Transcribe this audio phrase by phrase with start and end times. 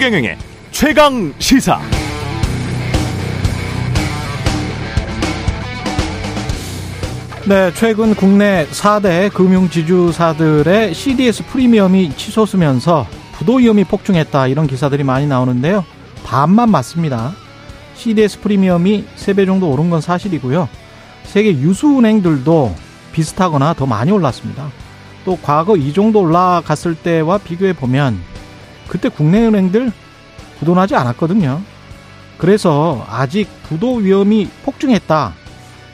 [0.00, 0.38] 최경영의
[0.70, 1.78] 최강 시사.
[7.46, 15.84] 네, 최근 국내 4대 금융지주사들의 CDS 프리미엄이 치솟으면서 부도 위험이 폭증했다 이런 기사들이 많이 나오는데요.
[16.24, 17.34] 반만 맞습니다.
[17.94, 20.66] CDS 프리미엄이 3배 정도 오른 건 사실이고요.
[21.24, 22.74] 세계 유수은행들도
[23.12, 24.70] 비슷하거나 더 많이 올랐습니다.
[25.26, 28.29] 또 과거 이 정도 올라갔을 때와 비교해 보면
[28.90, 29.92] 그때 국내 은행들
[30.58, 31.62] 부도나지 않았거든요.
[32.38, 35.32] 그래서 아직 부도 위험이 폭증했다.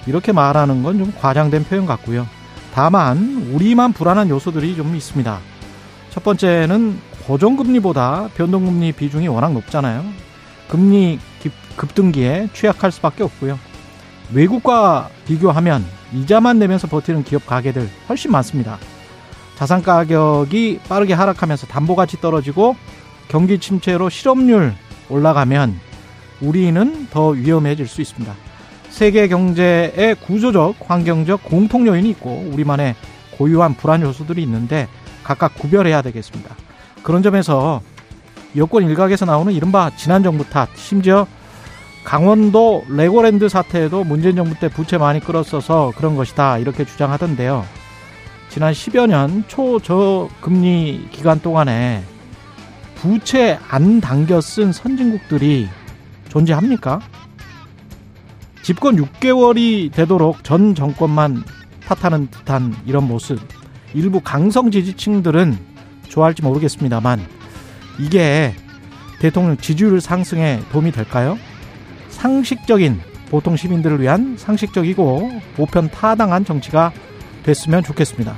[0.06, 2.26] 이렇게 말하는 건 좀 과장된 표현 같고요.
[2.72, 5.38] 다만 우리만 불안한 요소들이 좀 있습니다.
[6.10, 10.04] 첫 번째는 고정금리보다 변동금리 비중이 워낙 높잖아요.
[10.68, 11.18] 금리
[11.76, 13.58] 급등기에 취약할 수밖에 없고요.
[14.32, 18.78] 외국과 비교하면 이자만 내면서 버티는 기업 가게들 훨씬 많습니다.
[19.56, 22.76] 자산 가격이 빠르게 하락하면서 담보 가치 떨어지고
[23.28, 24.74] 경기 침체로 실업률
[25.08, 25.80] 올라가면
[26.40, 28.32] 우리는 더 위험해질 수 있습니다.
[28.90, 32.94] 세계 경제의 구조적, 환경적 공통 요인이 있고 우리만의
[33.36, 34.88] 고유한 불안 요소들이 있는데
[35.24, 36.54] 각각 구별해야 되겠습니다.
[37.02, 37.80] 그런 점에서
[38.56, 41.26] 여권 일각에서 나오는 이른바 지난 정부 탓, 심지어
[42.04, 47.64] 강원도 레고랜드 사태에도 문재인 정부 때 부채 많이 끌었어서 그런 것이다 이렇게 주장하던데요.
[48.56, 52.02] 지난 10여 년 초저금리 기간 동안에
[52.94, 55.68] 부채 안 당겨 쓴 선진국들이
[56.30, 57.00] 존재합니까?
[58.62, 61.44] 집권 6개월이 되도록 전 정권만
[61.84, 63.38] 탓하는 듯한 이런 모습.
[63.92, 65.58] 일부 강성 지지층들은
[66.08, 67.20] 좋아할지 모르겠습니다만
[67.98, 68.54] 이게
[69.18, 71.38] 대통령 지지율 상승에 도움이 될까요?
[72.08, 76.90] 상식적인 보통 시민들을 위한 상식적이고 보편 타당한 정치가
[77.46, 78.34] 됐으면 좋겠습니다.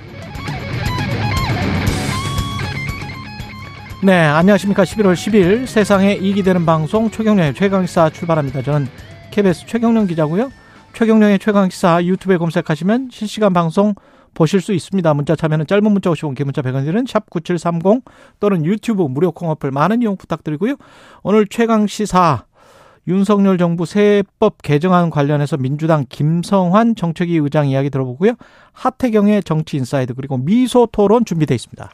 [4.04, 4.84] 네, 안녕하십니까.
[4.84, 8.62] 11월 10일 세상에 이익이 되는 방송 최경련의 최강시사 출발합니다.
[8.62, 8.86] 저는
[9.32, 10.52] KBS 최경련 기자고요.
[10.92, 13.94] 최경련의 최강시사 유튜브에 검색하시면 실시간 방송
[14.34, 15.14] 보실 수 있습니다.
[15.14, 18.02] 문자 참여는 짧은 문자 50원, 긴 문자 100원 드는 샵9730
[18.38, 20.76] 또는 유튜브 무료 콩 어플 많은 이용 부탁드리고요.
[21.24, 22.44] 오늘 최강시사
[23.08, 28.34] 윤석열 정부 세법 개정안 관련해서 민주당 김성환 정책위 의장 이야기 들어보고요.
[28.72, 31.90] 하태경의 정치 인사이드 그리고 미소 토론 준비되어 있습니다.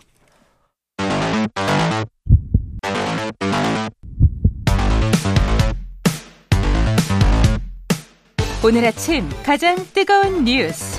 [8.67, 10.99] 오늘 아침 가장 뜨거운 뉴스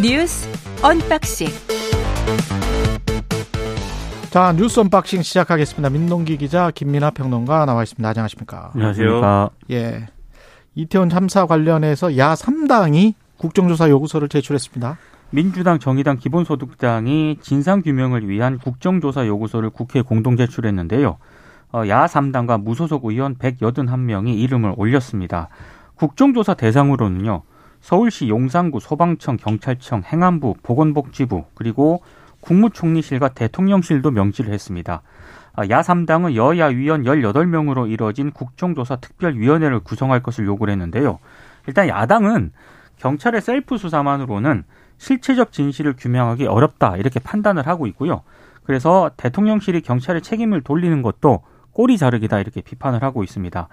[0.00, 0.48] 뉴스
[0.82, 1.48] 언박싱
[4.34, 5.90] 자 뉴스 언박싱 시작하겠습니다.
[5.90, 8.08] 민동기 기자 김민아 평론가 나와 있습니다.
[8.08, 8.72] 안녕하십니까?
[8.74, 9.50] 안녕하세요.
[9.70, 10.08] 예.
[10.74, 14.98] 이태원 참사 관련해서 야 3당이 국정조사 요구서를 제출했습니다.
[15.30, 21.16] 민주당, 정의당, 기본소득당이 진상규명을 위한 국정조사 요구서를 국회에 공동 제출했는데요.
[21.72, 25.48] 어, 야 3당과 무소속 의원 181명이 이름을 올렸습니다.
[25.94, 27.42] 국정조사 대상으로는요.
[27.80, 32.02] 서울시 용산구 소방청, 경찰청, 행안부, 보건복지부 그리고
[32.44, 35.02] 국무총리실과 대통령실도 명시를 했습니다.
[35.54, 41.18] 아, 야3당은 여야 위원 18명으로 이뤄진 국정조사 특별위원회를 구성할 것을 요구를 했는데요.
[41.66, 42.52] 일단 야당은
[42.98, 44.64] 경찰의 셀프 수사만으로는
[44.98, 48.22] 실체적 진실을 규명하기 어렵다 이렇게 판단을 하고 있고요.
[48.64, 53.68] 그래서 대통령실이 경찰의 책임을 돌리는 것도 꼬리 자르기다 이렇게 비판을 하고 있습니다.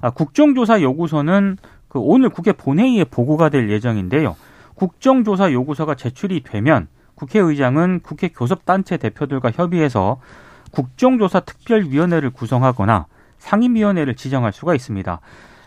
[0.00, 4.36] 아, 국정조사 요구서는 그 오늘 국회 본회의에 보고가 될 예정인데요.
[4.74, 10.20] 국정조사 요구서가 제출이 되면 국회의장은 국회 교섭단체 대표들과 협의해서
[10.70, 13.06] 국정조사 특별위원회를 구성하거나
[13.38, 15.20] 상임위원회를 지정할 수가 있습니다.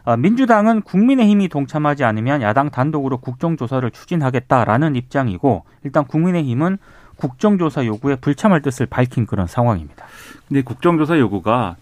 [0.06, 6.78] 아, 민주당은 국민의힘이 동참하지 않으면 야당 단독으로 국정조사를 추진하겠다라는 입장이고 일단 국민의힘은
[7.18, 10.06] 국정조사 요구에 불참할 뜻을 밝힌 그런 상황입니다.
[10.48, 11.76] 근데 국정조사 요구가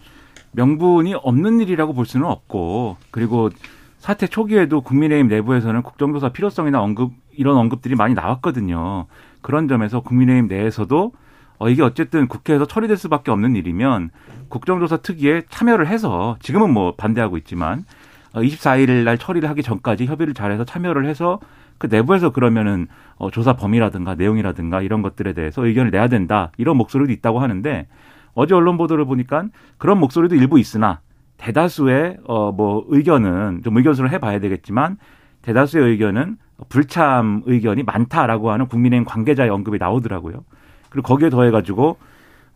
[0.52, 3.50] 명분이 없는 일이라고 볼 수는 없고 그리고
[3.98, 9.06] 사태 초기에도 국민의힘 내부에서는 국정조사 필요성이나 언급 이런 언급들이 많이 나왔거든요.
[9.40, 11.12] 그런 점에서 국민의힘 내에서도
[11.58, 14.10] 어, 이게 어쨌든 국회에서 처리될 수밖에 없는 일이면
[14.48, 17.84] 국정조사 특위에 참여를 해서 지금은 뭐 반대하고 있지만
[18.32, 21.40] 어, 24일 날 처리를 하기 전까지 협의를 잘해서 참여를 해서
[21.78, 22.86] 그 내부에서 그러면은
[23.16, 26.50] 어, 조사 범위라든가 내용이라든가 이런 것들에 대해서 의견을 내야 된다.
[26.56, 27.86] 이런 목소리도 있다고 하는데
[28.34, 29.46] 어제 언론 보도를 보니까
[29.78, 31.00] 그런 목소리도 일부 있으나
[31.38, 34.96] 대다수의 어 뭐 의견은 좀 의견수를 해봐야 되겠지만
[35.42, 36.36] 대다수의 의견은
[36.68, 40.44] 불참 의견이 많다라고 하는 국민의힘 관계자의 언급이 나오더라고요.
[40.90, 41.96] 그리고 거기에 더해가지고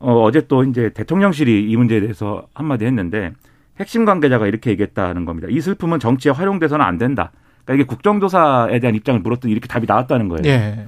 [0.01, 3.33] 어, 어제 또 이제 대통령실이 이 문제에 대해서 한마디 했는데
[3.79, 5.49] 핵심 관계자가 이렇게 얘기했다는 겁니다.
[5.51, 7.31] 이 슬픔은 정치에 활용돼서는 안 된다.
[7.65, 10.43] 그러니까 이게 국정조사에 대한 입장을 물었더니 이렇게 답이 나왔다는 거예요.
[10.47, 10.87] 예.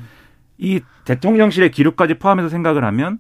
[0.58, 3.19] 이 대통령실의 기록까지 포함해서 생각을 하면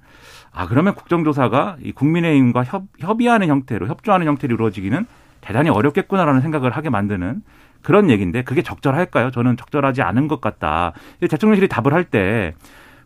[0.52, 5.06] 아 그러면 국정조사가 이 국민의힘과 협, 협의하는 형태로 협조하는 형태로 이루어지기는
[5.40, 7.42] 대단히 어렵겠구나라는 생각을 하게 만드는
[7.84, 9.30] 그런 얘기인데 그게 적절할까요?
[9.30, 10.92] 저는 적절하지 않은 것 같다.
[11.20, 12.54] 대통령실이 답을 할 때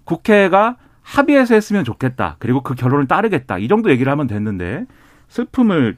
[0.04, 2.36] 국회가 합의해서 했으면 좋겠다.
[2.38, 3.58] 그리고 그 결론을 따르겠다.
[3.58, 4.86] 이 정도 얘기를 하면 됐는데
[5.28, 5.96] 슬픔을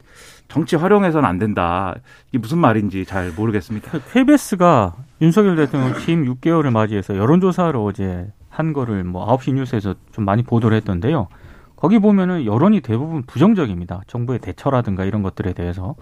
[0.49, 1.95] 정치 활용해서는 안 된다.
[2.31, 3.99] 이게 무슨 말인지 잘 모르겠습니다.
[4.13, 10.43] KBS가 윤석열 대통령 취임 6개월을 맞이해서 여론조사를 어제 한 거를 뭐 9시 뉴스에서 좀 많이
[10.43, 11.29] 보도를 했던데요.
[11.77, 14.03] 거기 보면은 여론이 대부분 부정적입니다.
[14.07, 15.95] 정부의 대처라든가 이런 것들에 대해서.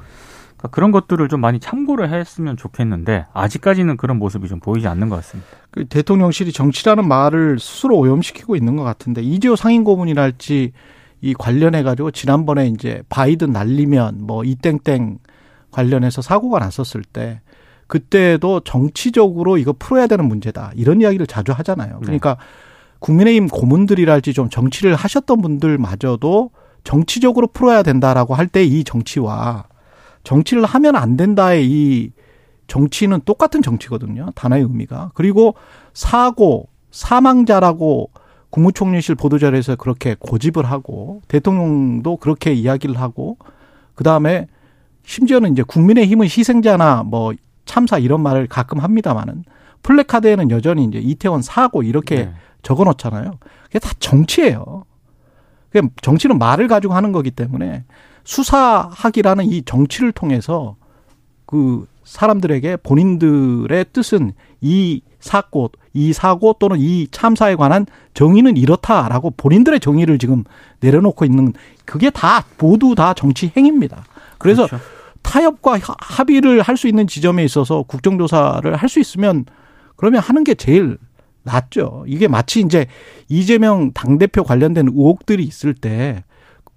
[0.58, 5.16] 그러니까 그런 것들을 좀 많이 참고를 했으면 좋겠는데 아직까지는 그런 모습이 좀 보이지 않는 것
[5.16, 5.48] 같습니다.
[5.70, 10.72] 그 대통령실이 정치라는 말을 스스로 오염시키고 있는 것 같은데 이재호 상임고문이랄지
[11.20, 15.18] 이 관련해 가지고 지난번에 이제 바이든 날리면 뭐 이땡땡
[15.70, 17.40] 관련해서 사고가 났었을 때
[17.86, 22.00] 그때도 정치적으로 이거 풀어야 되는 문제다 이런 이야기를 자주 하잖아요.
[22.02, 22.40] 그러니까 네.
[22.98, 26.50] 국민의힘 고문들이랄지 좀 정치를 하셨던 분들마저도
[26.84, 29.64] 정치적으로 풀어야 된다라고 할 때 이 정치와
[30.24, 32.12] 정치를 하면 안 된다의 이
[32.66, 34.30] 정치는 똑같은 정치거든요.
[34.34, 35.12] 단어의 의미가.
[35.14, 35.54] 그리고
[35.94, 38.10] 사고, 사망자라고
[38.50, 43.36] 국무총리실 보도자료에서 그렇게 고집을 하고 대통령도 그렇게 이야기를 하고
[43.94, 44.46] 그다음에
[45.04, 49.44] 심지어는 이제 국민의 힘은 희생자나 뭐 참사 이런 말을 가끔 합니다마는
[49.82, 52.32] 플래카드에는 여전히 이제 이태원 사고 이렇게 네.
[52.62, 53.32] 적어 놓잖아요.
[53.64, 54.84] 그게 다 정치예요.
[55.70, 57.84] 그게 정치는 말을 가지고 하는 거기 때문에
[58.28, 60.76] 수사학이라는 이 정치를 통해서
[61.46, 69.80] 그 사람들에게 본인들의 뜻은 이 사고, 이 사고 또는 이 참사에 관한 정의는 이렇다라고 본인들의
[69.80, 70.44] 정의를 지금
[70.80, 71.54] 내려놓고 있는
[71.86, 74.04] 그게 다 모두 다 정치 행위입니다.
[74.36, 74.84] 그래서 그렇죠.
[75.22, 79.46] 타협과 합의를 할 수 있는 지점에 있어서 국정조사를 할 수 있으면
[79.96, 80.98] 그러면 하는 게 제일
[81.44, 82.04] 낫죠.
[82.06, 82.86] 이게 마치 이제
[83.30, 86.24] 이재명 당대표 관련된 의혹들이 있을 때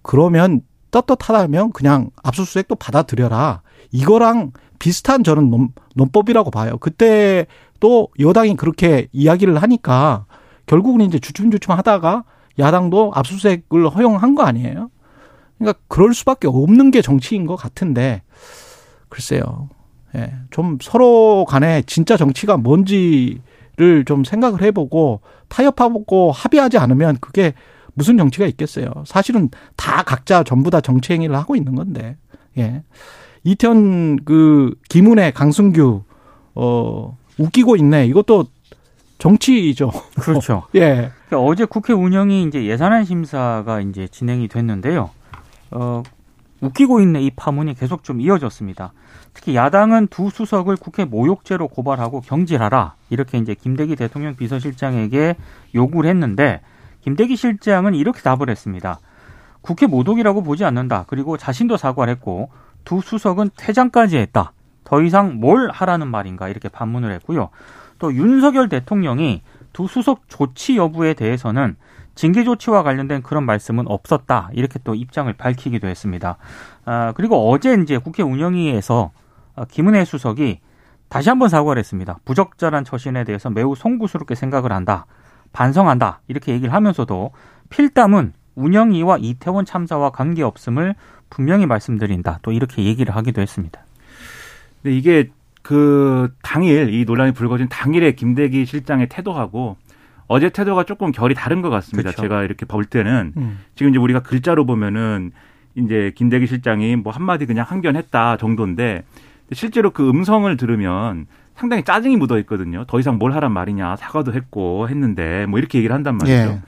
[0.02, 3.62] 그러면 떳떳하다면 그냥 압수수색도 받아들여라.
[3.92, 6.78] 이거랑 비슷한 저는 논, 논법이라고 봐요.
[6.80, 7.48] 그때
[7.80, 10.26] 또 여당이 그렇게 이야기를 하니까
[10.66, 12.24] 결국은 이제 주춤주춤 하다가
[12.60, 14.90] 야당도 압수수색을 허용한 거 아니에요?
[15.58, 18.24] 그러니까 그럴 수밖에 없는 게 정치인 것 같은데
[19.10, 19.70] 글쎄요.
[20.16, 20.34] 예.
[20.50, 27.54] 좀 서로 간에 진짜 정치가 뭔지를 좀 생각을 해보고 타협하고 합의하지 않으면 그게
[27.94, 28.92] 무슨 정치가 있겠어요.
[29.06, 32.18] 사실은 다 각자 전부 다 정치 행위를 하고 있는 건데.
[32.58, 32.84] 예.
[33.44, 36.04] 이태원 그 김은혜 강승규
[36.56, 38.06] 어 웃기고 있네.
[38.08, 38.46] 이것도
[39.18, 39.92] 정치죠.
[40.20, 40.64] 그렇죠.
[40.76, 41.12] 예.
[41.28, 45.10] 그러니까 어제 국회 운영이 이제 예산안 심사가 이제 진행이 됐는데요.
[45.72, 46.04] 어
[46.62, 48.94] 웃기고 있네 이 파문이 계속 좀 이어졌습니다.
[49.34, 55.36] 특히 야당은 두 수석을 국회 모욕죄로 고발하고 경질하라 이렇게 이제 김대기 대통령 비서실장에게
[55.74, 56.62] 요구를 했는데
[57.02, 59.00] 김대기 실장은 이렇게 답을 했습니다.
[59.62, 61.06] 국회 모독이라고 보지 않는다.
[61.08, 62.50] 그리고 자신도 사과를 했고
[62.84, 64.54] 두 수석은 퇴장까지 했다.
[64.84, 67.50] 더 이상 뭘 하라는 말인가 이렇게 반문을 했고요.
[68.00, 69.42] 또 윤석열 대통령이
[69.74, 71.76] 두 수석 조치 여부에 대해서는
[72.16, 74.50] 징계 조치와 관련된 그런 말씀은 없었다.
[74.54, 76.38] 이렇게 또 입장을 밝히기도 했습니다.
[76.86, 79.12] 아, 그리고 어제 이제 국회 운영위에서
[79.70, 80.60] 김은혜 수석이
[81.08, 82.18] 다시 한번 사과를 했습니다.
[82.26, 85.06] 부적절한 처신에 대해서 매우 송구스럽게 생각을 한다.
[85.54, 87.32] 반성한다 이렇게 얘기를 하면서도
[87.70, 90.96] 필담은 운영위와 이태원 참사와 관계없음을
[91.30, 92.40] 분명히 말씀드린다.
[92.42, 93.82] 또 이렇게 얘기를 하기도 했습니다.
[94.82, 95.30] 근데 이게
[95.62, 99.78] 그 당일 이 논란이 불거진 당일에 김대기 실장의 태도하고
[100.28, 102.12] 어제 태도가 조금 결이 다른 것 같습니다.
[102.12, 102.22] 그렇죠.
[102.22, 103.60] 제가 이렇게 볼 때는 음.
[103.76, 105.32] 지금 이제 우리가 글자로 보면은
[105.76, 109.04] 이제 김대기 실장이 뭐 한마디 그냥 항변했다 정도인데
[109.54, 112.86] 실제로 그 음성을 들으면 상당히 짜증이 묻어 있거든요.
[112.86, 116.34] 더 이상 뭘 하란 말이냐 사과도 했고 했는데 뭐 이렇게 얘기를 한단 말이죠.
[116.34, 116.62] 예.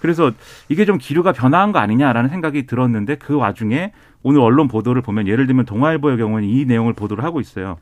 [0.00, 0.30] 그래서
[0.68, 3.92] 이게 좀 기류가 변화한 거 아니냐라는 생각이 들었는데 그 와중에
[4.22, 7.78] 오늘 언론 보도를 보면 예를 들면 동아일보의 경우는 이 내용을 보도를 하고 있어요.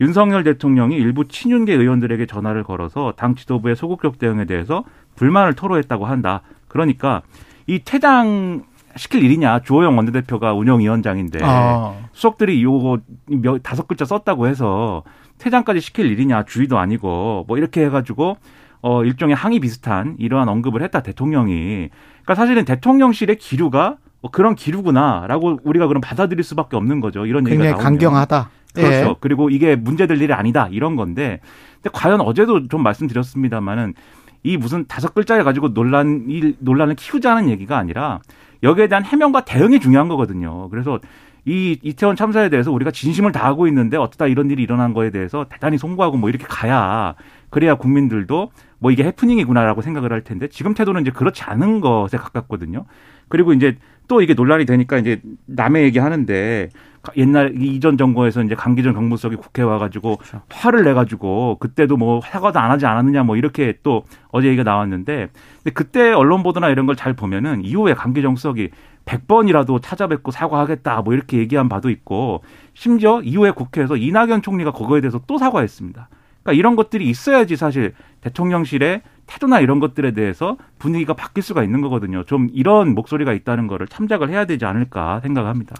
[0.00, 6.42] 윤석열 대통령이 일부 친윤계 의원들에게 전화를 걸어서 당 지도부의 소극적 대응에 대해서 불만을 토로했다고 한다.
[6.68, 7.22] 그러니까
[7.66, 8.64] 이 퇴장
[8.96, 11.94] 시킬 일이냐 주호영 원내대표가 운영위원장인데 아.
[12.12, 15.02] 수석들이 요거 몇 다섯 글자 썼다고 해서
[15.38, 18.36] 퇴장까지 시킬 일이냐 주의도 아니고 뭐 이렇게 해가지고
[18.82, 21.90] 어 일종의 항의 비슷한 이러한 언급을 했다 대통령이.
[22.22, 27.26] 그러니까 사실은 대통령실의 기류가 뭐 그런 기류구나라고 우리가 그럼 받아들일 수밖에 없는 거죠.
[27.26, 27.82] 이런 얘기가 나오면.
[27.82, 28.50] 강경하다.
[28.74, 28.94] 그렇죠.
[28.94, 29.14] 예.
[29.20, 31.40] 그리고 이게 문제될 일이 아니다 이런 건데.
[31.82, 33.94] 근데 과연 어제도 좀 말씀드렸습니다만은
[34.42, 38.20] 이 무슨 다섯 글자를 가지고 논란 이 논란을 키우자는 얘기가 아니라
[38.62, 40.68] 여기에 대한 해명과 대응이 중요한 거거든요.
[40.70, 41.00] 그래서
[41.46, 45.78] 이 이태원 참사에 대해서 우리가 진심을 다하고 있는데 어쩌다 이런 일이 일어난 거에 대해서 대단히
[45.78, 47.14] 송구하고 뭐 이렇게 가야
[47.50, 52.84] 그래야 국민들도 뭐 이게 해프닝이구나라고 생각을 할 텐데 지금 태도는 이제 그렇지 않은 것에 가깝거든요.
[53.28, 56.68] 그리고 이제 또 이게 논란이 되니까 이제 남의 얘기 하는데
[57.16, 60.42] 옛날 이전 정부에서 이제 강기정 정무수석이 국회 와가지고 그렇죠.
[60.50, 65.28] 화를 내가지고 그때도 뭐 사과도 안 하지 않았느냐 뭐 이렇게 또 어제 얘기가 나왔는데
[65.62, 68.70] 근데 그때 언론 보도나 이런 걸 잘 보면은 이후에 강기정 수석이
[69.06, 72.42] 100번이라도 찾아뵙고 사과하겠다 뭐 이렇게 얘기한 바도 있고
[72.74, 76.08] 심지어 이후에 국회에서 이낙연 총리가 그거에 대해서 또 사과했습니다.
[76.42, 82.22] 그러니까 이런 것들이 있어야지 사실 대통령실의 태도나 이런 것들에 대해서 분위기가 바뀔 수가 있는 거거든요.
[82.24, 85.74] 좀 이런 목소리가 있다는 거를 참작을 해야 되지 않을까 생각합니다.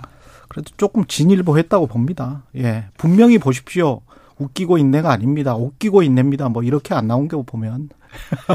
[0.49, 2.43] 그래도 조금 진일보했다고 봅니다.
[2.57, 2.87] 예.
[2.97, 4.01] 분명히 보십시오.
[4.39, 5.55] 웃기고 있네가 아닙니다.
[5.55, 6.49] 웃기고 있냅니다.
[6.49, 7.89] 뭐 이렇게 안 나온 게 보면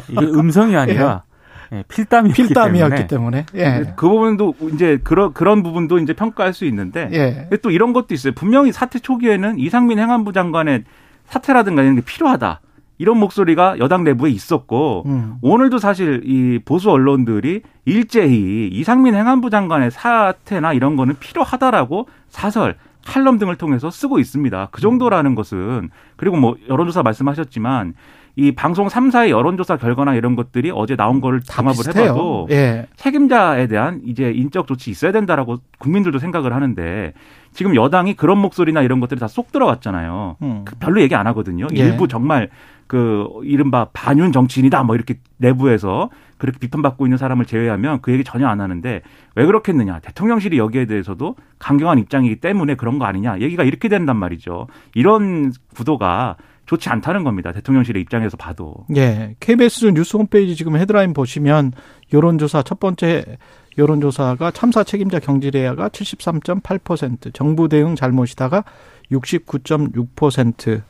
[0.09, 1.23] 이게 음성이 아니라
[1.73, 1.77] 예.
[1.77, 3.45] 예, 필담이었기, 필담이었기 때문에, 때문에.
[3.55, 3.93] 예.
[3.95, 7.57] 그 부분도 이제 그런 그런 부분도 이제 평가할 수 있는데 예.
[7.57, 8.33] 또 이런 것도 있어요.
[8.33, 10.83] 분명히 사태 초기에는 이상민 행안부 장관의
[11.25, 12.61] 사퇴라든가 이런 게 필요하다.
[12.97, 15.35] 이런 목소리가 여당 내부에 있었고 음.
[15.41, 23.39] 오늘도 사실 이 보수 언론들이 일제히 이상민 행안부 장관의 사태나 이런 거는 필요하다라고 사설 칼럼
[23.39, 24.67] 등을 통해서 쓰고 있습니다.
[24.71, 27.95] 그 정도라는 것은 그리고 뭐 여론조사 말씀하셨지만
[28.35, 32.87] 이 방송 3사의 여론조사 결과나 이런 것들이 어제 나온 거를 종합을 해봐도 예.
[32.95, 37.13] 책임자에 대한 이제 인적 조치 있어야 된다라고 국민들도 생각을 하는데
[37.53, 40.37] 지금 여당이 그런 목소리나 이런 것들이 다 쏙 들어갔잖아요.
[40.41, 40.61] 음.
[40.65, 41.67] 그 별로 얘기 안 하거든요.
[41.75, 41.79] 예.
[41.79, 42.49] 일부 정말
[42.87, 48.47] 그 이른바 반윤 정치인이다 뭐 이렇게 내부에서 그렇게 비판받고 있는 사람을 제외하면 그 얘기 전혀
[48.47, 49.01] 안 하는데
[49.35, 54.67] 왜 그렇겠느냐 대통령실이 여기에 대해서도 강경한 입장이기 때문에 그런 거 아니냐 얘기가 이렇게 된단 말이죠
[54.95, 56.35] 이런 구도가
[56.71, 57.51] 좋지 않다는 겁니다.
[57.51, 58.85] 대통령실의 입장에서 봐도.
[58.95, 59.35] 예.
[59.41, 61.73] KBS 뉴스 홈페이지 지금 헤드라인 보시면
[62.13, 63.37] 여론조사 첫 번째
[63.77, 68.63] 여론조사가 참사 책임자 경질해야가 73.8%, 정부 대응 잘못이다가
[69.11, 70.81] 69.6%,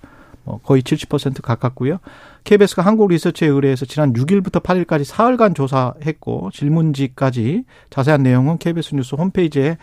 [0.43, 1.97] 뭐 거의 70% 가깝고요.
[2.43, 9.77] KBS가 한국 리서치에 의뢰해서 지난 6일부터 8일까지 사흘간 조사했고 질문지까지 자세한 내용은 KBS 뉴스 홈페이지에서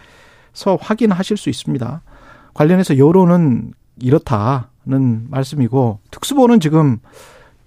[0.81, 2.03] 확인하실 수 있습니다.
[2.55, 6.99] 관련해서 여론은 이렇다 는 말씀이고 특수보는 지금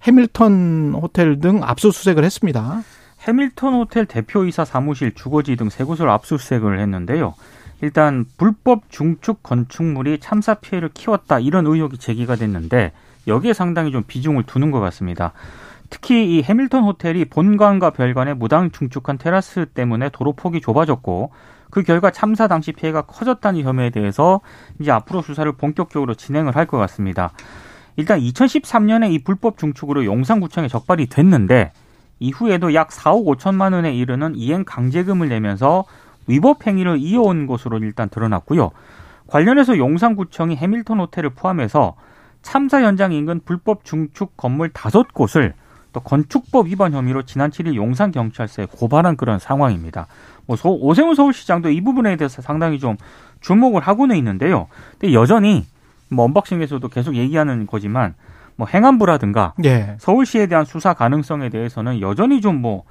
[0.02, 2.82] 해밀턴 호텔 등 압수수색을 했습니다.
[3.20, 7.34] 해밀턴 호텔 대표이사 사무실, 주거지 등 세 곳을 압수수색을 했는데요.
[7.80, 12.90] 일단 불법 중축 건축물이 참사 피해를 키웠다 이런 의혹이 제기가 됐는데
[13.28, 15.32] 여기에 상당히 좀 비중을 두는 것 같습니다.
[15.90, 21.30] 특히 이 해밀턴 호텔이 본관과 별관에 무당 중축한 테라스 때문에 도로 폭이 좁아졌고
[21.72, 24.42] 그 결과 참사 당시 피해가 커졌다는 혐의에 대해서
[24.78, 27.32] 이제 앞으로 수사를 본격적으로 진행을 할 것 같습니다.
[27.96, 31.72] 일단 2013년에 이 불법 중축으로 용산구청에 적발이 됐는데
[32.20, 35.84] 이후에도 약 4억 5천만 원에 이르는 이행 강제금을 내면서
[36.26, 38.70] 위법 행위를 이어온 것으로 일단 드러났고요.
[39.28, 41.94] 관련해서 용산구청이 해밀턴 호텔을 포함해서
[42.42, 45.54] 참사 현장 인근 불법 중축 건물 다섯 곳을
[45.94, 50.06] 또 건축법 위반 혐의로 지난 7일 용산경찰서에 고발한 그런 상황입니다.
[50.46, 52.96] 뭐 오세훈 서울시장도 이 부분에 대해서 상당히 좀
[53.40, 54.68] 주목을 하고는 있는데요.
[54.98, 55.66] 근데 여전히
[56.08, 58.14] 뭐 언박싱에서도 계속 얘기하는 거지만
[58.56, 59.96] 뭐 행안부라든가 예.
[59.98, 62.84] 서울시에 대한 수사 가능성에 대해서는 여전히 좀 뭐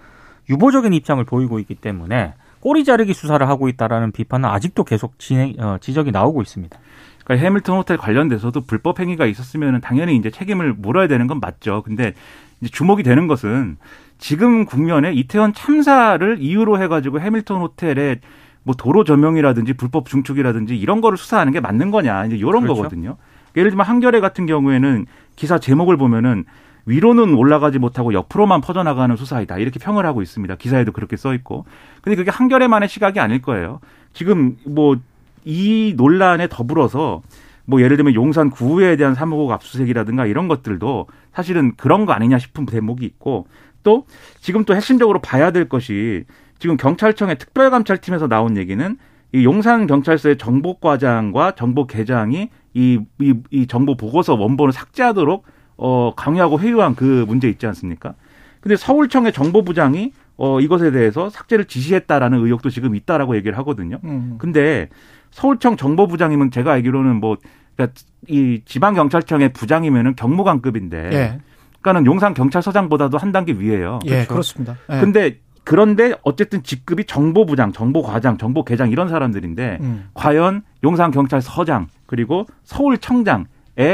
[0.49, 5.77] 유보적인 입장을 보이고 있기 때문에 꼬리 자르기 수사를 하고 있다라는 비판은 아직도 계속 진행, 어,
[5.79, 6.77] 지적이 나오고 있습니다.
[7.23, 11.81] 그러니까 해밀턴 호텔 관련돼서도 불법 행위가 있었으면 당연히 이제 책임을 물어야 되는 건 맞죠.
[11.83, 12.13] 근데
[12.59, 13.77] 이제 주목이 되는 것은
[14.21, 18.21] 지금 국면에 이태원 참사를 이유로 해가지고 해밀턴 호텔에
[18.63, 22.75] 뭐 도로 조명이라든지 불법 중축이라든지 이런 거를 수사하는 게 맞는 거냐 이제 이런 그렇죠.
[22.75, 23.17] 거거든요.
[23.57, 26.45] 예를 들면 한겨레 같은 경우에는 기사 제목을 보면은
[26.85, 29.57] 위로는 올라가지 못하고 옆으로만 퍼져나가는 수사이다.
[29.57, 30.55] 이렇게 평을 하고 있습니다.
[30.55, 31.65] 기사에도 그렇게 써 있고.
[32.01, 33.81] 근데 그게 한겨레만의 시각이 아닐 거예요.
[34.13, 34.95] 지금 뭐
[35.43, 37.21] 이 논란에 더불어서
[37.65, 42.65] 뭐 예를 들면 용산 구에 대한 사무국 압수수색이라든가 이런 것들도 사실은 그런 거 아니냐 싶은
[42.65, 43.47] 대목이 있고
[43.83, 44.05] 또
[44.39, 46.25] 지금 또 핵심적으로 봐야 될 것이
[46.59, 48.97] 지금 경찰청의 특별감찰팀에서 나온 얘기는
[49.33, 55.45] 이 용산 경찰서의 정보과장과 정보계장이 이, 이, 이 정보 보고서 원본을 삭제하도록
[55.77, 58.13] 어, 강요하고 회유한 그 문제 있지 않습니까?
[58.59, 63.99] 근데 서울청의 정보부장이 어, 이것에 대해서 삭제를 지시했다라는 의혹도 지금 있다라고 얘기를 하거든요.
[64.03, 64.35] 음.
[64.37, 64.89] 근데
[65.31, 67.37] 서울청 정보부장이면 제가 알기로는 뭐,
[67.75, 71.09] 그러니까 이 지방경찰청의 부장이면은 경무관급인데.
[71.13, 71.39] 예.
[71.81, 73.99] 그러니까는 용산 경찰서장보다도 한 단계 위에요.
[74.05, 74.27] 예, 그렇죠?
[74.29, 74.77] 그렇습니다.
[74.91, 74.99] 예.
[74.99, 80.09] 근데 그런데 어쨌든 직급이 정보부장, 정보과장, 정보계장 이런 사람들인데 음.
[80.13, 83.45] 과연 용산 경찰서장 그리고 서울청장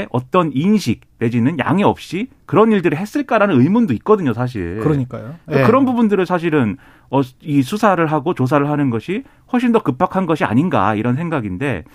[0.09, 4.79] 어떤 인식 내지는 양해 없이 그런 일들을 했을까라는 의문도 있거든요, 사실.
[4.79, 5.35] 그러니까요.
[5.45, 5.65] 그러니까 예.
[5.65, 6.77] 그런 부분들을 사실은
[7.09, 11.85] 어, 이 수사를 하고 조사를 하는 것이 훨씬 더 급박한 것이 아닌가 이런 생각인데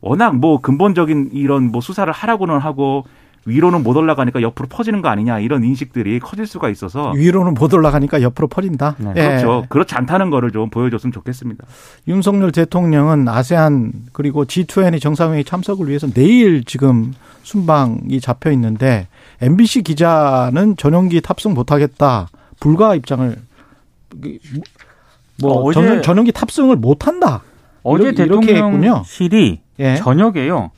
[0.00, 3.04] 워낙 뭐 근본적인 이런 뭐 수사를 하라고는 하고
[3.48, 8.22] 위로는 못 올라가니까 옆으로 퍼지는 거 아니냐 이런 인식들이 커질 수가 있어서 위로는 못 올라가니까
[8.22, 8.96] 옆으로 퍼진다.
[8.98, 9.10] 네.
[9.16, 9.28] 예.
[9.28, 9.66] 그렇죠.
[9.68, 11.64] 그렇지 않다는 거를 좀 보여줬으면 좋겠습니다.
[12.06, 17.12] 윤석열 대통령은 아세안 그리고 G20 정상회의 참석을 위해서 내일 지금
[17.42, 19.08] 순방이 잡혀 있는데
[19.40, 22.28] MBC 기자는 전용기 탑승 못하겠다
[22.60, 23.36] 불가 입장을
[25.40, 27.42] 뭐 어, 어제- 전, 전용기 tab승을 못한다.
[27.82, 28.80] 어제 이렇게- 이렇게 했군요.
[28.80, 29.94] 대통령실이 예.
[29.96, 30.70] 저녁에요.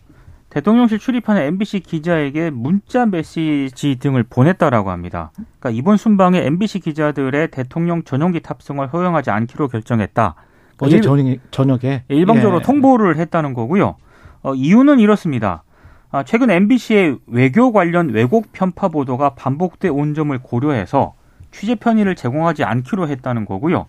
[0.51, 5.31] 대통령실 출입하는 MBC 기자에게 문자 메시지 등을 보냈다라고 합니다.
[5.61, 10.35] 그러니까 이번 순방에 MBC 기자들의 대통령 전용기 탑승을 허용하지 않기로 결정했다.
[10.81, 12.63] 어제 일- 저녁, 저녁에 일방적으로 예.
[12.63, 13.97] 통보를 했다는 거고요.
[14.43, 15.63] 어, 이유는 이렇습니다.
[16.11, 21.15] 아, 최근 MBC의 외교 관련 왜곡 편파 보도가 반복돼 온 점을 고려해서
[21.53, 23.87] 취재 편의를 제공하지 않기로 했다는 거고요.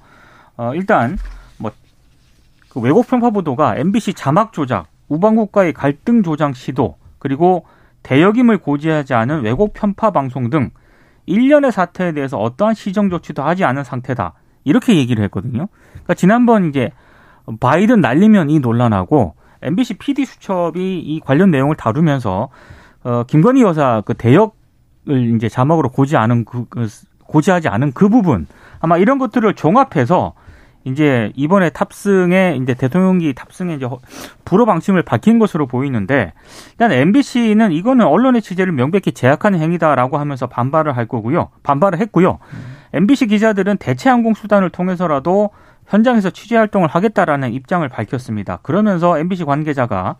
[0.57, 1.17] 어, 일단
[1.57, 1.71] 뭐
[2.69, 7.65] 그 왜곡 편파 보도가 MBC 자막 조작, 우방국과의 갈등 조장 시도, 그리고
[8.03, 10.71] 대역임을 고지하지 않은 왜곡 편파 방송 등
[11.25, 14.33] 일련의 사태에 대해서 어떠한 시정 조치도 하지 않은 상태다.
[14.63, 15.67] 이렇게 얘기를 했거든요.
[15.91, 16.91] 그러니까 지난번 이제
[17.59, 22.49] 바이든 날리면 이 논란하고 MBC PD 수첩이 이 관련 내용을 다루면서
[23.03, 26.87] 어 김건희 여사 그 대역을 이제 자막으로 고지 않은 그, 그
[27.25, 28.47] 고지하지 않은 그 부분
[28.79, 30.33] 아마 이런 것들을 종합해서
[30.83, 33.99] 이제 이번에 탑승에 이제 대통령기 탑승에 이제 허-
[34.45, 36.33] 불허 방침을 밝힌 것으로 보이는데
[36.71, 41.49] 일단 MBC는 이거는 언론의 취재를 명백히 제약하는 행위다라고 하면서 반발을 할 거고요.
[41.63, 42.39] 반발을 했고요.
[42.93, 45.51] MBC 기자들은 대체 항공 수단을 통해서라도
[45.87, 48.57] 현장에서 취재 활동을 하겠다라는 입장을 밝혔습니다.
[48.63, 50.15] 그러면서 MBC 관계자가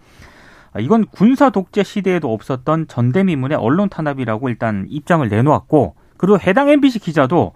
[0.73, 6.99] 아, 이건 군사 독재 시대에도 없었던 전대미문의 언론 탄압이라고 일단 입장을 내놓았고 그리고 해당 MBC
[6.99, 7.53] 기자도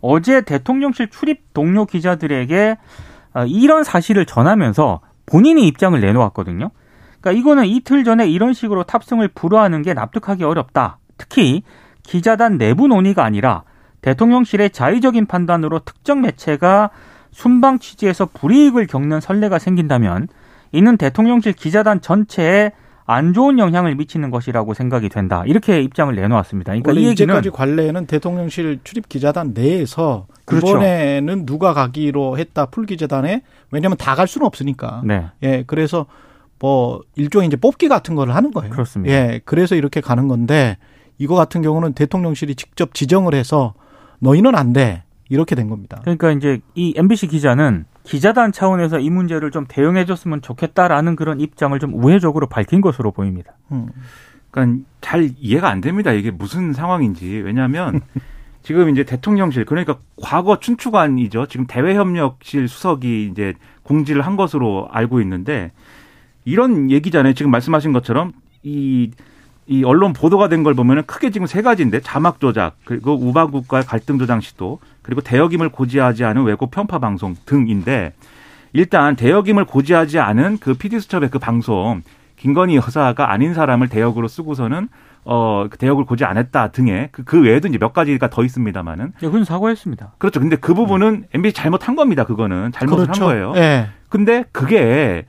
[0.00, 2.78] 어제 대통령실 출입 동료 기자들에게
[3.32, 6.70] 아, 이런 사실을 전하면서 본인이 입장을 내놓았거든요.
[7.20, 10.98] 그러니까 이거는 이틀 전에 이런 식으로 탑승을 불허하는 게 납득하기 어렵다.
[11.16, 11.62] 특히
[12.02, 13.64] 기자단 내부 논의가 아니라
[14.00, 16.90] 대통령실의 자의적인 판단으로 특정 매체가
[17.30, 20.28] 순방 취재에서 불이익을 겪는 선례가 생긴다면
[20.72, 22.72] 이는 대통령실 기자단 전체에
[23.10, 25.42] 안 좋은 영향을 미치는 것이라고 생각이 된다.
[25.46, 26.72] 이렇게 입장을 내놓았습니다.
[26.72, 30.68] 그러니까 원래 이 얘기는 이제까지 관례는 대통령실 출입 기자단 내에서 그렇죠.
[30.68, 35.00] 이번에는 누가 가기로 했다 풀 기자단에 왜냐하면 다 갈 수는 없으니까.
[35.06, 35.24] 네.
[35.42, 36.04] 예, 그래서
[36.58, 38.70] 뭐 일종의 이제 뽑기 같은 걸 하는 거예요.
[38.70, 39.14] 그렇습니다.
[39.14, 40.76] 예, 그래서 이렇게 가는 건데
[41.16, 43.72] 이거 같은 경우는 대통령실이 직접 지정을 해서
[44.18, 45.02] 너희는 안 돼.
[45.30, 45.98] 이렇게 된 겁니다.
[46.02, 51.92] 그러니까 이제 이 MBC 기자는 기자단 차원에서 이 문제를 좀 대응해줬으면 좋겠다라는 그런 입장을 좀
[51.92, 53.52] 우회적으로 밝힌 것으로 보입니다.
[53.70, 53.88] 음.
[54.50, 56.12] 그러니까 잘 이해가 안 됩니다.
[56.12, 57.26] 이게 무슨 상황인지.
[57.44, 58.00] 왜냐하면
[58.62, 61.48] 지금 이제 대통령실 그러니까 과거 춘추관이죠.
[61.48, 65.70] 지금 대외협력실 수석이 이제 공지를 한 것으로 알고 있는데
[66.46, 67.34] 이런 얘기잖아요.
[67.34, 69.10] 지금 말씀하신 것처럼 이,
[69.66, 74.18] 이 언론 보도가 된 걸 보면은 크게 지금 세 가지인데 자막 조작 그리고 우방국과의 갈등
[74.18, 78.12] 조장 시도 그리고 대역임을 고지하지 않은 왜곡 편파 방송 등인데
[78.74, 82.02] 일단 대역임을 고지하지 않은 그 PD 수첩의 그 방송
[82.36, 84.90] 김건희 여사가 아닌 사람을 대역으로 쓰고서는
[85.24, 89.14] 어, 그 대역을 고지 안 했다 등의 그, 그 외에도 이제 몇 가지가 더 있습니다만은
[89.22, 90.12] 예, 그건 사과했습니다.
[90.18, 90.40] 그렇죠.
[90.40, 92.24] 근데 그 부분은 MBC 잘못한 겁니다.
[92.24, 93.24] 그거는 잘못을 그렇죠.
[93.24, 93.54] 한 거예요.
[93.56, 93.88] 예.
[94.10, 95.24] 근데 그게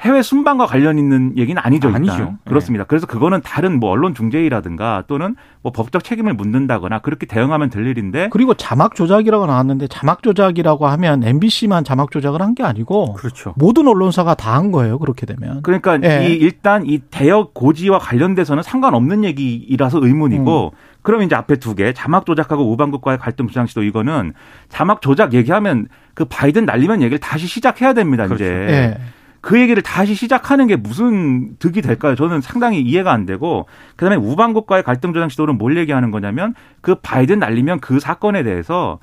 [0.00, 1.88] 해외 순방과 관련 있는 얘기는 아니죠.
[1.88, 2.02] 일단.
[2.08, 2.34] 아니죠.
[2.46, 2.84] 그렇습니다.
[2.84, 8.30] 그래서 그거는 다른 뭐 언론 중재위라든가 또는 뭐 법적 책임을 묻는다거나 그렇게 대응하면 될 일인데
[8.32, 13.54] 그리고 자막 조작이라고 나왔는데 자막 조작이라고 하면 MBC만 자막 조작을 한 게 아니고 그렇죠.
[13.56, 14.98] 모든 언론사가 다 한 거예요.
[14.98, 15.62] 그렇게 되면.
[15.62, 16.26] 그러니까 예.
[16.28, 22.26] 이 일단 이 대역 고지와 관련돼서는 상관없는 얘기이라서 의문이고 그럼 이제 앞에 두 개 자막
[22.26, 24.32] 조작하고 우방국과의 갈등 조장 시도 이거는
[24.68, 28.26] 자막 조작 얘기하면 그 바이든 날리면 얘기를 다시 시작해야 됩니다.
[28.26, 28.44] 그렇죠.
[28.44, 28.98] 이제 예.
[29.40, 32.14] 그 얘기를 다시 시작하는 게 무슨 득이 될까요?
[32.14, 37.38] 저는 상당히 이해가 안 되고 그다음에 우방국과의 갈등 조장 시도는 뭘 얘기하는 거냐면 그 바이든
[37.38, 38.98] 날리면 그 사건에 대해서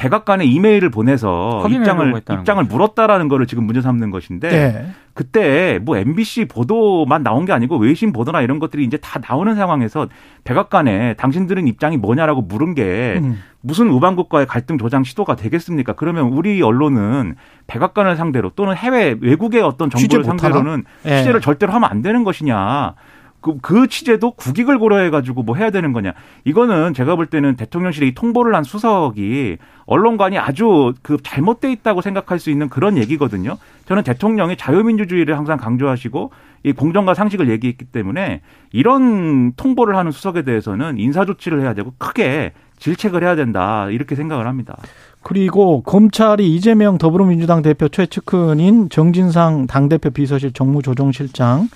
[0.00, 2.72] 백악관에 이메일을 보내서 입장을 입장을 거죠.
[2.72, 4.86] 물었다라는 거를 지금 문제 삼는 것인데 예.
[5.12, 10.08] 그때 뭐 MBC 보도만 나온 게 아니고 외신 보도나 이런 것들이 이제 다 나오는 상황에서
[10.44, 13.42] 백악관에 당신들은 입장이 뭐냐라고 물은 게 음.
[13.60, 15.92] 무슨 우방국과의 갈등 조장 시도가 되겠습니까?
[15.92, 17.34] 그러면 우리 언론은
[17.66, 20.54] 백악관을 상대로 또는 해외 외국의 어떤 못하나?
[20.54, 21.18] 상대로는 예.
[21.18, 22.94] 취재를 절대로 하면 안 되는 것이냐.
[23.40, 26.12] 그, 그 취재도 국익을 고려해가지고 뭐 해야 되는 거냐.
[26.44, 32.38] 이거는 제가 볼 때는 대통령실에 이 통보를 한 수석이 언론관이 아주 그 잘못돼 있다고 생각할
[32.38, 33.56] 수 있는 그런 얘기거든요.
[33.86, 36.30] 저는 대통령이 자유민주주의를 항상 강조하시고
[36.62, 42.52] 이 공정과 상식을 얘기했기 때문에 이런 통보를 하는 수석에 대해서는 인사 조치를 해야 되고 크게
[42.78, 44.76] 질책을 해야 된다 이렇게 생각을 합니다.
[45.22, 51.68] 그리고 검찰이 이재명 더불어민주당 대표 최측근인 정진상 당대표 비서실 정무조정실장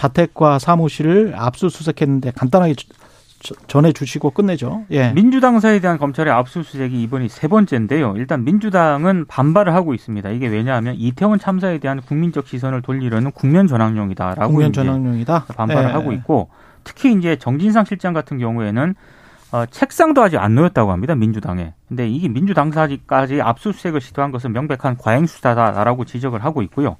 [0.00, 2.74] 자택과 사무실을 압수수색했는데 간단하게
[3.66, 4.84] 전해 주시고 끝내죠.
[4.90, 5.12] 예.
[5.12, 8.14] 민주당사에 대한 검찰의 압수수색이 이번이 세 번째인데요.
[8.16, 10.30] 일단 민주당은 반발을 하고 있습니다.
[10.30, 15.46] 이게 왜냐하면 이태원 참사에 대한 국민적 시선을 돌리려는 국면 전환용이다라고 국면 전환용이다.
[15.56, 15.92] 반발을 예.
[15.92, 16.48] 하고 있고
[16.82, 18.94] 특히 이제 정진상 실장 같은 경우에는
[19.52, 21.14] 어, 책상도 아직 안 놓였다고 합니다.
[21.14, 21.74] 민주당에.
[21.88, 26.96] 근데 이게 민주당사까지 압수수색을 시도한 것은 명백한 과잉 수사다라고 지적을 하고 있고요.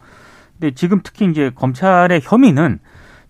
[0.59, 2.81] 근데 지금 특히 이제 검찰의 혐의는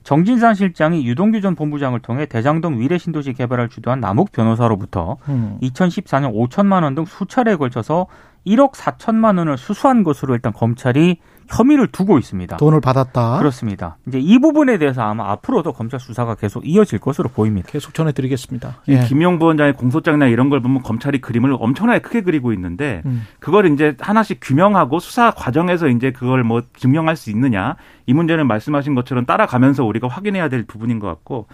[0.02, 5.58] 정진상 실장이 유동규 전 본부장을 통해 대장동 위례 신도시 개발을 주도한 남욱 변호사로부터 음.
[5.62, 8.06] 2014년 5천만 원 등 수차례에 걸쳐서
[8.46, 12.56] 1억 4천만 원을 수수한 것으로 일단 검찰이 혐의를 두고 있습니다.
[12.58, 13.38] 돈을 받았다.
[13.38, 13.96] 그렇습니다.
[14.06, 17.68] 이제 이 부분에 대해서 아마 앞으로도 검찰 수사가 계속 이어질 것으로 보입니다.
[17.68, 18.82] 계속 전해드리겠습니다.
[18.88, 19.00] 예.
[19.00, 23.26] 김용 부원장의 공소장이나 이런 걸 보면 검찰이 그림을 엄청나게 크게 그리고 있는데 음.
[23.40, 27.74] 그걸 이제 하나씩 규명하고 수사 과정에서 이제 그걸 뭐 증명할 수 있느냐
[28.10, 31.46] 이 문제는 말씀하신 것처럼 따라가면서 우리가 확인해야 될 부분인 것 같고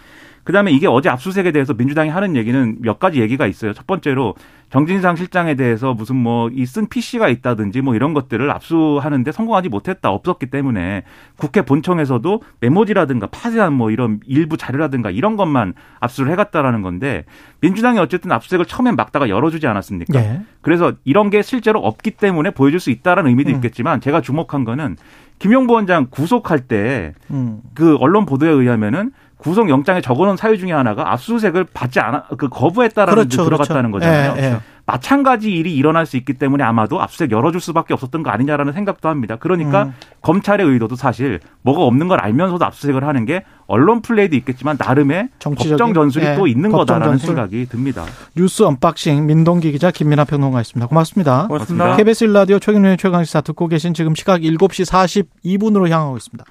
[0.43, 3.73] 그다음에 이게 어제 압수수색에 대해서 민주당이 하는 얘기는 몇 가지 얘기가 있어요.
[3.73, 4.33] 첫 번째로
[4.69, 10.09] 정진상 실장에 대해서 무슨 뭐 이 쓴 PC가 있다든지 뭐 이런 것들을 압수하는데 성공하지 못했다
[10.09, 11.03] 없었기 때문에
[11.37, 17.25] 국회 본청에서도 메모지라든가 파쇄한 뭐 이런 일부 자료라든가 이런 것만 압수를 해갔다라는 건데
[17.61, 20.19] 민주당이 어쨌든 압수수색을 처음엔 막다가 열어주지 않았습니까?
[20.19, 20.41] 네.
[20.61, 23.55] 그래서 이런 게 실제로 없기 때문에 보여줄 수 있다라는 의미도 음.
[23.55, 24.95] 있겠지만 제가 주목한 거는
[25.39, 27.61] 김용 부원장 구속할 때 그 음.
[27.73, 33.13] 그 언론 보도에 의하면은 구속 영장에 적어놓은 사유 중에 하나가 압수수색을 받지 않아 그 거부했다라는
[33.13, 34.07] 그렇죠, 데 들어갔다는 그렇죠.
[34.07, 34.33] 거잖아요.
[34.37, 34.57] 예, 예.
[34.87, 39.35] 마찬가지 일이 일어날 수 있기 때문에 아마도 압수수색 열어줄 수밖에 없었던 거 아니냐라는 생각도 합니다.
[39.35, 39.93] 그러니까 음.
[40.21, 45.93] 검찰의 의도도 사실 뭐가 없는 걸 알면서도 압수수색을 하는 게 언론 플레이도 있겠지만 나름의 법정
[45.93, 47.27] 전술이 예, 또 있는 거다라는 전술.
[47.27, 48.05] 생각이 듭니다.
[48.35, 50.87] 뉴스 언박싱 민동기 기자 김민아 평론가였습니다.
[50.87, 51.47] 고맙습니다.
[51.47, 51.97] 고맙습니다.
[51.97, 56.45] KBS 일라디오 최경영의 최강시사 듣고 계신 지금 시각 7시 42분으로 향하고 있습니다.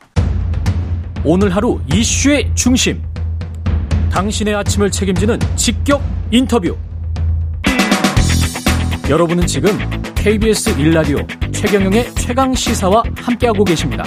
[1.29, 3.03] 오늘 하루 이슈의 중심.
[4.13, 6.77] 당신의 아침을 책임지는 직격 인터뷰.
[9.11, 9.71] 여러분은 지금
[10.15, 11.19] KBS 일라디오
[11.51, 14.05] 최경영의 최강 시사와 함께하고 계십니다.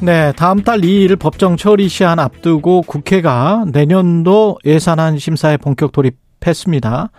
[0.00, 7.12] 네, 다음 달 2일 법정 처리 시한 앞두고 국회가 내년도 예산안 심사에 본격 돌입했습니다.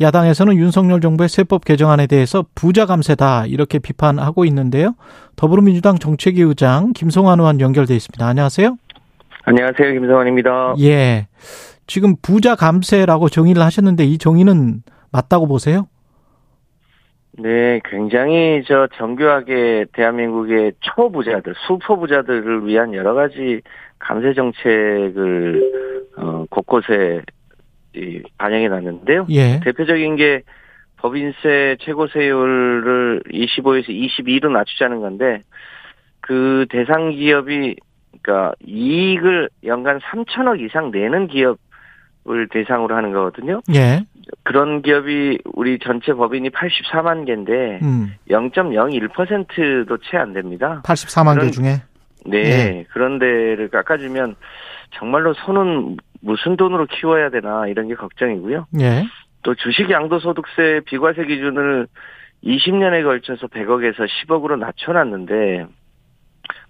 [0.00, 4.94] 야당에서는 윤석열 정부의 세법 개정안에 대해서 부자 감세다 이렇게 비판하고 있는데요.
[5.36, 8.24] 더불어민주당 정책위 의장 김성환 의원 연결돼 있습니다.
[8.24, 8.76] 안녕하세요.
[9.42, 9.92] 안녕하세요.
[9.92, 10.74] 김성환입니다.
[10.80, 11.26] 예.
[11.86, 15.88] 지금 부자 감세라고 정의를 하셨는데 이 정의는 맞다고 보세요?
[17.32, 23.62] 네, 굉장히 저 정교하게 대한민국의 초부자들, 수포부자들을 위한 여러 가지
[23.98, 25.72] 감세 정책을
[26.16, 27.22] 어, 곳곳에
[28.38, 29.26] 반영이 났는데요.
[29.30, 29.60] 예.
[29.60, 30.42] 대표적인 게
[30.96, 35.42] 법인세 최고세율을 25에서 22로 낮추자는 건데
[36.20, 37.76] 그 대상 기업이
[38.22, 43.62] 그러니까 이익을 연간 3천억 이상 내는 기업을 대상으로 하는 거거든요.
[43.74, 44.04] 예.
[44.42, 48.14] 그런 기업이 우리 전체 법인이 84만 개인데 음.
[48.28, 50.82] 0.01%도 채 안 됩니다.
[50.84, 51.82] 84만 그런, 개 중에
[52.26, 52.84] 네, 예.
[52.92, 54.36] 그런 데를 깎아주면
[54.98, 58.66] 정말로 손은 무슨 돈으로 키워야 되나 이런 게 걱정이고요.
[58.80, 59.04] 예.
[59.42, 61.86] 또 주식 양도소득세 비과세 기준을
[62.44, 65.66] 20년에 걸쳐서 100억에서 10억으로 낮춰놨는데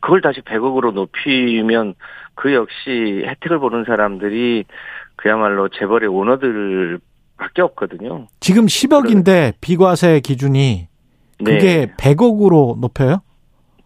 [0.01, 1.95] 그걸 다시 100억으로 높이면
[2.35, 4.65] 그 역시 혜택을 보는 사람들이
[5.17, 7.01] 그야말로 재벌의 오너들
[7.37, 8.27] 밖에 없거든요.
[8.41, 10.89] 지금 10억인데 비과세 기준이
[11.39, 11.95] 그게 네.
[11.97, 13.23] 100억으로 높여요?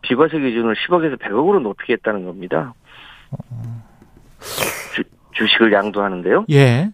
[0.03, 2.75] 비과세 기준을 10억에서 100억으로 높이겠다는 겁니다.
[3.31, 3.83] 어...
[5.33, 6.47] 주식을 양도하는데요.
[6.51, 6.90] 예.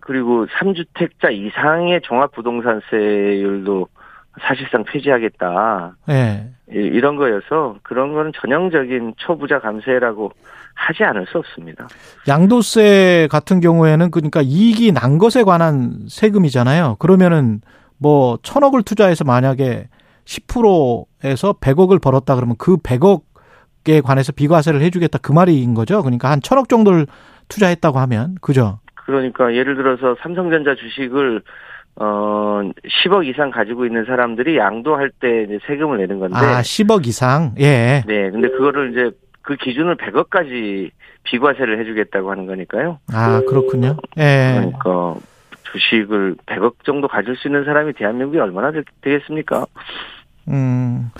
[0.00, 3.88] 그리고 3주택자 이상의 종합부동산세율도
[4.40, 5.96] 사실상 폐지하겠다.
[6.10, 6.50] 예.
[6.68, 10.32] 이런 거여서 그런 거는 전형적인 초부자 감세라고
[10.74, 11.88] 하지 않을 수 없습니다.
[12.28, 16.96] 양도세 같은 경우에는 그러니까 이익이 난 것에 관한 세금이잖아요.
[16.98, 17.62] 그러면은
[17.98, 19.88] 뭐 천억을 투자해서 만약에
[20.26, 26.02] 10%에서 100억을 벌었다 그러면 그 100억에 관해서 비과세를 해주겠다 그 말인 거죠.
[26.02, 27.06] 그러니까 한 천억 정도를
[27.48, 28.80] 투자했다고 하면 그죠?
[28.94, 31.42] 그러니까 예를 들어서 삼성전자 주식을
[31.96, 32.60] 어
[33.04, 38.02] 10억 이상 가지고 있는 사람들이 양도할 때 이제 세금을 내는 건데 아 10억 이상 예.
[38.06, 40.90] 네, 근데 그거를 이제 그 기준을 100억까지
[41.22, 42.98] 비과세를 해주겠다고 하는 거니까요.
[43.12, 43.96] 아 그렇군요.
[44.18, 44.56] 예.
[44.56, 45.14] 그러니까
[45.72, 49.66] 주식을 100억 정도 가질 수 있는 사람이 대한민국에 얼마나 되겠습니까?
[50.48, 51.10] 음.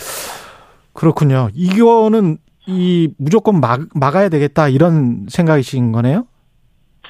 [0.92, 1.48] 그렇군요.
[1.54, 6.26] 이거는 이 무조건 막, 막아야 되겠다 이런 생각이신 거네요?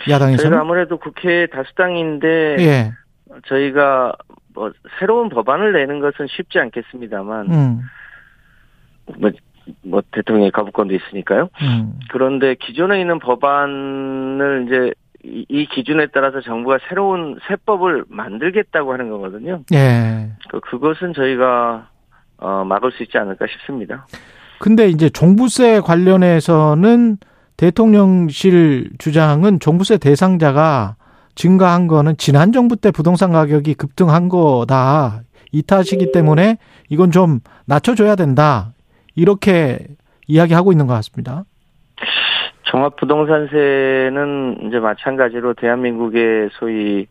[0.08, 0.50] 야당에서는?
[0.50, 2.92] 저희가 아무래도 국회 다수당인데 예.
[3.46, 4.12] 저희가
[4.54, 7.80] 뭐 새로운 법안을 내는 것은 쉽지 않겠습니다만 음.
[9.18, 9.30] 뭐,
[9.82, 11.48] 뭐 대통령의 거부권도 있으니까요.
[11.62, 11.98] 음.
[12.10, 14.92] 그런데 기존에 있는 법안을 이제
[15.22, 19.62] 이 기준에 따라서 정부가 새로운 세법을 만들겠다고 하는 거거든요.
[19.72, 20.30] 예.
[20.48, 21.88] 그 그것은 저희가
[22.38, 24.06] 어 막을 수 있지 않을까 싶습니다.
[24.58, 27.18] 근데 이제 종부세 관련해서는
[27.56, 30.96] 대통령실 주장은 종부세 대상자가
[31.34, 35.20] 증가한 거는 지난 정부 때 부동산 가격이 급등한 거다.
[35.52, 38.72] 이 탓이기 때문에 이건 좀 낮춰줘야 된다.
[39.14, 39.78] 이렇게
[40.26, 41.44] 이야기하고 있는 것 같습니다.
[42.64, 47.06] 종합부동산세는 이제 마찬가지로 대한민국의 소위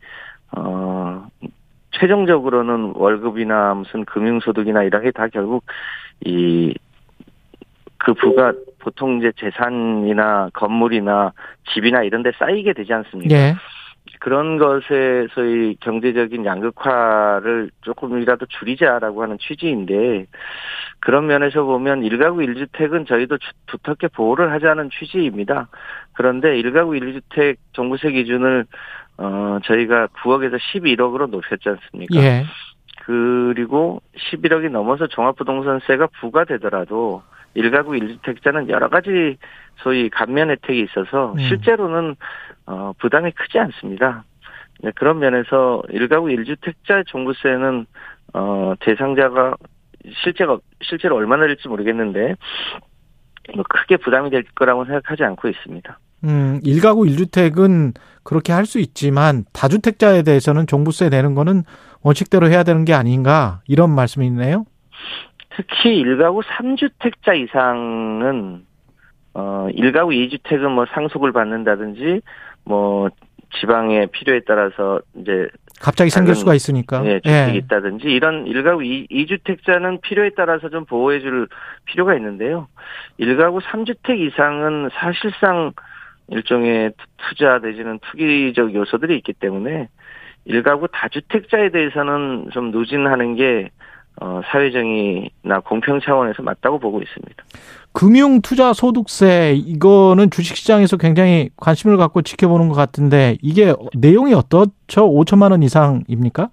[0.56, 1.26] 어
[1.92, 5.64] 최종적으로는 월급이나 무슨 금융소득이나 이런 게 다 결국
[6.24, 6.74] 이
[8.06, 11.34] 그 부가 보통 이제 재산이나 건물이나
[11.74, 13.36] 집이나 이런 데 쌓이게 되지 않습니까?
[13.36, 13.56] 예.
[14.20, 20.28] 그런 것에 서의 경제적인 양극화를 조금이라도 줄이자라고 하는 취지인데
[21.00, 25.68] 그런 면에서 보면 1가구 1주택은 저희도 두텁게 보호를 하자는 취지입니다.
[26.14, 28.68] 그런데 1가구 1주택 종부세 기준을
[29.18, 32.22] 어 저희가 9억에서 11억으로 높였지 않습니까?
[32.22, 32.46] 예.
[33.08, 37.24] 그리고 11억이 넘어서 종합부동산세가 부과되더라도
[37.56, 39.38] 1가구 1주택자는 여러 가지
[39.78, 41.40] 소위 감면 혜택이 있어서 음.
[41.40, 42.16] 실제로는
[42.66, 44.24] 어, 부담이 크지 않습니다.
[44.82, 47.86] 네, 그런 면에서 1가구 1주택자 종부세는
[48.34, 49.56] 어, 대상자가
[50.24, 52.36] 실제가 실제로 얼마나 될지 모르겠는데
[53.56, 56.00] 뭐 크게 부담이 될 거라고 생각하지 않고 있습니다.
[56.24, 61.64] 음, 1가구 1주택은 그렇게 할 수 있지만 다주택자에 대해서는 종부세 내는 거는
[62.02, 64.66] 원칙대로 해야 되는 게 아닌가 이런 말씀이네요.
[65.56, 68.66] 특히 1가구 3주택자 이상은
[69.34, 72.22] 어 1가구 2주택은 뭐 상속을 받는다든지
[72.66, 73.10] 뭐
[73.60, 75.48] 지방의 필요에 따라서 이제
[75.82, 77.58] 갑자기 생길 수가 있으니까 예, 주택이 예.
[77.58, 81.48] 있다든지 이런 1가구 2, 주택자는 필요에 따라서 좀 보호해 줄
[81.86, 82.68] 필요가 있는데요.
[83.20, 85.74] 1가구 3주택 이상은 사실상
[86.30, 89.90] 일종의 투자 내지는 투기적 요소들이 있기 때문에
[90.48, 93.70] 1가구 다주택자에 대해서는 좀 누진하는 게
[94.22, 97.44] 어, 사회정의나 공평 차원에서 맞다고 보고 있습니다.
[97.94, 105.10] 금융 투자 소득세 이거는 주식시장에서 굉장히 관심을 갖고 지켜보는 것 같은데 이게 내용이 어떻죠?
[105.10, 106.50] 5천만 원 이상입니까?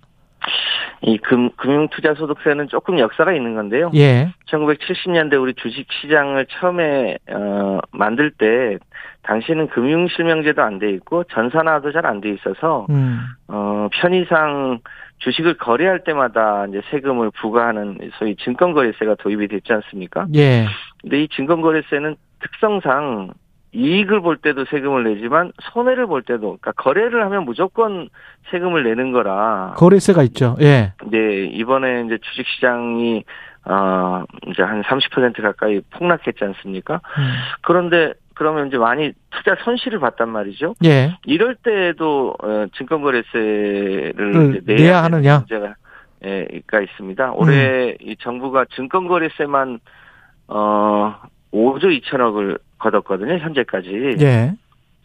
[1.05, 3.90] 이 금, 금융투자소득세는 조금 역사가 있는 건데요.
[3.94, 4.33] 예.
[4.48, 8.79] 1970년대 우리 주식시장을 처음에 어, 만들 때
[9.22, 13.18] 당시에는 금융실명제도 안 돼 있고 전산화도 잘 안 돼 있어서 음.
[13.48, 14.79] 어, 편의상
[15.22, 20.26] 주식을 거래할 때마다 이제 세금을 부과하는 소위 증권거래세가 도입이 됐지 않습니까?
[20.35, 20.66] 예.
[21.00, 23.32] 근데 이 증권거래세는 특성상
[23.74, 28.08] 이익을 볼 때도 세금을 내지만 손해를 볼 때도 그러니까 거래를 하면 무조건
[28.50, 30.56] 세금을 내는 거라 거래세가 있죠.
[30.61, 30.92] 예.
[31.06, 33.24] 네, 이번에 이제 주식 시장이
[33.64, 37.00] 어 이제 한 30% 가까이 폭락했지 않습니까?
[37.16, 37.32] 음.
[37.62, 40.74] 그런데 그러면 이제 많이 투자 손실을 봤단 말이죠.
[40.85, 41.16] 예.
[41.26, 45.74] 이럴 때도 어, 증권거래세를 음, 내야, 내야 하느냐 문제가
[46.66, 47.33] 가 있습니다.
[47.35, 47.96] 올해 음.
[48.00, 49.78] 이 정부가 증권거래세만
[50.48, 51.14] 어
[51.52, 53.38] 5조 2천억을 거뒀거든요.
[53.38, 54.16] 현재까지.
[54.20, 54.52] 예.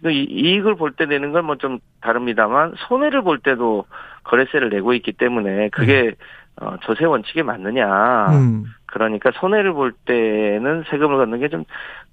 [0.03, 3.85] 이익을 볼 때 내는 건 뭐 좀 다릅니다만 손해를 볼 때도
[4.23, 6.11] 거래세를 내고 있기 때문에 그게 음.
[6.59, 8.27] 어, 조세 원칙에 맞느냐.
[8.31, 8.65] 음.
[8.87, 11.65] 그러니까 손해를 볼 때는 세금을 걷는 게 좀,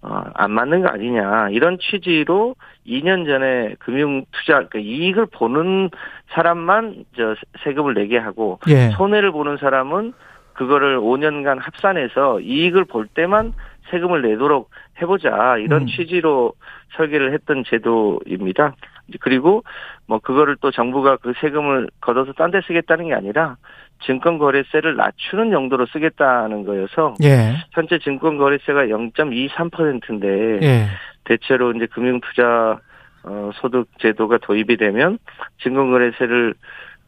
[0.02, 1.48] 어, 안 맞는 거 아니냐.
[1.50, 2.54] 이런 취지로
[2.87, 5.90] 2년 전에 금융 투자, 그러니까 이익을 보는
[6.33, 8.90] 사람만 저 세금을 내게 하고, 예.
[8.90, 10.12] 손해를 보는 사람은
[10.54, 13.54] 그거를 5년간 합산해서 이익을 볼 때만
[13.90, 15.57] 세금을 내도록 해보자.
[15.59, 15.87] 이런 음.
[15.87, 16.52] 취지로
[16.96, 18.74] 설계를 했던 제도입니다.
[19.20, 19.64] 그리고
[20.07, 23.57] 뭐 그거를 또 정부가 그 세금을 걷어서 딴 데 쓰겠다는 게 아니라
[24.06, 27.56] 증권거래세를 낮추는 용도로 쓰겠다는 거여서 예.
[27.72, 30.86] 현재 증권거래세가 0.23%인데 예.
[31.24, 32.78] 대체로 이제 금융투자
[33.24, 35.18] 어, 소득 제도가 도입이 되면
[35.62, 36.54] 증권거래세를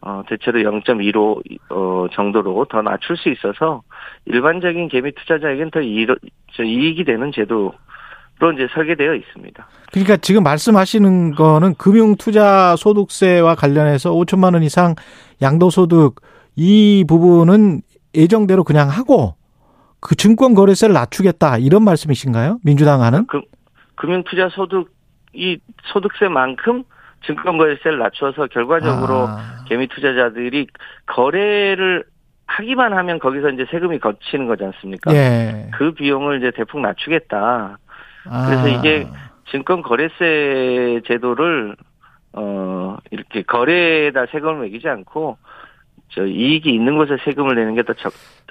[0.00, 3.82] 어, 대체로 0.15 어, 정도로 더 낮출 수 있어서
[4.26, 6.06] 일반적인 개미 투자자에게는 더 이,
[6.60, 7.72] 이익이 되는 제도
[8.38, 9.66] 로 이제 설계되어 있습니다.
[9.92, 14.94] 그러니까 지금 말씀하시는 거는 금융 투자 소득세와 관련해서 5천만 원 이상
[15.40, 16.16] 양도소득
[16.56, 17.82] 이 부분은
[18.14, 19.34] 예정대로 그냥 하고
[20.00, 22.58] 그 증권 거래세를 낮추겠다 이런 말씀이신가요?
[22.64, 23.26] 민주당 하는?
[23.26, 23.42] 그,
[23.94, 24.90] 금융투자 소득
[25.32, 25.58] 이
[25.92, 26.84] 소득세만큼
[27.26, 29.64] 증권 거래세를 낮춰서 결과적으로 아.
[29.68, 30.66] 개미 투자자들이
[31.06, 32.04] 거래를
[32.46, 35.12] 하기만 하면 거기서 이제 세금이 거치는 거지 않습니까?
[35.12, 35.70] 예.
[35.76, 37.78] 그 비용을 이제 대폭 낮추겠다.
[38.28, 38.46] 아.
[38.46, 39.06] 그래서 이게
[39.50, 41.76] 증권 거래세 제도를
[42.32, 45.38] 어 이렇게 거래에다 세금을 매기지 않고
[46.08, 47.92] 저 이익이 있는 곳에 세금을 내는 게 더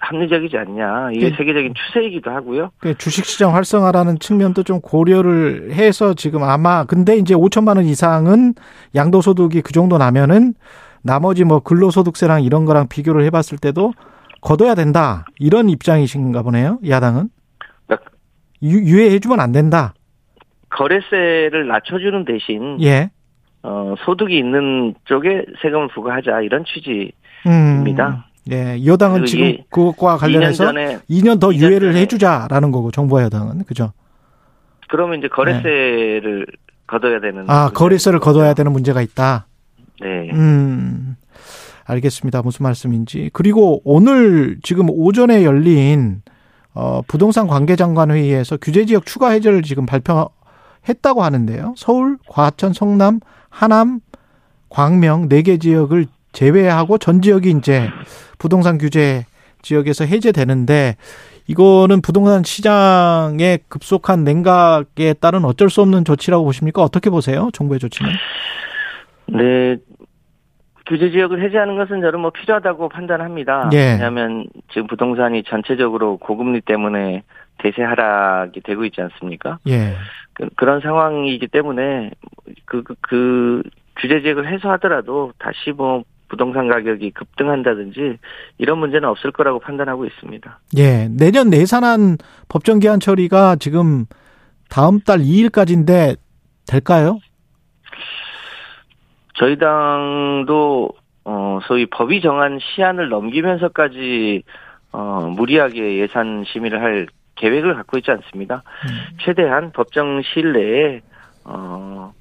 [0.02, 1.12] 합리적이지 않냐.
[1.14, 1.36] 이게 네.
[1.36, 2.72] 세계적인 추세이기도 하고요.
[2.84, 8.54] 네, 주식시장 활성화라는 측면도 좀 고려를 해서 지금 아마 근데 이제 5천만 원 이상은
[8.94, 10.54] 양도소득이 그 정도 나면은
[11.02, 13.94] 나머지 뭐 근로소득세랑 이런 거랑 비교를 해봤을 때도
[14.42, 16.80] 걷어야 된다 이런 입장이신가 보네요.
[16.88, 17.30] 야당은
[17.88, 18.10] 그러니까
[18.64, 19.94] 유, 예해주면 안 된다.
[20.70, 23.10] 거래세를 낮춰주는 대신 예.
[23.64, 27.14] 어, 소득이 있는 쪽에 세금을 부과하자 이런 취지.
[27.52, 28.26] 입니다.
[28.48, 32.02] 음, 예, 여당은 지금 그것과 관련해서 2년, 전에, 2년 더 2년 유예를 전에.
[32.02, 33.92] 해주자라는 거고 정부와 여당은 그죠?
[34.90, 36.54] 그러면 이제 거래세를 네.
[36.88, 37.46] 걷어야 되는.
[37.50, 39.48] 아 거래세를 걷어야 되는 문제가 있다.
[40.02, 40.30] 네.
[40.34, 41.16] 음.
[41.86, 42.42] 알겠습니다.
[42.42, 43.30] 무슨 말씀인지.
[43.34, 46.22] 그리고 오늘 지금 오전에 열린
[46.74, 51.74] 어, 부동산 관계장관 회의에서 규제 지역 추가 해제를 지금 발표했다고 하는데요.
[51.78, 54.00] 서울, 과천, 성남, 하남,
[54.70, 57.90] 광명 네 개 지역을 제외하고 전 지역이 이제
[58.38, 59.24] 부동산 규제
[59.62, 60.96] 지역에서 해제되는데
[61.48, 66.84] 이거는 부동산 시장의 급속한 냉각에 따른 어쩔 수 없는 조치라고 보십니까?
[66.84, 67.50] 어떻게 보세요?
[67.54, 68.12] 정부의 조치는?
[69.28, 69.78] 네.
[70.88, 73.72] 규제 지역을 해제하는 것은 저는 뭐 필요하다고 판단합니다.
[73.74, 73.94] 예.
[73.94, 77.24] 왜냐하면 지금 부동산이 전체적으로 고금리 때문에
[77.58, 79.58] 대세 하락이 되고 있지 않습니까?
[79.68, 79.96] 예.
[80.34, 82.12] 그, 런 상황이기 때문에
[82.66, 83.64] 그, 그, 그
[83.98, 88.18] 규제 지역을 해소하더라도 다시 뭐 부동산 가격이 급등한다든지
[88.58, 90.60] 이런 문제는 없을 거라고 판단하고 있습니다.
[90.78, 94.06] 예, 내년 내산한 법정 기한 처리가 지금
[94.70, 96.18] 다음 달 2일까지인데
[96.68, 97.20] 될까요?
[99.36, 100.90] 저희 당도
[101.26, 104.44] 어 소위 법이 정한 시한을 넘기면서까지
[104.92, 108.64] 어 무리하게 예산 심의를 할 계획을 갖고 있지 않습니다.
[108.84, 109.18] 음.
[109.20, 111.02] 최대한 법정 시일 내에
[111.44, 112.14] 어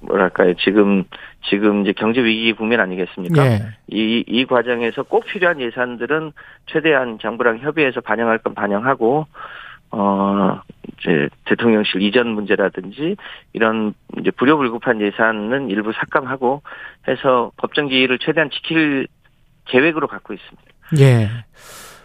[0.00, 1.04] 뭐랄까요 지금
[1.48, 3.46] 지금 이제 경제 위기 국면 아니겠습니까?
[3.46, 3.60] 예.
[3.88, 6.32] 이, 이 과정에서 꼭 필요한 예산들은
[6.66, 9.26] 최대한 정부랑 협의해서 반영할 건 반영하고,
[9.90, 10.60] 어,
[10.98, 13.16] 이제 대통령실 이전 문제라든지
[13.52, 16.62] 이런 이제 불효불급한 예산은 일부 삭감하고
[17.08, 19.06] 해서 법정 기일을 최대한 지킬
[19.66, 20.62] 계획으로 갖고 있습니다.
[21.00, 21.28] 예.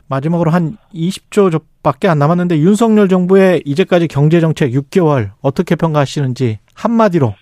[0.10, 7.36] 마지막으로 한 20조 밖에 안 남았는데 윤석열 정부의 이제까지 경제정책 6개월 어떻게 평가하시는지 한마디로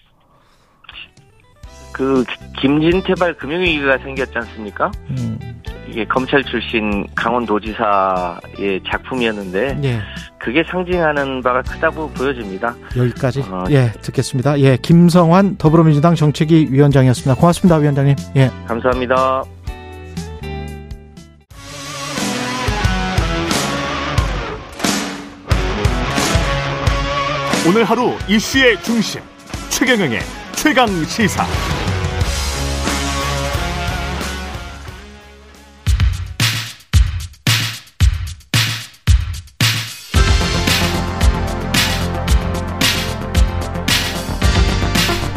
[1.95, 2.25] 그
[2.59, 4.91] 김진태발 금융위기가 생겼지 않습니까?
[5.11, 5.39] 음.
[5.87, 10.01] 이게 검찰 출신 강원도지사의 작품이었는데 예.
[10.37, 12.75] 그게 상징하는 바가 크다고 보여집니다.
[12.97, 14.59] 여기까지 어, 예 듣겠습니다.
[14.59, 17.39] 예 김성환 더불어민주당 정책위 위원장이었습니다.
[17.39, 18.15] 고맙습니다, 위원장님.
[18.35, 19.43] 예 감사합니다.
[27.69, 29.21] 오늘 하루 이슈의 중심
[29.69, 30.19] 최경영의
[30.57, 31.45] 최강 시사.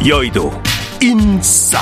[0.09, 0.51] 여의도
[1.03, 1.79] 인싸.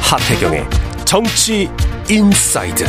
[0.00, 0.64] 하태경의
[1.04, 1.68] 정치
[2.08, 2.82] 인사이드.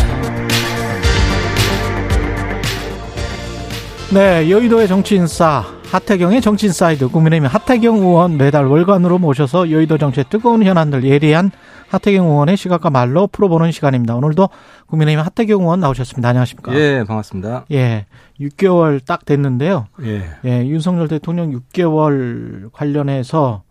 [4.14, 7.10] 네 여의도의 정치 인싸 하태경의 정치 인사이드.
[7.10, 11.52] 국민의힘 하태경 의원 매달 월간으로 모셔서 여의도 정치의 뜨거운 현안들 예리한
[11.91, 14.15] 하태경 의원의 시각과 말로 풀어보는 시간입니다.
[14.15, 14.47] 오늘도
[14.88, 16.30] 국민의힘 하태경 의원 나오셨습니다.
[16.30, 16.73] 안녕하십니까?
[16.73, 17.65] 예, 반갑습니다.
[17.71, 18.06] 예,
[18.39, 19.88] 6개월 딱 됐는데요.
[20.04, 20.23] 예.
[20.45, 23.63] 예, 윤석열 대통령 6개월 관련해서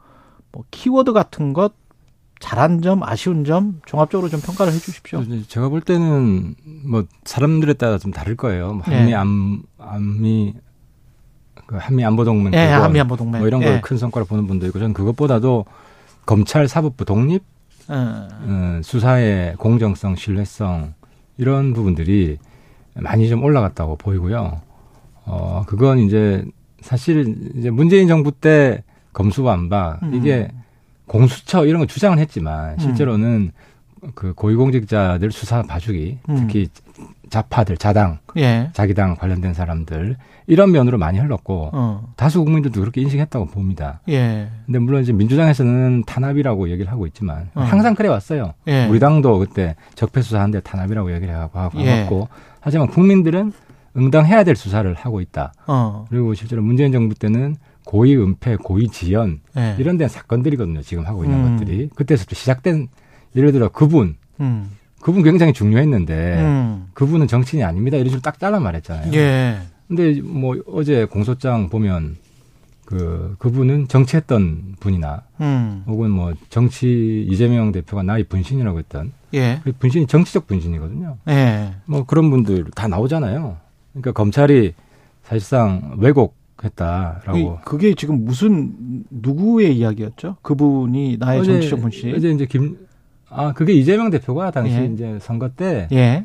[0.53, 1.73] 뭐 키워드 같은 것
[2.41, 5.23] 잘한 점, 아쉬운 점 종합적으로 좀 평가를 해 주십시오.
[5.49, 6.55] 제가 볼 때는
[6.87, 8.75] 뭐 사람들에 따라 좀 다를 거예요.
[8.75, 9.15] 뭐 한미 예.
[9.15, 10.55] 안 안미
[11.67, 13.99] 그 한미 안보 동맹, 예, 한미 안보 동맹, 뭐 이런 걸큰 예.
[13.99, 15.65] 성과를 보는 분도 있고 저는 그것보다도
[16.27, 17.45] 검찰 사법부 독립
[17.91, 20.95] 음, 수사의 공정성, 신뢰성
[21.39, 22.39] 이런 부분들이
[22.95, 24.61] 많이 좀 올라갔다고 보이고요.
[25.27, 26.45] 어, 그건 이제
[26.81, 30.15] 사실 이제 문재인 정부 때 검수완박 음.
[30.15, 30.51] 이게
[31.07, 33.53] 공수처 이런 거 주장을 했지만 실제로는
[34.03, 34.11] 음.
[34.15, 36.37] 그 고위공직자들 수사 봐주기 음.
[36.37, 36.69] 특히
[37.29, 38.71] 자파들 자당 예.
[38.73, 40.17] 자기 당 관련된 사람들
[40.51, 42.13] 이런 면으로 많이 흘렀고 어.
[42.17, 44.01] 다수 국민들도 그렇게 인식했다고 봅니다.
[44.09, 44.49] 예.
[44.67, 47.61] 근데 물론 이제 민주당에서는 탄압이라고 얘기를 하고 있지만 어.
[47.61, 48.55] 항상 그래 왔어요.
[48.67, 48.87] 예.
[48.87, 52.05] 우리 당도 그때 적폐 수사하는데 탄압이라고 얘기를 하고 하고 예.
[52.09, 52.29] 고
[52.61, 53.53] 하지만 국민들은
[53.97, 55.53] 응당해야 될 수사를 하고 있다.
[55.69, 56.07] 어.
[56.11, 59.77] 그리고 실제로 문재인 정부 때는 고의 은폐, 고의 지연 예.
[59.79, 60.83] 이런 데 사건들이거든요.
[60.83, 61.59] 지금 하고 있는 음.
[61.59, 62.89] 것들이 그때서부터 시작된
[63.37, 64.69] 예를 들어 그분 음.
[65.01, 66.89] 그분 굉장히 중요했는데 음.
[66.93, 67.97] 그분은 정치인이 아닙니다.
[67.97, 69.13] 이런 식으로 딱 잘라 말했잖아요.
[69.15, 69.61] 예.
[69.91, 72.17] 근데 뭐 어제 공소장 보면
[72.85, 75.83] 그 그분은 정치했던 분이나 음.
[75.89, 79.61] 혹은 뭐 정치 이재명 대표가 나의 분신이라고 했던 예.
[79.65, 81.17] 그 분신이 정치적 분신이거든요.
[81.29, 81.75] 예.
[81.87, 83.57] 뭐 그런 분들 다 나오잖아요.
[83.93, 84.75] 그러니까 검찰이
[85.25, 87.59] 사실상 왜곡했다라고.
[87.65, 90.37] 그게 지금 무슨 누구의 이야기였죠?
[90.43, 92.15] 그분이 나의 어제, 정치적 분신.
[92.15, 92.79] 어제 이제 김
[93.29, 94.85] 아, 그게 이재명 대표가 당시 예.
[94.85, 95.89] 이제 선거 때.
[95.91, 96.25] 예.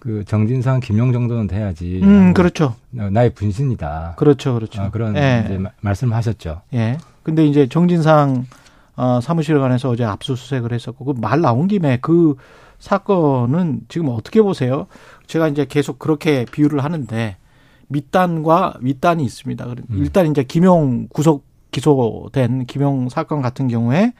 [0.00, 2.00] 그 정진상, 김용 정도는 돼야지.
[2.02, 2.74] 음, 그렇죠.
[2.90, 4.14] 나의 분신이다.
[4.16, 4.82] 그렇죠, 그렇죠.
[4.82, 5.42] 아, 그런 예.
[5.44, 6.62] 이제 말씀하셨죠.
[6.74, 6.96] 예.
[7.22, 8.46] 근데 이제 정진상
[8.96, 12.34] 어, 사무실에 관해서 어제 압수수색을 했었고 그 말 나온 김에 그
[12.78, 14.86] 사건은 지금 어떻게 보세요?
[15.26, 17.36] 제가 이제 계속 그렇게 비유를 하는데
[17.88, 19.64] 밑단과 윗단이 있습니다.
[19.66, 19.84] 음.
[19.98, 24.12] 일단 이제 김용 구속 기소된 김용 사건 같은 경우에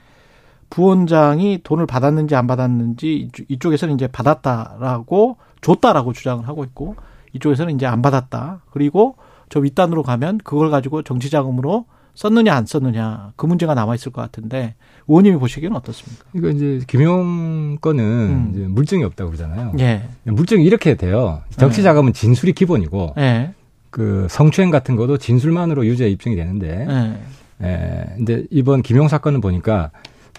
[0.71, 6.95] 부원장이 돈을 받았는지 안 받았는지 이쪽에서는 이제 받았다라고 줬다라고 주장을 하고 있고
[7.33, 8.61] 이쪽에서는 이제 안 받았다.
[8.71, 9.15] 그리고
[9.49, 14.21] 저 윗단으로 가면 그걸 가지고 정치 자금으로 썼느냐 안 썼느냐 그 문제가 남아 있을 것
[14.21, 14.75] 같은데
[15.07, 16.25] 의원님이 보시기에는 어떻습니까?
[16.33, 18.51] 이거 이제 김용 건은 음.
[18.53, 19.73] 이제 물증이 없다고 그러잖아요.
[19.79, 20.03] 예.
[20.23, 21.41] 물증이 이렇게 돼요.
[21.57, 23.53] 정치 자금은 진술이 기본이고 예.
[23.89, 27.67] 그 성추행 같은 것도 진술만으로 유죄 입증이 되는데 예.
[27.67, 28.05] 예.
[28.15, 29.91] 근데 이번 김용 사건은 보니까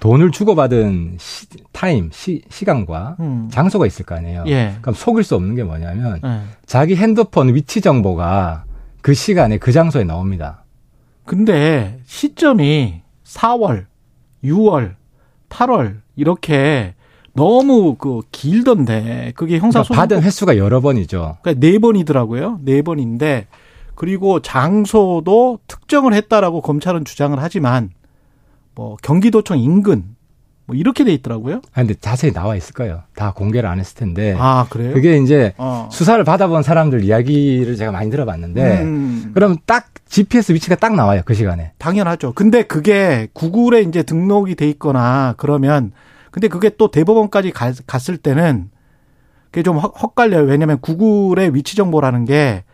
[0.02, 3.48] 돈을 주고받은 시, 타임, 시, 시간과 음.
[3.52, 4.42] 장소가 있을 거 아니에요.
[4.48, 4.76] 예.
[4.80, 6.40] 그럼 속일 수 없는 게 뭐냐면 예.
[6.66, 8.64] 자기 핸드폰 위치 정보가
[9.00, 10.64] 그 시간에 그 장소에 나옵니다.
[11.24, 13.86] 근데 시점이 4월,
[14.42, 14.96] 6월,
[15.48, 16.96] 8월 이렇게
[17.32, 21.36] 너무 그 길던데 그게 형사 소송 그러니까 받은 횟수가 여러 번이죠.
[21.42, 22.58] 그러니까 네 번이더라고요.
[22.64, 23.46] 네 번인데
[23.94, 27.90] 그리고 장소도 특정을 했다라고 검찰은 주장을 하지만
[28.74, 30.04] 뭐 경기도청 인근
[30.66, 31.56] 뭐 이렇게 돼 있더라고요.
[31.72, 33.02] 아 근데 자세히 나와 있을 거예요.
[33.14, 34.34] 다 공개를 안 했을 텐데.
[34.38, 34.94] 아 그래요?
[34.94, 35.88] 그게 이제 어.
[35.90, 39.30] 수사를 받아본 사람들 이야기를 제가 많이 들어봤는데, 음.
[39.34, 41.72] 그럼 딱 GPS 위치가 딱 나와요 그 시간에.
[41.78, 42.32] 당연하죠.
[42.32, 45.92] 근데 그게 구글에 이제 등록이 돼 있거나 그러면,
[46.30, 48.70] 근데 그게 또 대법원까지 가, 갔을 때는
[49.50, 50.44] 그게 좀 헛갈려요.
[50.44, 52.64] 왜냐하면 구글의 위치 정보라는 게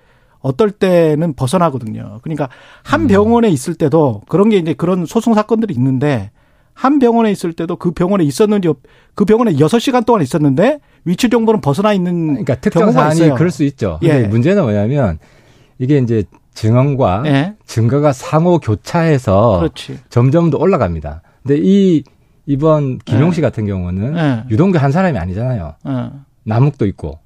[0.41, 2.19] 어떨 때는 벗어나거든요.
[2.23, 2.49] 그러니까
[2.83, 3.07] 한 음.
[3.09, 6.31] 병원에 있을 때도 그런 게 이제 그런 소송 사건들이 있는데
[6.75, 8.69] 한 병원에 있을 때도 그 병원에 있었는지
[9.15, 13.31] 그 병원에 6시간 동안 있었는데 위치 정보는 벗어나 있는 그러니까 특정 사안이.
[13.35, 13.99] 그럴 수 있죠.
[14.03, 14.23] 예.
[14.23, 15.19] 문제는 뭐냐면
[15.79, 16.23] 이게 이제
[16.55, 17.55] 증언과 예.
[17.67, 19.99] 증거가 상호 교차해서 그렇지.
[20.09, 21.23] 점점 더 올라갑니다.
[21.43, 22.05] 근데 이
[22.47, 23.43] 이번 김용 씨 예.
[23.43, 24.45] 같은 경우는 예.
[24.49, 25.75] 유동규 한 사람이 아니잖아요.
[25.89, 26.11] 예.
[26.45, 27.19] 남욱도 있고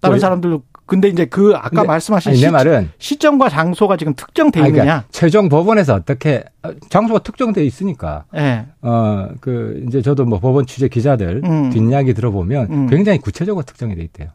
[0.00, 4.72] 다른 사람들도 근데 이제 그 아까 말씀하신 아니, 시, 말은 시점과 장소가 지금 특정돼 있느냐?
[4.72, 6.44] 그러니까 최종 법원에서 어떻게
[6.88, 8.24] 장소가 특정돼 있으니까.
[8.32, 8.66] 네.
[8.80, 11.68] 어그 이제 저도 뭐 법원 취재 기자들 음.
[11.68, 12.86] 뒷이야기 들어보면 음.
[12.88, 14.30] 굉장히 구체적으로 특정이 돼 있대요.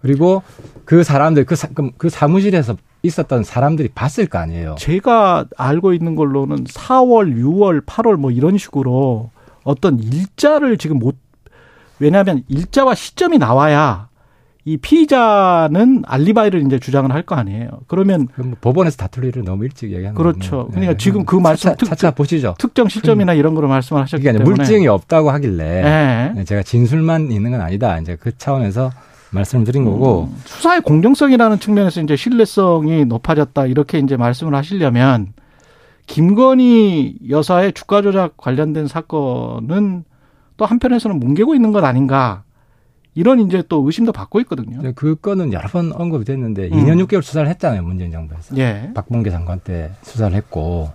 [0.00, 0.42] 그리고
[0.86, 4.76] 그 사람들 그, 사, 그 사무실에서 있었던 사람들이 봤을 거 아니에요.
[4.78, 9.30] 제가 알고 있는 걸로는 4월, 6월, 8월 뭐 이런 식으로
[9.64, 11.16] 어떤 일자를 지금 못
[11.98, 14.09] 왜냐하면 일자와 시점이 나와야
[14.64, 17.68] 이 피의자는 알리바이를 이제 주장을 할 거 아니에요.
[17.86, 20.64] 그러면 뭐 법원에서 다툴 일을 너무 일찍 얘기하는 그렇죠.
[20.70, 20.74] 네.
[20.74, 22.54] 그러니까 지금 그 말씀 차차, 차차 보시죠.
[22.58, 26.32] 특정 시점이나 이런 거를 말씀을 하셨기 그러니까 때문에 물증이 없다고 하길래 네.
[26.34, 26.44] 네.
[26.44, 27.98] 제가 진술만 있는 건 아니다.
[27.98, 28.90] 이제 그 차원에서
[29.32, 35.32] 말씀을 드린 거고 음, 수사의 공정성이라는 측면에서 이제 신뢰성이 높아졌다 이렇게 이제 말씀을 하시려면
[36.06, 40.04] 김건희 여사의 주가 조작 관련된 사건은
[40.56, 42.42] 또 한편에서는 뭉개고 있는 것 아닌가
[43.14, 44.80] 이런 이제 또 의심도 받고 있거든요.
[44.82, 46.70] 네, 그 건은 여러 번 언급이 됐는데 음.
[46.70, 48.56] 2년 6개월 수사를 했잖아요 문재인 정부에서.
[48.56, 48.90] 예.
[48.94, 50.90] 박봉계 장관 때 수사를 했고.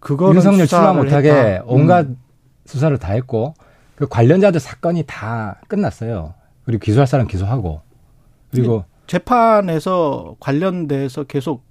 [0.00, 1.64] 그거 윤석열 출마 못하게 음.
[1.66, 2.16] 온갖 음.
[2.64, 3.54] 수사를 다 했고
[3.94, 6.34] 그 관련자들 사건이 다 끝났어요.
[6.64, 7.82] 그리고 기소할 사람 기소하고
[8.50, 11.64] 그리고 재판에서 관련돼서 계속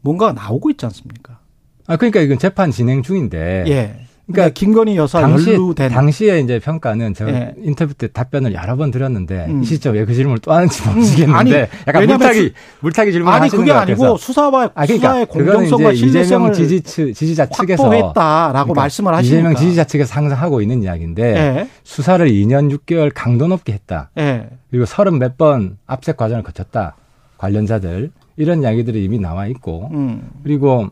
[0.00, 1.38] 뭔가 나오고 있지 않습니까?
[1.86, 4.06] 아 그러니까 이건 재판 진행 중인데 예.
[4.32, 7.54] 그러니까 김건희 여사 당시, 연루된 당시에 이제 평가는 제가 예.
[7.62, 9.62] 인터뷰 때 답변을 여러 번 드렸는데 음.
[9.62, 11.34] 이 시점 왜 그 질문을 또 하는지 모르겠는데 음.
[11.34, 11.52] 아니,
[11.86, 17.12] 약간 물타기 물타기 질문 아니 그게 아니고 수사와 아, 그러니까 수사의 공정성과 신뢰성을 지지 측
[17.12, 21.68] 지지자 측에서 확보했다라고 그러니까 말씀을 하시니까 이재명 지지자 측에서 항상 하고 있는 이야기인데 예.
[21.84, 24.10] 수사를 2년 6개월 강도 높게 했다.
[24.18, 24.48] 예.
[24.70, 26.96] 그리고 서른 몇번 압색 과정을 거쳤다.
[27.38, 30.30] 관련자들 이런 이야기들이 이미 나와 있고 음.
[30.42, 30.88] 그리고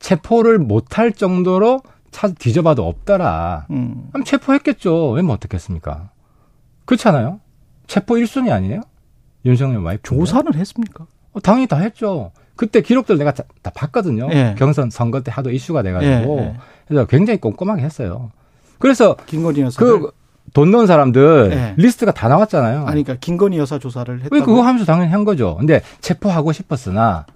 [0.00, 3.66] 체포를 못할 정도로 차 뒤져봐도 없더라.
[3.70, 4.08] 음.
[4.12, 5.10] 그럼 체포했겠죠.
[5.10, 6.10] 왜 못했겠습니까?
[6.84, 7.40] 그렇잖아요.
[7.86, 8.82] 체포 1순위 아니에요?
[9.44, 10.02] 윤석열 와이프.
[10.02, 11.06] 조사를 했습니까?
[11.32, 12.32] 어, 당연히 다 했죠.
[12.56, 14.28] 그때 기록들 내가 다, 다 봤거든요.
[14.32, 14.54] 예.
[14.58, 16.38] 경선 선거 때 하도 이슈가 돼가지고.
[16.40, 16.56] 예, 예.
[16.86, 18.32] 그래서 굉장히 꼼꼼하게 했어요.
[18.78, 21.74] 그래서 김건희 그돈 넣은 사람들 네.
[21.76, 22.80] 리스트가 다 나왔잖아요.
[22.86, 24.28] 아니, 그러니까 김건희 여사 조사를 했다.
[24.28, 25.56] 그거 하면서 당연히 한 거죠.
[25.56, 27.26] 근데 체포하고 싶었으나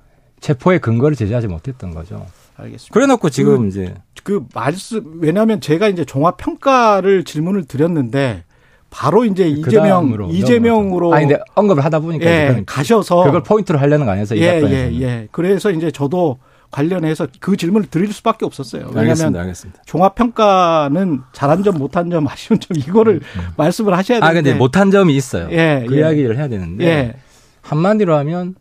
[0.41, 2.27] 체포의 근거를 제시하지 못했던 거죠.
[2.57, 2.93] 알겠습니다.
[2.93, 8.45] 그래놓고 지금 그, 이제 그 말씀 왜냐하면 제가 이제 종합 평가를 질문을 드렸는데
[8.91, 14.13] 바로 이제 이재명 이재명으로 아니 근데 언급을 하다 보니까 예, 가셔서 그걸 포인트로 하려는 거
[14.13, 15.29] 아니어서 예, 예, 예.
[15.33, 16.39] 그래서 이제 저도
[16.71, 18.85] 관련해서 그 질문을 드릴 수밖에 없었어요.
[18.87, 19.83] 왜냐하면 알겠습니다, 알겠습니다.
[19.87, 23.47] 종합 평가는 잘한 점, 못한 점, 아쉬운 점 이거를 음, 음.
[23.57, 24.27] 말씀을 하셔야 되는데.
[24.27, 25.49] 아 근데 못한 점이 있어요.
[25.51, 26.01] 예, 그 예.
[26.01, 27.15] 이야기를 해야 되는데 예.
[27.61, 28.55] 한마디로 하면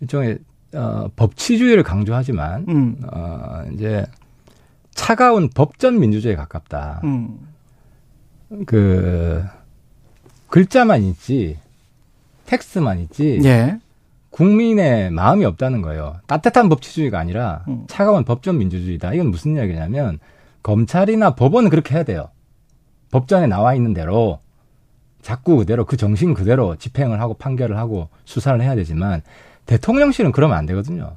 [0.00, 0.38] 일종의
[0.74, 2.96] 어, 법치주의를 강조하지만 음.
[3.10, 4.06] 어, 이제
[5.00, 7.00] 차가운 법전 민주주의에 가깝다.
[7.04, 7.38] 음.
[8.66, 9.42] 그
[10.48, 11.56] 글자만 있지
[12.44, 13.78] 텍스트만 있지 예.
[14.28, 16.16] 국민의 마음이 없다는 거예요.
[16.26, 17.84] 따뜻한 법치주의가 아니라 음.
[17.88, 19.14] 차가운 법전 민주주의다.
[19.14, 20.18] 이건 무슨 이야기냐면
[20.62, 22.28] 검찰이나 법원은 그렇게 해야 돼요.
[23.10, 24.40] 법전에 나와 있는 대로
[25.22, 29.22] 자꾸 그대로 그 정신 그대로 집행을 하고 판결을 하고 수사를 해야 되지만
[29.64, 31.16] 대통령실은 그러면 안 되거든요.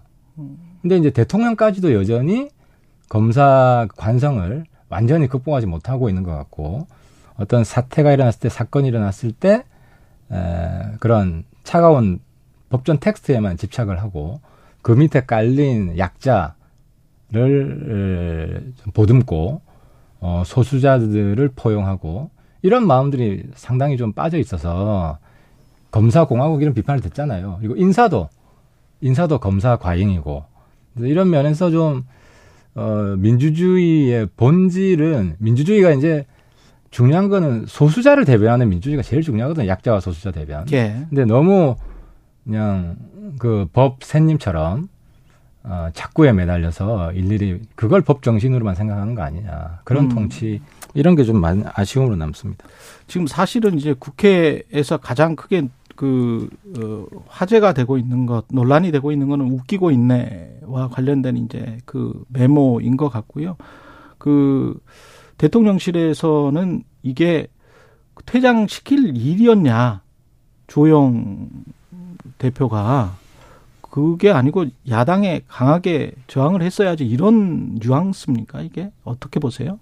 [0.81, 2.49] 근데 이제 대통령까지도 여전히
[3.13, 6.87] 검사 관성을 완전히 극복하지 못하고 있는 것 같고
[7.35, 9.65] 어떤 사태가 일어났을 때 사건이 일어났을 때
[10.31, 12.21] 에, 그런 차가운
[12.71, 14.41] 법전 텍스트에만 집착을 하고
[14.81, 16.55] 그 밑에 깔린 약자를
[18.95, 19.61] 보듬고
[20.19, 22.31] 어, 소수자들을 포용하고
[22.63, 25.19] 이런 마음들이 상당히 좀 빠져 있어서
[25.91, 27.57] 검사 공화국 이런 비판을 듣잖아요.
[27.59, 28.29] 그리고 인사도
[29.01, 30.45] 인사도 검사 과잉이고
[30.97, 32.05] 이런 면에서 좀
[32.75, 36.25] 어, 민주주의의 본질은 민주주의가 이제
[36.89, 39.67] 중요한 거는 소수자를 대변하는 민주주의가 제일 중요하거든요.
[39.67, 40.65] 약자와 소수자 대변.
[40.73, 41.05] 예.
[41.09, 41.75] 근데 너무
[42.43, 42.97] 그냥
[43.39, 44.89] 그법 샌님처럼
[45.63, 49.79] 어, 착구에 매달려서 일일이 그걸 법 정신으로만 생각하는 거 아니냐.
[49.85, 50.09] 그런 음.
[50.09, 50.61] 통치
[50.93, 52.65] 이런 게 좀 아쉬움으로 남습니다.
[53.07, 59.29] 지금 사실은 이제 국회에서 가장 크게 그 어, 화제가 되고 있는 것, 논란이 되고 있는
[59.29, 63.57] 거는 웃기고 있네와 관련된 이제 그 메모인 것 같고요.
[64.17, 64.79] 그
[65.37, 67.47] 대통령실에서는 이게
[68.25, 70.01] 퇴장시킬 일이었냐
[70.67, 71.49] 조영
[72.37, 73.15] 대표가
[73.81, 79.79] 그게 아니고 야당에 강하게 저항을 했어야지 이런 뉘앙스입니까 이게 어떻게 보세요?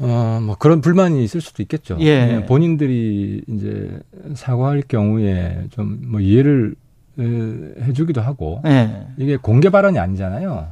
[0.00, 1.96] 어, 뭐 그런 불만이 있을 수도 있겠죠.
[2.00, 2.44] 예.
[2.46, 4.00] 본인들이 이제
[4.34, 6.74] 사과할 경우에 좀 뭐 이해를
[7.16, 9.06] 해주기도 하고 예.
[9.18, 10.68] 이게 공개 발언이 아니잖아요.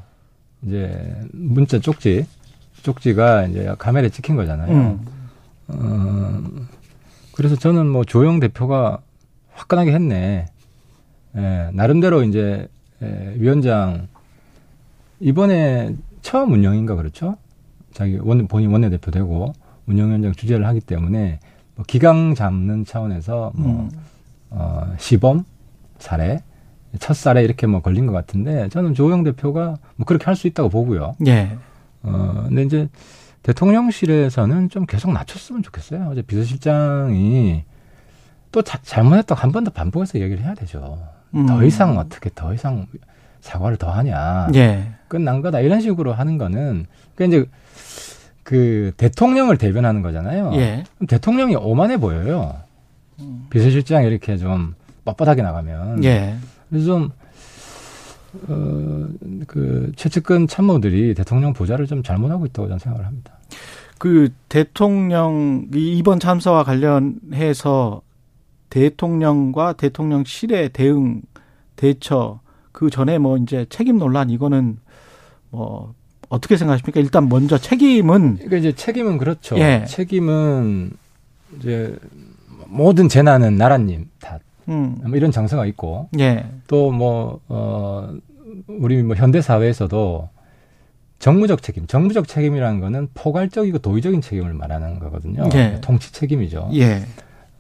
[0.62, 2.26] 이제 문자 쪽지
[2.82, 4.72] 쪽지가 이제 카메라에 찍힌 거잖아요.
[4.72, 5.00] 음.
[5.68, 6.42] 어,
[7.32, 8.98] 그래서 저는 뭐 조영 대표가
[9.52, 10.46] 화끈하게 했네.
[11.36, 12.66] 예, 나름대로 이제
[13.02, 14.08] 예, 위원장
[15.20, 17.36] 이번에 처음 운영인가 그렇죠?
[17.92, 19.52] 자기 원, 본인 원내대표 되고
[19.86, 21.40] 운영위원장 주재를 하기 때문에
[21.74, 23.90] 뭐 기강 잡는 차원에서 뭐, 음.
[24.50, 25.44] 어, 시범
[25.98, 26.42] 사례,
[26.98, 30.68] 첫 사례 이렇게 뭐 걸린 것 같은데 저는 조영 대표가 뭐 그렇게 할 수 있다고
[30.68, 31.14] 보고요.
[31.26, 31.56] 예.
[32.02, 32.88] 어, 근데 이제
[33.42, 36.08] 대통령실에서는 좀 계속 낮췄으면 좋겠어요.
[36.10, 37.64] 어제 비서실장이
[38.52, 40.98] 또 자, 잘못했다고 한 번 더 반복해서 얘기를 해야 되죠.
[41.34, 41.46] 음.
[41.46, 42.86] 더 이상 어떻게 더 이상
[43.40, 44.48] 사과를 더 하냐.
[44.54, 44.92] 예.
[45.08, 45.60] 끝난 거다.
[45.60, 47.44] 이런 식으로 하는 거는, 그 이제
[48.42, 50.52] 그 대통령을 대변하는 거잖아요.
[50.54, 50.84] 예.
[51.06, 52.54] 대통령이 오만해 보여요.
[53.20, 53.46] 음.
[53.50, 54.74] 비서실장 이렇게 좀
[55.04, 56.04] 뻣뻣하게 나가면.
[56.04, 56.36] 예.
[56.68, 57.10] 그래서 좀,
[58.48, 59.08] 어,
[59.46, 63.38] 그 최측근 참모들이 대통령 보좌를 좀 잘못하고 있다고 저는 생각을 합니다.
[63.98, 68.02] 그 대통령 이번 참사와 관련해서
[68.70, 71.22] 대통령과 대통령실의 대응
[71.76, 72.40] 대처
[72.72, 74.78] 그 전에 뭐 이제 책임 논란 이거는
[75.50, 75.94] 뭐
[76.32, 76.98] 어떻게 생각하십니까?
[76.98, 79.58] 일단 먼저 책임은 그러니까 이제 책임은 그렇죠.
[79.58, 79.84] 예.
[79.86, 80.92] 책임은
[81.58, 81.94] 이제
[82.68, 84.40] 모든 재난은 나라님 탓.
[84.68, 84.96] 음.
[85.04, 86.46] 뭐 이런 장사가 있고 예.
[86.68, 88.14] 또뭐 어
[88.66, 90.30] 우리 뭐 현대 사회에서도
[91.18, 95.50] 정무적 책임, 정부적 책임이라는 거는 포괄적이고 도의적인 책임을 말하는 거거든요.
[95.54, 95.78] 예.
[95.82, 96.70] 통치 책임이죠.
[96.74, 97.04] 예.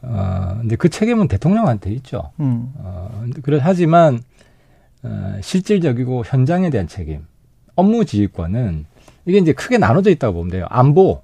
[0.00, 2.30] 어, 근데 그 책임은 대통령한테 있죠.
[2.40, 2.72] 음.
[2.78, 4.20] 어, 그래 하지만
[5.02, 7.26] 어, 실질적이고 현장에 대한 책임,
[7.74, 8.86] 업무 지휘권은
[9.24, 10.66] 이게 이제 크게 나눠져 있다고 보면 돼요.
[10.68, 11.22] 안보,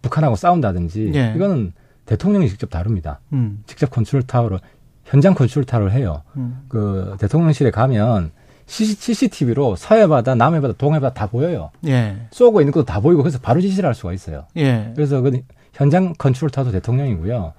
[0.00, 1.32] 북한하고 싸운다든지 예.
[1.36, 1.72] 이거는
[2.06, 3.20] 대통령이 직접 다룹니다.
[3.32, 3.62] 음.
[3.66, 4.58] 직접 컨트롤 타워로
[5.04, 6.22] 현장 컨트롤 타워를 해요.
[6.36, 6.64] 음.
[6.68, 8.32] 그 대통령실에 가면
[8.66, 11.70] CCTV로 서해바다, 남해바다, 동해바다 다 보여요.
[11.86, 12.16] 예.
[12.30, 14.46] 쏘고 있는 것도 다 보이고 그래서 바로 지시를 할 수가 있어요.
[14.56, 14.92] 예.
[14.94, 15.42] 그래서 그
[15.74, 17.52] 현장 컨트롤 타워도 대통령이고요.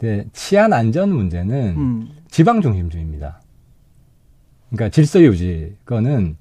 [0.00, 2.08] 네, 치안 안전 문제는 음.
[2.30, 3.40] 지방 중심주의입니다.
[4.70, 6.36] 그러니까 질서 유지 거는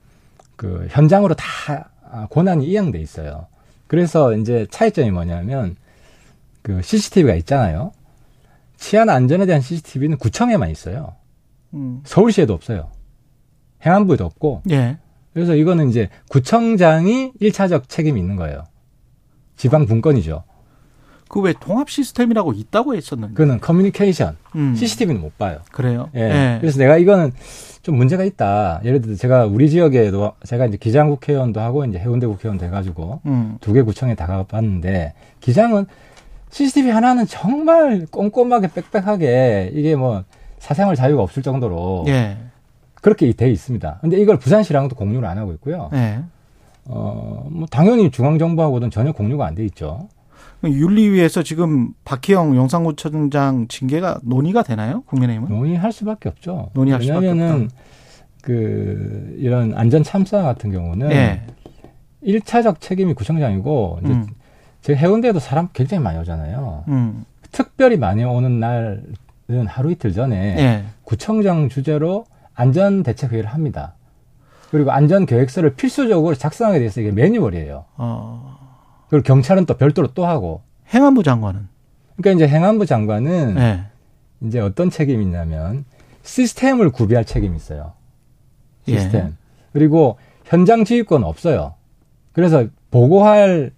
[0.57, 1.89] 그 현장으로 다
[2.31, 3.47] 권한이 이양돼 있어요.
[3.87, 5.77] 그래서 이제 차이점이 뭐냐면
[6.61, 7.93] 그 CCTV가 있잖아요.
[8.75, 11.15] 치안 안전에 대한 CCTV는 구청에만 있어요.
[11.73, 12.01] 음.
[12.03, 12.89] 서울시에도 없어요.
[13.85, 14.63] 행안부에도 없고.
[14.71, 14.97] 예.
[15.33, 18.63] 그래서 이거는 이제 구청장이 1차적 책임이 있는 거예요.
[19.55, 20.43] 지방 분권이죠.
[21.29, 23.33] 그 왜 통합 시스템이라고 있다고 했었는데.
[23.35, 24.37] 그는 커뮤니케이션.
[24.55, 24.75] 음.
[24.75, 25.59] CCTV는 못 봐요.
[25.71, 26.09] 그래요?
[26.15, 26.21] 예.
[26.21, 26.57] 예.
[26.59, 27.31] 그래서 내가 이거는
[27.88, 28.81] 좀 문제가 있다.
[28.83, 33.57] 예를 들어 제가 우리 지역에도 제가 이제 기장 국회의원도 하고 이제 해운대 국회의원도 해가지고 음.
[33.61, 35.85] 두개 구청에 다 가봤는데 기장은
[36.49, 40.25] CCTV 하나는 정말 꼼꼼하게 빽빽하게 이게 뭐
[40.59, 42.35] 사생활 자유가 없을 정도로 예.
[42.95, 43.99] 그렇게 돼 있습니다.
[44.01, 45.89] 근데 이걸 부산시랑도 공유를 안 하고 있고요.
[45.93, 46.19] 예.
[46.88, 50.09] 어, 뭐 당연히 중앙정부하고는 전혀 공유가 안 돼 있죠.
[50.63, 55.03] 윤리위에서 지금 박희영 영상구청장 징계가 논의가 되나요?
[55.05, 55.49] 국민의힘은?
[55.49, 56.71] 논의할 수밖에 없죠.
[56.73, 57.67] 논의할 수밖에 없다.
[58.41, 61.41] 그 이런 안전 참사 같은 경우는 예.
[62.23, 64.27] 1차적 책임이 구청장이고 이제 음.
[64.81, 66.85] 제 해운대에도 사람 굉장히 많이 오잖아요.
[66.87, 67.25] 음.
[67.51, 70.83] 특별히 많이 오는 날은 하루 이틀 전에 예.
[71.03, 73.93] 구청장 주재로 안전 대책 회의를 합니다.
[74.71, 77.85] 그리고 안전 계획서를 필수적으로 작성하게 돼서 이게 매뉴얼이에요.
[77.97, 78.56] 어.
[79.09, 80.61] 그리고 경찰은 또 별도로 또 하고.
[80.93, 81.67] 행안부 장관은?
[82.17, 83.83] 그러니까 이제 행안부 장관은 네.
[84.41, 85.85] 이제 어떤 책임이 있냐면
[86.23, 87.93] 시스템을 구비할 책임이 있어요.
[88.85, 89.27] 시스템.
[89.27, 89.31] 예.
[89.73, 91.73] 그리고 현장 지휘권 없어요.
[92.33, 93.71] 그래서 보고할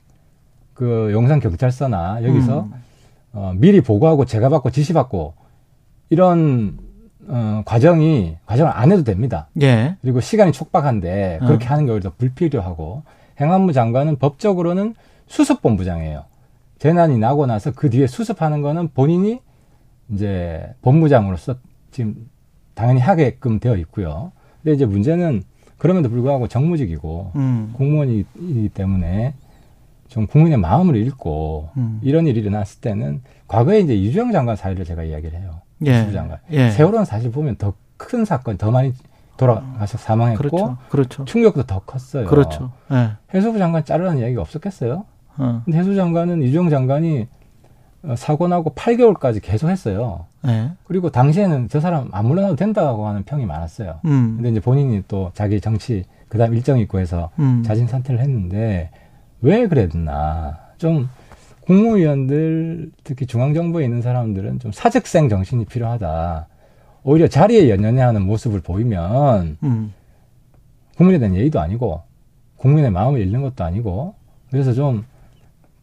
[0.74, 2.74] 그 용산 경찰서나 여기서 음.
[3.34, 5.34] 어, 미리 보고하고 제가 받고 지시 받고
[6.10, 6.78] 이런
[7.28, 9.50] 어, 과정이 과정을 안 해도 됩니다.
[9.62, 9.98] 예.
[10.02, 11.72] 그리고 시간이 촉박한데 그렇게 어.
[11.72, 13.04] 하는 게 오히려 불필요하고
[13.40, 14.96] 행안부 장관은 법적으로는
[15.30, 16.26] 수습본부장이에요.
[16.80, 19.40] 재난이 나고 나서 그 뒤에 수습하는 거는 본인이
[20.10, 21.56] 이제 본부장으로서
[21.92, 22.30] 지금
[22.74, 24.32] 당연히 하게끔 되어 있고요.
[24.62, 25.44] 근데 이제 문제는
[25.78, 27.74] 그럼에도 불구하고 정무직이고 음.
[27.74, 29.34] 공무원이기 때문에
[30.10, 32.00] 좀 국민의 마음을 읽고 음.
[32.04, 35.62] 이런 일이 일어났을 때는 과거에 이제 이주영 장관 사례를 제가 이야기를 해요.
[35.86, 36.12] 예.
[36.12, 36.40] 장관.
[36.52, 36.72] 예.
[36.72, 38.94] 세월호는 사실 보면 더 큰 사건, 더 많이
[39.38, 40.78] 돌아가서 사망했고 그렇죠.
[40.90, 41.26] 그렇죠.
[41.26, 42.26] 충격도 더 컸어요.
[42.28, 42.72] 그렇죠.
[42.92, 43.12] 예.
[43.34, 45.06] 해수부 장관 자르라는 이야기가 없었겠어요?
[45.40, 45.62] 어.
[45.66, 47.28] 근데 해수 장관은 이주영 장관이
[48.04, 50.26] 어, 사고 나고 8개월까지 계속 했어요.
[50.44, 50.72] 네.
[50.86, 54.00] 그리고 당시에는 저 사람 안 물러나도 된다고 하는 평이 많았어요.
[54.06, 54.36] 음.
[54.36, 57.64] 근데 이제 본인이 또 자기 정치 그다음 일정 있고 해서 음.
[57.66, 58.92] 자진 사퇴를 했는데
[59.42, 60.60] 왜 그랬나?
[60.78, 61.10] 좀
[61.62, 66.48] 국무위원들 특히 중앙정부에 있는 사람들은 좀 사직생 정신이 필요하다.
[67.04, 69.94] 오히려 자리에 연연해하는 모습을 보이면 음.
[70.98, 72.02] 국민에 대한 예의도 아니고
[72.58, 74.16] 국민의 마음을 잃는 것도 아니고
[74.52, 75.06] 그래서 좀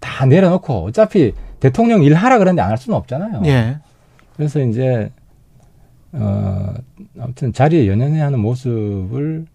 [0.07, 3.43] 다 내려놓고 어차피 대통령 일하라 그러는데 안 할 수는 없잖아요.
[3.47, 3.79] 예.
[4.37, 5.11] 그래서 이제
[6.13, 6.73] 어
[7.21, 9.47] 아무튼 자리에 연연해하는 모습을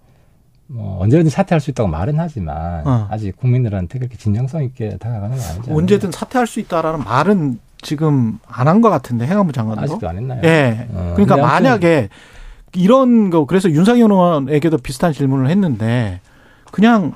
[0.67, 3.07] 뭐 언제든 사퇴할 수 있다고 말은 하지만 어.
[3.09, 5.75] 아직 국민들한테 그렇게 진정성 있게 다가가는 건 아니죠.
[5.75, 10.41] 언제든 사퇴할 수 있다라는 말은 지금 안 한 것 같은데 행안부 장관도 아직도 안 했나요?
[10.43, 10.87] 예.
[10.93, 11.13] 어.
[11.15, 12.09] 그러니까 만약에
[12.73, 16.21] 이런 거 그래서 윤상현 의원에게도 비슷한 질문을 했는데
[16.71, 17.13] 그냥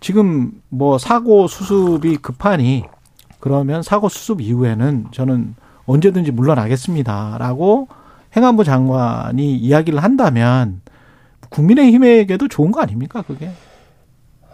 [0.00, 2.84] 지금 뭐 사고 수습이 급하니
[3.40, 5.54] 그러면 사고 수습 이후에는 저는
[5.86, 7.88] 언제든지 물러나겠습니다라고
[8.36, 10.80] 행안부 장관이 이야기를 한다면
[11.48, 13.50] 국민의힘에게도 좋은 거 아닙니까 그게?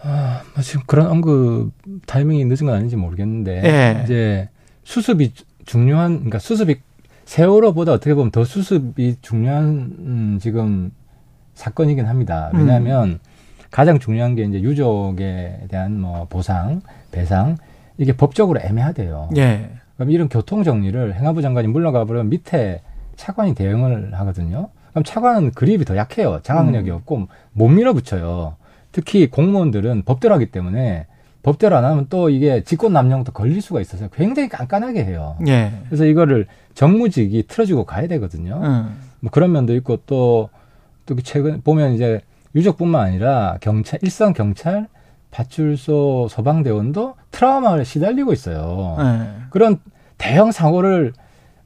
[0.02, 1.72] 아, 뭐 지금 그런 언급
[2.06, 4.00] 타이밍이 늦은 건 아닌지 모르겠는데 네.
[4.04, 4.48] 이제
[4.84, 5.32] 수습이
[5.64, 6.76] 중요한 그러니까 수습이
[7.24, 9.66] 세월호보다 어떻게 보면 더 수습이 중요한
[9.98, 10.92] 음, 지금
[11.54, 12.50] 사건이긴 합니다.
[12.52, 13.18] 왜냐하면 음.
[13.74, 17.56] 가장 중요한 게 이제 유족에 대한 뭐 보상, 배상
[17.98, 19.30] 이게 법적으로 애매하대요.
[19.36, 19.68] 예.
[19.96, 22.82] 그럼 이런 교통 정리를 행안부 장관이 물러가 버리면 밑에
[23.16, 24.68] 차관이 대응을 하거든요.
[24.90, 26.38] 그럼 차관은 그립이 더 약해요.
[26.44, 26.94] 장악력이 음.
[26.94, 28.54] 없고 못 밀어붙여요.
[28.92, 31.06] 특히 공무원들은 법대로 하기 때문에
[31.42, 35.36] 법대로 안 하면 또 이게 직권 남용도 걸릴 수가 있어서 굉장히 깐깐하게 해요.
[35.48, 35.72] 예.
[35.88, 38.60] 그래서 이거를 정무직이 틀어주고 가야 되거든요.
[38.62, 38.96] 음.
[39.18, 40.48] 뭐 그런 면도 있고 또,
[41.06, 42.20] 또 최근 보면 이제
[42.54, 44.88] 유족뿐만 아니라 경찰, 일선 경찰,
[45.30, 48.96] 파출소 소방대원도 트라우마를 시달리고 있어요.
[48.98, 49.28] 네.
[49.50, 49.78] 그런
[50.16, 51.12] 대형 사고를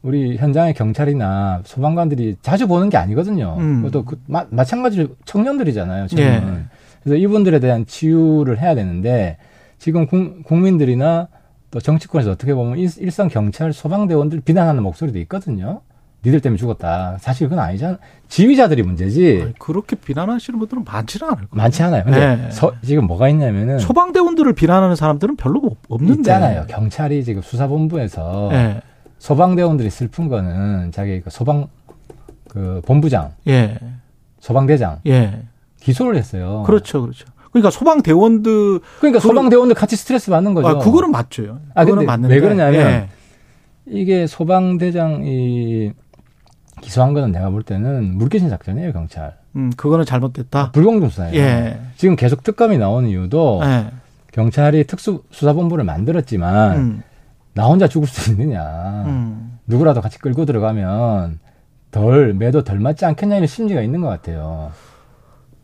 [0.02, 3.56] 우리 현장의 경찰이나 소방관들이 자주 보는 게 아니거든요.
[3.58, 3.82] 음.
[3.82, 6.06] 그것도 그, 마, 마찬가지로 청년들이잖아요.
[6.06, 6.24] 지금.
[6.24, 6.64] 네.
[7.02, 9.36] 그래서 이분들에 대한 치유를 해야 되는데
[9.78, 11.28] 지금 국, 국민들이나
[11.70, 15.82] 또 정치권에서 어떻게 보면 일, 일선 경찰 소방대원들 비난하는 목소리도 있거든요.
[16.24, 17.16] 니들 때문에 죽었다.
[17.20, 17.98] 사실 그건 아니잖아.
[18.28, 19.40] 지휘자들이 문제지.
[19.42, 21.48] 아니, 그렇게 비난하시는 분들은 많지는 않을 거예요.
[21.52, 22.04] 많지 않아요.
[22.04, 22.50] 근데 네.
[22.50, 26.20] 서, 지금 뭐가 있냐면은 소방대원들을 비난하는 사람들은 별로 없는데.
[26.20, 26.64] 있잖아요.
[26.68, 28.80] 경찰이 지금 수사본부에서 네.
[29.18, 31.68] 소방대원들이 슬픈 거는 자기 그 소방
[32.48, 33.78] 그 본부장, 예.
[34.40, 35.42] 소방대장, 예.
[35.80, 36.64] 기소를 했어요.
[36.66, 37.26] 그렇죠, 그렇죠.
[37.52, 40.68] 그러니까 소방대원들 그러니까 소방대원들 같이 스트레스 받는 거죠.
[40.68, 41.60] 아, 그거는 맞죠.
[41.74, 42.80] 아, 그거는 맞는데 왜 그러냐면.
[42.80, 43.08] 예.
[43.90, 45.92] 이게 소방대장 이
[46.80, 49.34] 기소한 거는 내가 볼 때는 물귀신 작전이에요 경찰.
[49.56, 50.72] 음, 그거는 잘못됐다.
[50.72, 51.34] 불공정 수사예요.
[51.34, 51.80] 예.
[51.96, 53.86] 지금 계속 특검이 나오는 이유도 예.
[54.32, 57.02] 경찰이 특수수사본부를 만들었지만 음.
[57.54, 58.62] 나 혼자 죽을 수 있느냐.
[59.06, 59.58] 음.
[59.66, 61.40] 누구라도 같이 끌고 들어가면
[61.90, 64.70] 덜 매도 덜 맞지 않겠냐 이런 심리가 있는 것 같아요.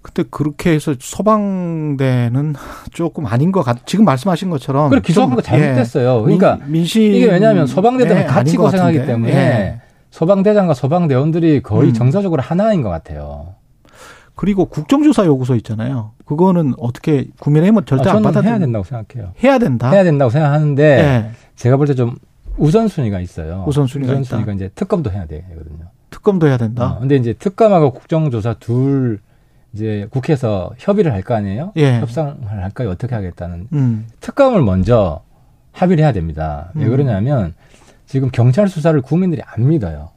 [0.02, 2.54] 근데 그렇게 해서 소방대는
[2.92, 3.86] 조금 아닌 것 같.
[3.86, 4.90] 지금 말씀하신 것처럼.
[4.90, 6.18] 그래 기소한 거 잘못됐어요.
[6.18, 6.22] 예.
[6.22, 9.80] 그러니까 민심 이게 왜냐하면 소방대들은 네, 같이 고생하기 때문에 예.
[10.18, 11.92] 소방대장과 소방대원들이 거의 음.
[11.92, 13.54] 정서적으로 하나인 것 같아요.
[14.36, 16.12] 그리고 국정조사 요구서 있잖아요.
[16.24, 19.32] 그거는 어떻게 국민의힘은 절대 아, 안 받아 해야 된다고 생각해요.
[19.42, 19.90] 해야 된다.
[19.90, 21.30] 해야 된다고 생각하는데 네.
[21.56, 22.14] 제가 볼 때 좀
[22.58, 23.64] 우선순위가 있어요.
[23.66, 24.52] 우선순위가, 우선순위가.
[24.52, 25.86] 이제 특검도 해야 되거든요.
[26.10, 26.92] 특검도 해야 된다.
[26.92, 29.18] 어, 근데 이제 특검하고 국정조사 둘
[29.72, 31.72] 이제 국회에서 협의를 할 거 아니에요?
[31.74, 31.98] 예.
[31.98, 32.90] 협상을 할까요?
[32.90, 34.06] 어떻게 하겠다는 음.
[34.20, 35.22] 특검을 먼저
[35.72, 36.70] 합의를 해야 됩니다.
[36.74, 36.90] 왜 음.
[36.92, 37.54] 그러냐면
[38.06, 40.10] 지금 경찰 수사를 국민들이 안 믿어요.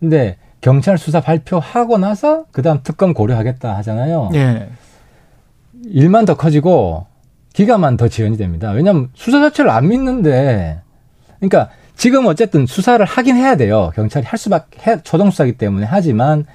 [0.00, 4.30] 근데 경찰 수사 발표하고 나서 그다음 특검 고려하겠다 하잖아요.
[4.34, 4.68] 예.
[5.84, 7.06] 일만 더 커지고
[7.52, 8.70] 기가만 더 지연이 됩니다.
[8.70, 10.80] 왜냐하면 수사 자체를 안 믿는데,
[11.38, 13.92] 그러니까 지금 어쨌든 수사를 하긴 해야 돼요.
[13.94, 16.46] 경찰이 할 수밖에 초동 수사기 때문에 하지만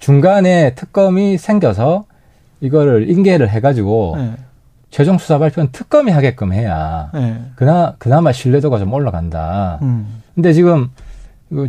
[0.00, 2.06] 중간에 특검이 생겨서
[2.60, 4.32] 이거를 인계를 해가지고 네.
[4.90, 7.42] 최종 수사 발표는 특검이 하게끔 해야 네.
[7.54, 9.78] 그나 그나마 신뢰도가 좀 올라간다.
[9.82, 10.22] 음.
[10.34, 10.90] 근데 지금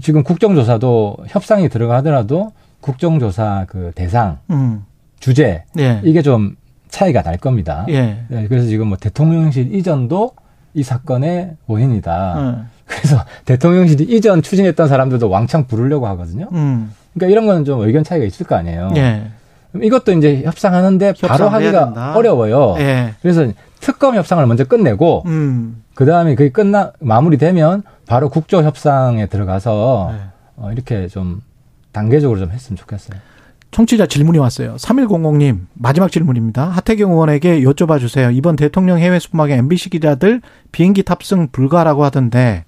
[0.02, 2.52] 지금 국정조사도 협상이 들어가더라도
[2.82, 4.86] 국정조사 그 대상 음.
[5.20, 6.02] 주제 예.
[6.04, 6.56] 이게 좀
[6.90, 7.86] 차이가 날 겁니다.
[7.90, 8.24] 예.
[8.28, 10.32] 네, 그래서 지금 뭐 대통령실 이전도
[10.74, 12.40] 이 사건의 원인이다.
[12.40, 12.70] 음.
[12.86, 16.48] 그래서 대통령실 이전 추진했던 사람들도 왕창 부르려고 하거든요.
[16.54, 16.94] 음.
[17.14, 18.92] 그러니까 이런 거는 좀 의견 차이가 있을 거 아니에요.
[18.96, 19.28] 예.
[19.76, 22.16] 이것도 이제 협상하는데 바로 하기가 된다.
[22.16, 22.76] 어려워요.
[22.80, 23.14] 예.
[23.22, 23.48] 그래서
[23.80, 25.84] 특검 협상을 먼저 끝내고 음.
[25.94, 30.20] 그 다음에 그게 끝나 마무리되면 바로 국조 협상에 들어가서 네.
[30.56, 31.42] 어, 이렇게 좀
[31.92, 33.20] 단계적으로 좀 했으면 좋겠어요.
[33.72, 34.76] 청취자 질문이 왔어요.
[34.78, 36.66] 3100님, 마지막 질문입니다.
[36.70, 38.32] 하태경 의원에게 여쭤봐 주세요.
[38.32, 40.42] 이번 대통령 해외 순방에 MBC 기자들
[40.72, 42.66] 비행기 탑승 불가라고 하던데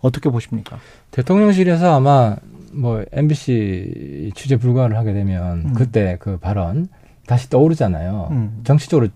[0.00, 0.78] 어떻게 보십니까?
[1.12, 2.36] 대통령실에서 아마
[2.72, 5.72] 뭐 MBC 취재 불가를 하게 되면 음.
[5.74, 6.88] 그때 그 발언
[7.26, 8.28] 다시 떠오르잖아요.
[8.30, 8.60] 음.
[8.64, 9.08] 정치적으로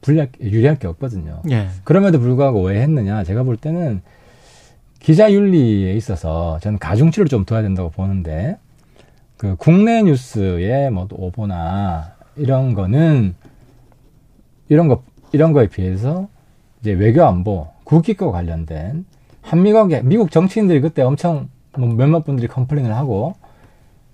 [0.00, 1.42] 불리할, 유리할 게 없거든요.
[1.50, 1.68] 예.
[1.84, 3.24] 그럼에도 불구하고 왜 했느냐?
[3.24, 4.02] 제가 볼 때는
[4.98, 8.56] 기자 윤리에 있어서 저는 가중치를 좀 둬야 된다고 보는데
[9.36, 13.34] 그 국내 뉴스의 뭐 오보나 이런 거는
[14.68, 16.28] 이런 거 이런 거에 비해서
[16.80, 19.04] 이제 외교 안보 국익과 관련된
[19.42, 21.48] 한미 관계 미국 정치인들이 그때 엄청
[21.78, 23.34] 뭐 몇몇 분들이 complain을 하고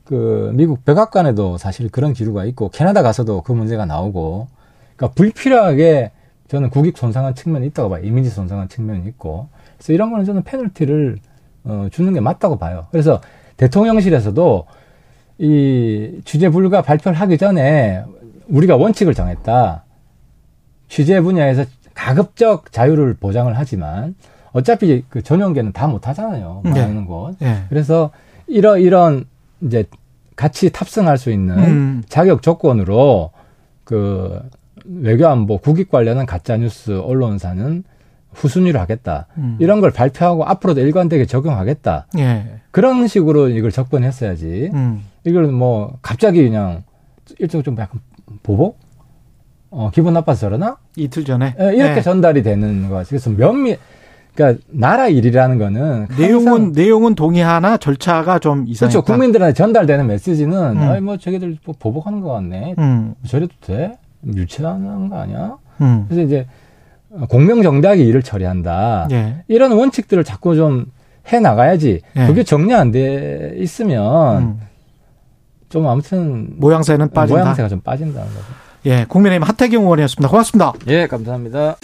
[0.05, 4.49] 그 미국 백악관에도 사실 그런 기류가 있고 캐나다 가서도 그 문제가 나오고
[4.97, 6.11] 그러니까 불필요하게
[6.49, 8.05] 저는 국익 손상한 측면이 있다고 봐요.
[8.05, 9.49] 이미지 손상한 측면이 있고.
[9.79, 11.17] 그래서 이런 거는 저는 페널티를
[11.65, 12.89] 어, 주는 게 맞다고 봐요.
[12.91, 13.23] 그래서
[13.57, 14.67] 대통령실에서도
[15.39, 18.05] 이 취재 불가 발표를 하기 전에
[18.49, 19.85] 우리가 원칙을 정했다.
[20.89, 24.15] 취재 분야에서 가급적 자유를 보장을 하지만
[24.53, 26.61] 어차피 그 전용계는 다 못하잖아요.
[26.65, 27.05] 말하는 네.
[27.05, 27.37] 곳.
[27.39, 27.65] 네.
[27.69, 28.11] 그래서
[28.47, 29.25] 이런 이런
[29.61, 29.85] 이제
[30.37, 32.03] 같이 탑승할 수 있는 음.
[32.09, 33.31] 자격 조건으로
[33.85, 34.41] 그
[34.85, 37.85] 외교안보 국익 관련한 가짜 뉴스 언론사는
[38.33, 39.27] 후순위로 하겠다.
[39.37, 39.57] 음.
[39.61, 42.07] 이런 걸 발표하고 앞으로도 일관되게 적용하겠다.
[42.19, 42.61] 예.
[42.71, 44.71] 그런 식으로 이걸 접근했어야지.
[44.73, 45.05] 음.
[45.25, 46.83] 이걸 뭐 갑자기 그냥
[47.39, 48.01] 일종의 좀 약간
[48.43, 48.79] 보복?
[49.71, 50.77] 어, 기분 나빠서 저러나?
[50.97, 51.55] 이틀 전에?
[51.59, 52.01] 예, 이렇게 예.
[52.03, 53.03] 전달이 되는 거.
[53.07, 53.79] 그래서 면밀,
[54.35, 59.01] 그러니까 나라 일이라는 거는 내용은 내용은 동의하나 절차가 좀 이상했다.
[59.01, 59.03] 그렇죠.
[59.03, 60.79] 국민들한테 전달되는 메시지는 음.
[60.79, 62.75] 아이 뭐 저기들 뭐 보복하는 것 같네.
[62.79, 63.15] 음.
[63.27, 63.93] 저래도 돼?
[64.27, 65.57] 유치하는 거 아니야?
[65.81, 66.07] 음.
[66.09, 66.47] 그래서 이제
[67.29, 69.09] 공명정대하게 일을 처리한다.
[69.11, 69.45] 예.
[69.49, 70.87] 이런 원칙들을 자꾸 좀
[71.33, 72.01] 해 나가야지.
[72.17, 72.27] 예.
[72.27, 74.61] 그게 정리 안 돼 있으면 음.
[75.69, 77.43] 좀 아무튼 모양새는 빠진다.
[77.43, 78.45] 모양새가 좀 빠진다는 거죠.
[78.87, 80.29] 예, 국민의힘 하태경 의원이었습니다.
[80.29, 80.73] 고맙습니다.
[80.89, 81.77] 예, 감사합니다.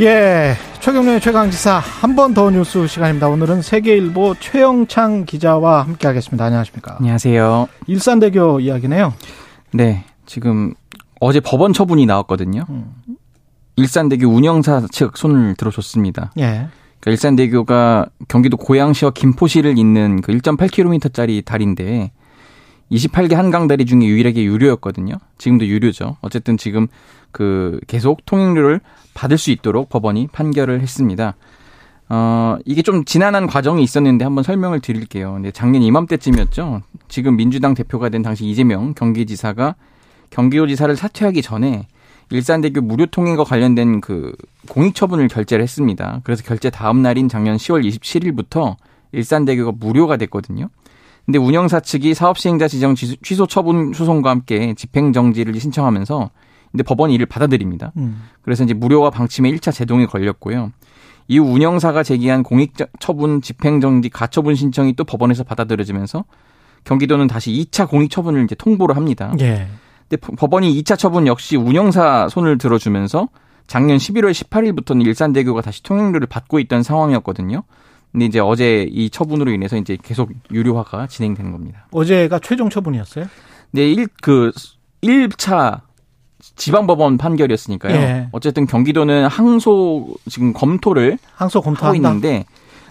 [0.00, 3.28] 예, 최경련의 최강지사 한 번 더 뉴스 시간입니다.
[3.28, 6.44] 오늘은 세계일보 최영창 기자와 함께하겠습니다.
[6.44, 6.96] 안녕하십니까?
[6.98, 7.68] 안녕하세요.
[7.86, 9.14] 일산대교 이야기네요.
[9.72, 10.74] 네, 지금
[11.20, 12.64] 어제 법원 처분이 나왔거든요.
[12.68, 12.92] 음.
[13.76, 16.32] 일산대교 운영사 측 손을 들어줬습니다.
[16.38, 16.42] 예.
[17.00, 22.10] 그러니까 일산대교가 경기도 고양시와 김포시를 잇는 그 1.8km짜리 다리인데
[22.90, 25.14] 28개 한강 다리 중에 유일하게 유료였거든요.
[25.38, 26.16] 지금도 유료죠.
[26.20, 26.86] 어쨌든 지금
[27.32, 28.80] 그 계속 통행료를
[29.14, 31.34] 받을 수 있도록 법원이 판결을 했습니다.
[32.08, 35.32] 어, 이게 좀 지난한 과정이 있었는데 한번 설명을 드릴게요.
[35.34, 36.82] 근데 작년 이맘때쯤이었죠.
[37.08, 39.74] 지금 민주당 대표가 된 당시 이재명 경기지사가
[40.30, 41.86] 경기도지사를 사퇴하기 전에
[42.30, 44.34] 일산대교 무료 통행과 관련된 그
[44.68, 46.20] 공익 처분을 결재를 했습니다.
[46.24, 48.76] 그래서 결재 다음 날인 작년 10월 27일부터
[49.12, 50.68] 일산대교가 무료가 됐거든요.
[51.26, 56.30] 근데 운영사 측이 사업 시행자 지정 취소 처분 소송과 함께 집행 정지를 신청하면서
[56.70, 57.92] 근데 법원이 이를 받아들입니다.
[57.96, 58.24] 음.
[58.42, 60.72] 그래서 이제 무료화 방침에 1차 제동이 걸렸고요.
[61.28, 66.24] 이후 운영사가 제기한 공익 처분 집행 정지 가처분 신청이 또 법원에서 받아들여지면서
[66.84, 69.32] 경기도는 다시 2차 공익 처분을 이제 통보를 합니다.
[69.40, 69.68] 예.
[70.08, 73.28] 근데 법원이 2차 처분 역시 운영사 손을 들어주면서
[73.66, 77.62] 작년 11월 18일부터는 일산대교가 다시 통행료를 받고 있던 상황이었거든요.
[78.14, 81.88] 근데 이제 어제 이 처분으로 인해서 이제 계속 유료화가 진행된 겁니다.
[81.90, 83.26] 어제가 최종 처분이었어요?
[83.72, 84.52] 네, 1, 그,
[85.02, 85.80] 1차
[86.54, 87.92] 지방법원 판결이었으니까요.
[87.96, 88.28] 예.
[88.30, 92.08] 어쨌든 경기도는 항소 지금 검토를 항소 검토 하고 한다.
[92.08, 92.44] 있는데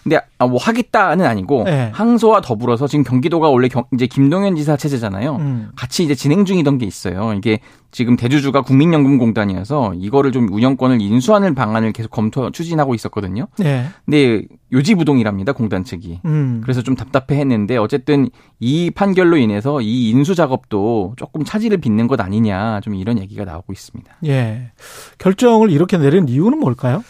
[0.03, 1.89] 근데 아, 뭐 하겠다는 아니고 네.
[1.93, 5.37] 항소와 더불어서 지금 경기도가 원래 경, 이제 김동연 지사 체제잖아요.
[5.37, 5.69] 음.
[5.75, 7.33] 같이 이제 진행 중이던 게 있어요.
[7.33, 7.59] 이게
[7.91, 13.47] 지금 대주주가 국민연금공단이어서 이거를 좀 운영권을 인수하는 방안을 계속 검토 추진하고 있었거든요.
[13.57, 13.85] 네.
[14.05, 14.43] 근데
[14.73, 16.21] 요지부동이랍니다 공단 측이.
[16.25, 16.59] 음.
[16.63, 18.29] 그래서 좀 답답해했는데 어쨌든
[18.59, 23.71] 이 판결로 인해서 이 인수 작업도 조금 차질을 빚는 것 아니냐 좀 이런 얘기가 나오고
[23.71, 24.11] 있습니다.
[24.25, 24.71] 예.
[25.19, 27.03] 결정을 이렇게 내린 이유는 뭘까요?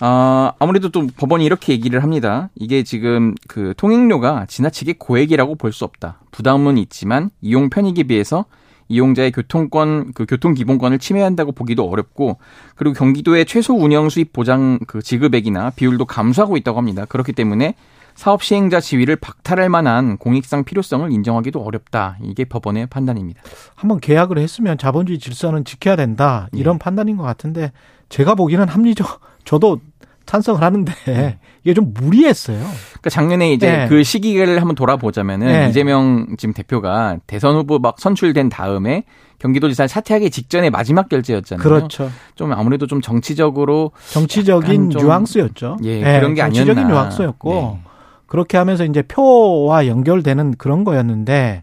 [0.00, 2.50] 아, 아무래도 또 법원이 이렇게 얘기를 합니다.
[2.54, 6.20] 이게 지금 그 통행료가 지나치게 고액이라고 볼 수 없다.
[6.30, 8.46] 부담은 있지만 이용 편익에 비해서
[8.88, 12.38] 이용자의 교통권, 그 교통 기본권을 침해한다고 보기도 어렵고,
[12.76, 17.04] 그리고 경기도의 최소 운영 수입 보장 그 지급액이나 비율도 감소하고 있다고 합니다.
[17.04, 17.74] 그렇기 때문에
[18.14, 22.16] 사업 시행자 지위를 박탈할 만한 공익상 필요성을 인정하기도 어렵다.
[22.22, 23.42] 이게 법원의 판단입니다.
[23.74, 26.48] 한번 계약을 했으면 자본주의 질서는 지켜야 된다.
[26.52, 26.78] 이런 네.
[26.78, 27.72] 판단인 것 같은데
[28.08, 29.80] 제가 보기에는 합리적 저도
[30.26, 31.38] 찬성을 하는데 네.
[31.62, 32.58] 이게 좀 무리했어요.
[32.58, 33.88] 그러니까 작년에 이제 네.
[33.88, 35.68] 그 시기를 한번 돌아보자면은 네.
[35.68, 39.04] 이재명 지금 대표가 대선 후보 막 선출된 다음에
[39.38, 41.62] 경기도지사 사퇴하기 직전에 마지막 결제였잖아요.
[41.62, 42.10] 그렇죠.
[42.34, 45.78] 좀 아무래도 좀 정치적으로 정치적인 좀, 뉘앙스였죠.
[45.84, 46.64] 예, 네, 그런 게 아니었나.
[46.64, 47.80] 정치적인 뉘앙스였고 네.
[48.26, 51.62] 그렇게 하면서 이제 표와 연결되는 그런 거였는데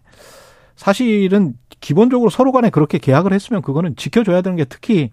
[0.76, 5.10] 사실은 기본적으로 서로 간에 그렇게 계약을 했으면 그거는 지켜줘야 되는 게 특히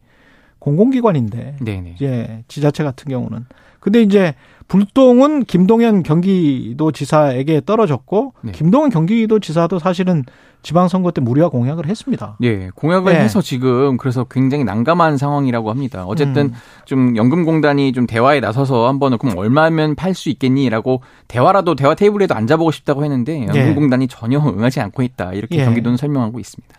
[0.62, 1.94] 공공기관인데 네네.
[1.96, 3.46] 이제 지자체 같은 경우는
[3.80, 4.36] 근데 이제
[4.68, 8.52] 불똥은 김동연 경기도지사에게 떨어졌고 네.
[8.54, 10.24] 김동연 경기도지사도 사실은
[10.62, 12.38] 지방선거 때 무리와 공약을 했습니다.
[12.40, 13.20] 네, 공약을 네.
[13.20, 16.06] 해서 지금 그래서 굉장히 난감한 상황이라고 합니다.
[16.06, 16.54] 어쨌든 음.
[16.86, 22.70] 좀 연금공단이 좀 대화에 나서서 한번은 그럼 얼마면 팔 수 있겠니라고 대화라도 대화 테이블에도 앉아보고
[22.72, 23.48] 싶다고 했는데 네.
[23.48, 25.66] 연금공단이 전혀 응하지 않고 있다 이렇게 예.
[25.66, 26.76] 경기도는 설명하고 있습니다.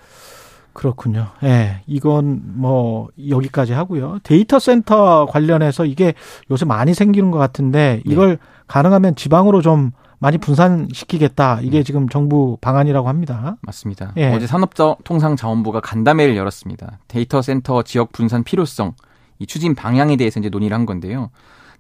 [0.73, 1.29] 그렇군요.
[1.43, 1.49] 예.
[1.49, 4.19] 네, 이건 뭐 여기까지 하고요.
[4.23, 6.15] 데이터 센터 관련해서 이게
[6.51, 8.37] 요새 많이 생기는 것 같은데 이걸 네.
[8.67, 11.61] 가능하면 지방으로 좀 많이 분산시키겠다.
[11.63, 11.85] 이게 음.
[11.85, 13.57] 지금 정부 방안이라고 합니다.
[13.63, 14.13] 맞습니다.
[14.17, 14.33] 예.
[14.33, 17.01] 어제 산업통상자원부가 간담회를 열었습니다.
[17.09, 18.95] 데이터 센터 지역 분산 필요성,
[19.41, 21.31] 이 추진 방향에 대해서 이제 논의를 한 건데요.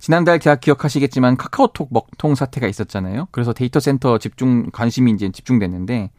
[0.01, 3.28] 지난달 대학 기억하시겠지만 카카오톡 먹통 사태가 있었잖아요.
[3.30, 6.11] 그래서 데이터 센터 집중 관심이 이제 집중됐는데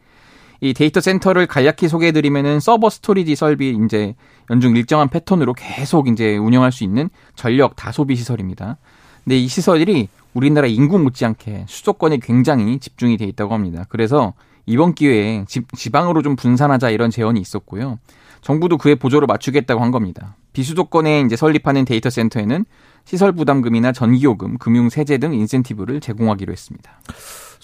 [0.64, 4.14] 이 데이터 센터를 간략히 소개해드리면은 서버 storage 설비 이제
[4.50, 8.78] 연중 일정한 패턴으로 계속 이제 운영할 수 있는 전력 다소비 시설입니다.
[9.24, 13.84] 근데 이 시설이 우리나라 인구 못지않게 수도권에 굉장히 집중이 돼 있다고 합니다.
[13.90, 14.32] 그래서
[14.64, 17.98] 이번 기회에 지, 지방으로 좀 분산하자 이런 제언이 있었고요.
[18.40, 20.34] 정부도 그에 보조를 맞추겠다고 한 겁니다.
[20.54, 22.64] 비수도권에 이제 설립하는 데이터 센터에는
[23.04, 26.90] 시설 부담금이나 전기요금, 금융 세제 등 인센티브를 제공하기로 했습니다.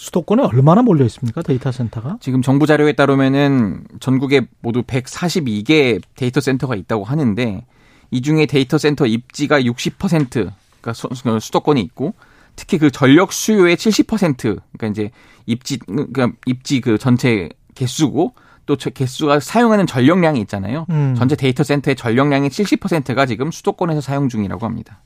[0.00, 1.42] 수도권에 얼마나 몰려 있습니까?
[1.42, 2.16] 데이터 센터가?
[2.22, 7.66] 지금 정부 자료에 따르면은 전국에 모두 142개 데이터 센터가 있다고 하는데
[8.10, 11.06] 이 중에 데이터 센터 입지가 60% 그러니까 수,
[11.38, 12.14] 수도권에 있고
[12.56, 15.10] 특히 그 전력 수요의 70% 그러니까 이제
[15.44, 18.32] 입지 그러니까 입지 그 전체 개수고
[18.64, 20.86] 또 개수가 사용하는 전력량이 있잖아요.
[20.88, 21.14] 음.
[21.14, 25.02] 전체 데이터 센터의 전력량의 70%가 지금 수도권에서 사용 중이라고 합니다.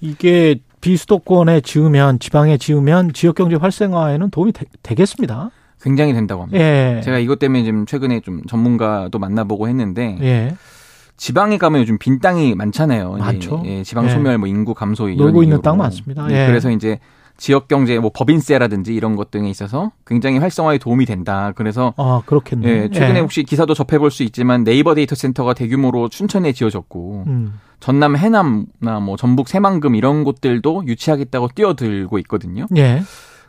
[0.00, 6.62] 이게 비수도권에 지으면 지방에 지으면 지역 경제 활성화에는 도움이 되, 겠습니다 굉장히 된다고 합니다.
[6.62, 7.00] 예.
[7.02, 10.54] 제가 이것 때문에 지금 최근에 좀 전문가도 만나보고 했는데 예.
[11.16, 13.12] 지방에 가면 요즘 빈 땅이 많잖아요.
[13.12, 13.62] 많죠.
[13.64, 14.36] 예, 지방 소멸, 예.
[14.36, 16.30] 뭐 인구 감소 이런 놀고 있는 땅 많습니다.
[16.30, 16.46] 예.
[16.46, 16.98] 그래서 이제
[17.42, 21.50] 지역 경제 뭐 법인세라든지 이런 것 등에 있어서 굉장히 활성화에 도움이 된다.
[21.56, 22.72] 그래서 아 그렇겠네요.
[22.72, 23.20] 예, 최근에 예.
[23.20, 27.58] 혹시 기사도 접해볼 수 있지만 네이버 데이터 센터가 대규모로 춘천에 지어졌고 음.
[27.80, 32.68] 전남 해남나 뭐 전북 새만금 이런 곳들도 유치하겠다고 뛰어들고 있거든요.
[32.76, 33.02] 예.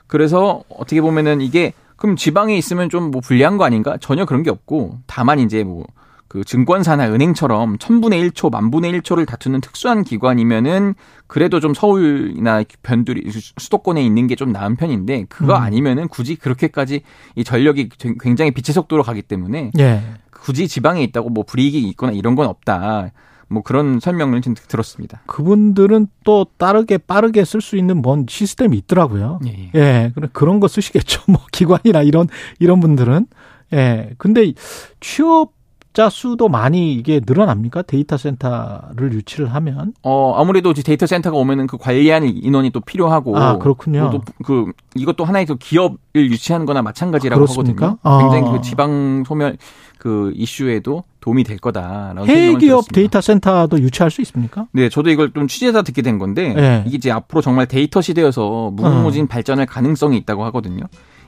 [0.07, 3.97] 그래서 어떻게 보면은 이게 그럼 지방에 있으면 좀 뭐 불리한 거 아닌가?
[4.01, 5.85] 전혀 그런 게 없고 다만 이제 뭐
[6.33, 10.95] 그 증권사나 은행처럼 천분의 일초 만분의 일초를 다투는 특수한 기관이면은
[11.27, 15.61] 그래도 좀 서울이나 변두리 수도권에 있는 게 좀 나은 편인데 그거 음.
[15.61, 17.01] 아니면은 굳이 그렇게까지
[17.35, 20.01] 이 전력이 굉장히 빛의 속도로 가기 때문에 예.
[20.31, 23.11] 굳이 지방에 있다고 뭐 불이익이 있거나 이런 건 없다.
[23.47, 25.21] 뭐 그런 설명을 좀 들었습니다.
[25.27, 29.39] 그분들은 또 빠르게 빠르게 쓸 수 있는 뭔 시스템이 있더라고요.
[29.45, 29.79] 예, 예.
[29.79, 31.21] 예 그런 거 쓰시겠죠.
[31.31, 32.27] 뭐 기관이나 이런
[32.59, 33.27] 이런 분들은
[33.73, 34.09] 예.
[34.17, 34.53] 근데
[34.99, 37.83] 취업자 수도 많이 이게 늘어납니까?
[37.83, 39.93] 데이터 센터를 유치를 하면?
[40.01, 43.37] 어, 아무래도 데이터 센터가 오면은 그 관리하는 인원이 또 필요하고.
[43.37, 44.09] 아, 그렇군요.
[44.11, 47.97] 또 그, 이것도 하나의 그 기업을 유치하는 거나 마찬가지라고 그렇습니까?
[48.01, 48.31] 하거든요.
[48.31, 48.57] 굉장히 아.
[48.57, 49.57] 그 지방 소멸
[49.99, 54.65] 그 이슈에도 도움이 될 거다라고 해외 기업 데이터 센터도 유치할 수 있습니까?
[54.71, 56.83] 네, 저도 이걸 좀 취재해서 듣게 된 건데 네.
[56.85, 59.27] 이게 이제 앞으로 정말 데이터 시대여서 무궁무진 어.
[59.27, 60.83] 발전할 가능성이 있다고 하거든요.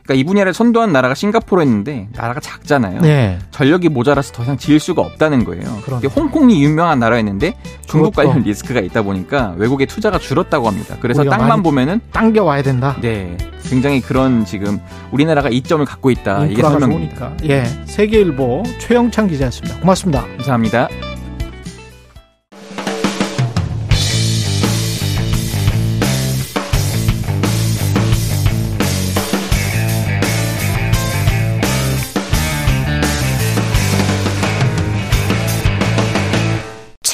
[0.05, 3.01] 그러니까 이 분야를 선도한 나라가 싱가포르였는데 나라가 작잖아요.
[3.01, 3.39] 네.
[3.51, 5.63] 전력이 모자라서 더 이상 지을 수가 없다는 거예요.
[5.83, 7.55] 그런데 홍콩이 유명한 나라였는데
[7.87, 8.29] 중국 그렇죠.
[8.29, 10.95] 관련 리스크가 있다 보니까 외국의 투자가 줄었다고 합니다.
[11.01, 12.95] 그래서 땅만 보면은 당겨 와야 된다.
[13.01, 13.35] 네.
[13.63, 14.79] 굉장히 그런 지금
[15.11, 16.45] 우리나라가 이점을 갖고 있다.
[16.45, 17.31] 이게 설명입니다.
[17.45, 17.65] 예.
[17.85, 19.79] 세계일보 최영창 기자였습니다.
[19.79, 20.21] 고맙습니다.
[20.37, 20.87] 감사합니다.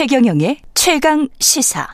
[0.01, 1.87] 최경영의 최강 시사.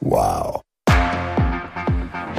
[0.00, 0.54] 와우.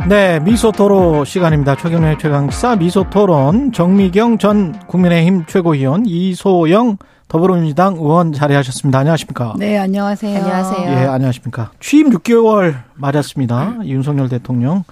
[0.09, 1.77] 네, 미소토론 시간입니다.
[1.77, 6.97] 최경영의 최강 시사 미소토론 정미경 전 국민의힘 최고위원 이소영
[7.29, 8.97] 더불어민주당 의원 자리하셨습니다.
[8.99, 9.53] 안녕하십니까?
[9.57, 10.35] 네, 안녕하세요.
[10.35, 10.89] 안녕하세요.
[10.89, 11.71] 예, 안녕하십니까?
[11.79, 13.81] 취임 6개월 맞았습니다.
[13.85, 14.83] 윤석열 대통령.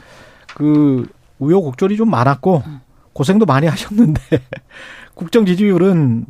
[0.53, 1.07] 그
[1.39, 2.61] 우여곡절이 좀 많았고
[3.13, 4.21] 고생도 많이 하셨는데
[5.15, 6.25] 국정 지지율은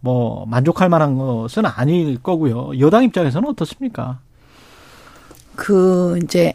[0.00, 2.78] 뭐 만족할 만한 것은 아닐 거고요.
[2.78, 4.18] 여당 입장에서는 어떻습니까?
[5.56, 6.52] 그 이제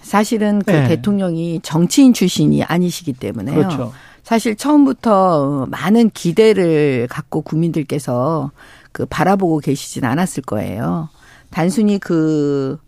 [0.00, 0.88] 사실은 그 네.
[0.88, 3.54] 대통령이 정치인 출신이 아니시기 때문에요.
[3.54, 3.92] 그렇죠.
[4.24, 8.50] 사실 처음부터 많은 기대를 갖고 국민들께서
[8.90, 11.10] 그 바라보고 계시진 않았을 거예요.
[11.50, 12.78] 단순히 그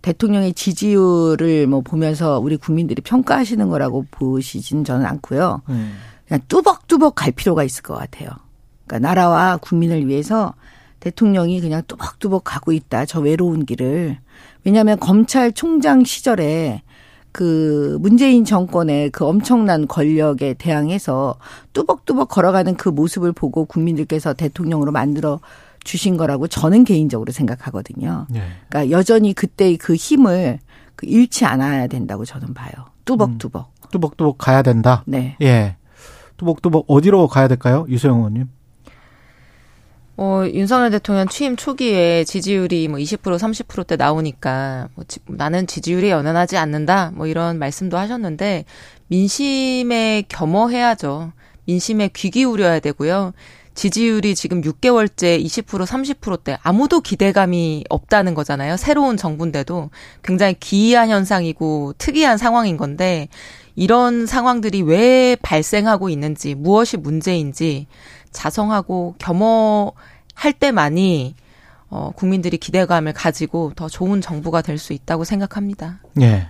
[0.00, 5.62] 대통령의 지지율을 뭐 보면서 우리 국민들이 평가하시는 거라고 보시진 저는 않고요.
[5.68, 5.96] 음.
[6.26, 8.30] 그냥 뚜벅뚜벅 갈 필요가 있을 것 같아요.
[8.86, 10.54] 그러니까 나라와 국민을 위해서
[11.00, 13.04] 대통령이 그냥 뚜벅뚜벅 가고 있다.
[13.04, 14.18] 저 외로운 길을.
[14.64, 16.82] 왜냐하면 검찰총장 시절에
[17.36, 21.34] 그 문재인 정권의 그 엄청난 권력에 대항해서
[21.74, 25.40] 뚜벅뚜벅 걸어가는 그 모습을 보고 국민들께서 대통령으로 만들어
[25.84, 28.26] 주신 거라고 저는 개인적으로 생각하거든요.
[28.30, 28.40] 네.
[28.70, 30.60] 그러니까 여전히 그때의 그 힘을
[30.94, 32.72] 그 잃지 않아야 된다고 저는 봐요.
[33.04, 33.70] 뚜벅뚜벅.
[33.70, 35.04] 음, 뚜벅뚜벅 가야 된다.
[35.06, 35.36] 네.
[35.42, 35.76] 예.
[36.38, 38.48] 뚜벅뚜벅 어디로 가야 될까요, 유소영 의원님?
[40.18, 46.56] 어, 윤석열 대통령 취임 초기에 지지율이 뭐 20% 30%대 나오니까 뭐 지, 나는 지지율이 연연하지
[46.56, 48.64] 않는다 뭐 이런 말씀도 하셨는데
[49.08, 51.32] 민심에 겸허해야죠.
[51.66, 53.34] 민심에 귀 기울여야 되고요.
[53.74, 58.78] 지지율이 지금 6개월째 20% 30%대 아무도 기대감이 없다는 거잖아요.
[58.78, 59.90] 새로운 정부인데도
[60.22, 63.28] 굉장히 기이한 현상이고 특이한 상황인 건데
[63.74, 67.86] 이런 상황들이 왜 발생하고 있는지 무엇이 문제인지
[68.36, 71.34] 자성하고 겸허할 때만이
[71.88, 76.00] 어, 국민들이 기대감을 가지고 더 좋은 정부가 될 수 있다고 생각합니다.
[76.20, 76.48] 예.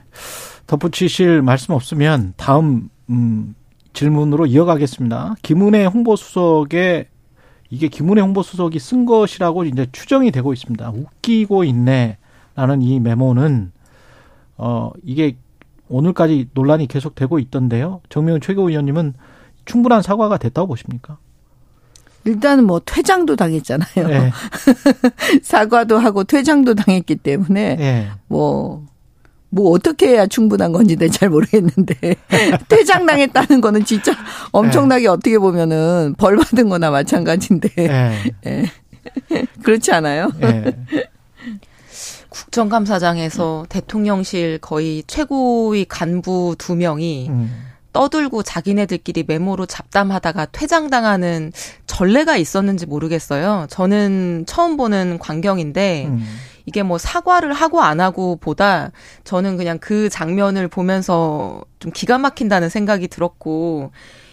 [0.67, 3.55] 덧붙이실 말씀 없으면 다음 음,
[3.93, 5.37] 질문으로 이어가겠습니다.
[5.43, 7.07] 김은혜 홍보수석의
[7.71, 10.91] 이게 김은혜 홍보수석이 쓴 것이라고 이제 추정이 되고 있습니다.
[10.91, 13.73] 웃기고 있네라는 이 메모는
[14.59, 15.37] 어 이게
[15.89, 18.01] 오늘까지 논란이 계속되고 있던데요.
[18.09, 19.15] 정명훈 최고위원님은
[19.67, 21.19] 충분한 사과가 됐다고 보십니까?
[22.27, 24.09] 일단은 뭐 퇴장도 당했잖아요.
[24.09, 24.31] 네.
[25.43, 28.09] 사과도 하고 퇴장도 당했기 때문에 네.
[28.29, 28.85] 뭐.
[29.49, 32.17] 뭐 어떻게 해야 충분한 건지는 잘 모르겠는데
[32.69, 34.13] 퇴장 당했다는 거는 진짜
[34.51, 35.09] 엄청나게 네.
[35.09, 37.69] 어떻게 보면은 벌 받은 거나 마찬가지인데
[38.43, 38.67] 네.
[39.63, 40.31] 그렇지 않아요?
[42.29, 47.67] 국정감사장에서 대통령실 거의 최고위 간부 두 명이 음.
[47.97, 51.51] 떠들고 자기네들끼리 메모로 잡담하다가 퇴장당하는
[51.87, 53.67] 전례가 있었는지 모르겠어요.
[53.71, 56.23] 저는 처음 보는 광경인데 음.
[56.67, 58.91] 이게 뭐 사과를 하고 안 하고 보다
[59.25, 63.93] 저는 그냥 그 장면을 보면서 좀 기가 막힌다는 생각이 들었고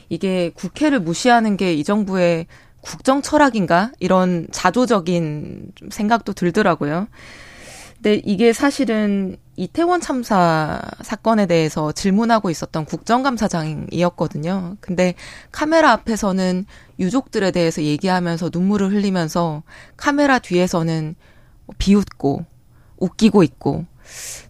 [0.09, 2.47] 이게 국회를 무시하는 게 이 정부의
[2.81, 7.07] 국정 철학인가 이런 자조적인 생각도 들더라고요.
[8.03, 14.75] 근데 이게 사실은 이태원 참사 사건에 대해서 질문하고 있었던 국정감사장이었거든요.
[14.81, 15.13] 근데
[15.53, 16.65] 카메라 앞에서는
[16.99, 19.63] 유족들에 대해서 얘기하면서 눈물을 흘리면서
[19.95, 21.15] 카메라 뒤에서는
[21.77, 22.43] 비웃고
[22.97, 23.85] 웃기고 있고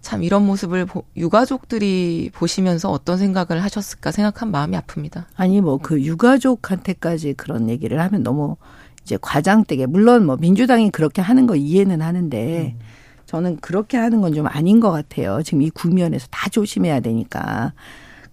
[0.01, 5.26] 참 이런 모습을 유가족들이 보시면서 어떤 생각을 하셨을까 생각한 마음이 아픕니다.
[5.36, 8.56] 아니 뭐 그 유가족한테까지 그런 얘기를 하면 너무
[9.04, 12.92] 이제 과장되게 물론 뭐 민주당이 그렇게 하는 거 이해는 하는데 음.
[13.34, 15.41] 저는 그렇게 하는 건 좀 아닌 것 같아요.
[15.43, 17.73] 지금 이 국면에서 다 조심해야 되니까.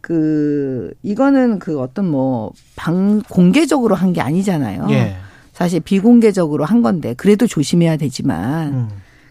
[0.03, 4.87] 그 이거는 그 어떤 뭐 방 공개적으로 한 게 아니잖아요.
[4.91, 5.17] 예.
[5.55, 8.89] 사실 비공개적으로 한 건데 그래도 조심해야 되지만 음.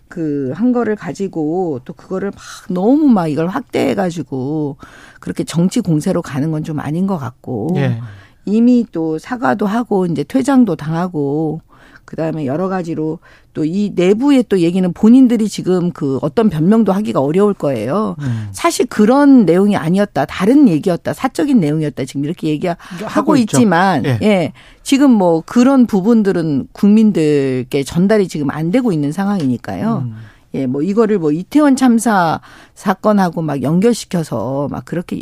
[0.07, 2.39] 그 한 거를 가지고 또 그거를 막
[2.73, 4.77] 너무 막 이걸 확대해 가지고
[5.19, 7.99] 그렇게 정치 공세로 가는 건 좀 아닌 것 같고 예.
[8.45, 11.61] 이미 또 사과도 하고 이제 퇴장도 당하고
[12.09, 13.19] 그다음에 여러 가지로
[13.53, 18.15] 또 이 내부의 또 얘기는 본인들이 지금 그 어떤 변명도 하기가 어려울 거예요.
[18.19, 18.47] 음.
[18.51, 20.25] 사실 그런 내용이 아니었다.
[20.25, 21.13] 다른 얘기였다.
[21.13, 22.05] 사적인 내용이었다.
[22.05, 24.19] 지금 이렇게 얘기하고 있지만 예.
[24.21, 24.53] 예.
[24.81, 30.05] 지금 뭐 그런 부분들은 국민들께 전달이 지금 안 되고 있는 상황이니까요.
[30.05, 30.15] 음.
[30.55, 32.41] 예, 뭐 이거를 뭐 이태원 참사
[32.73, 35.21] 사건하고 막 연결시켜서 막 그렇게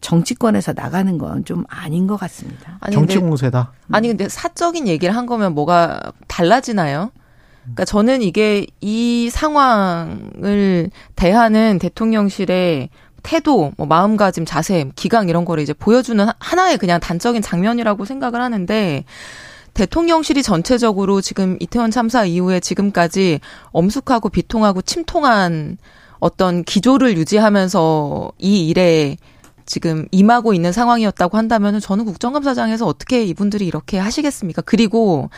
[0.00, 2.78] 정치권에서 나가는 건 좀 아닌 것 같습니다.
[2.80, 3.72] 아니, 정치 공세다.
[3.90, 7.10] 아니 근데 사적인 얘기를 한 거면 뭐가 달라지나요?
[7.62, 12.88] 그러니까 저는 이게 이 상황을 대하는 대통령실의
[13.22, 19.04] 태도, 뭐 마음가짐, 자세, 기강 이런 거를 이제 보여주는 하나의 그냥 단적인 장면이라고 생각을 하는데
[19.74, 23.40] 대통령실이 전체적으로 지금 이태원 참사 이후에 지금까지
[23.70, 25.78] 엄숙하고 비통하고 침통한
[26.20, 29.16] 어떤 기조를 유지하면서 이 일에
[29.68, 34.62] 지금 임하고 있는 상황이었다고 한다면 저는 국정감사장에서 어떻게 이분들이 이렇게 하시겠습니까?
[34.62, 35.28] 그리고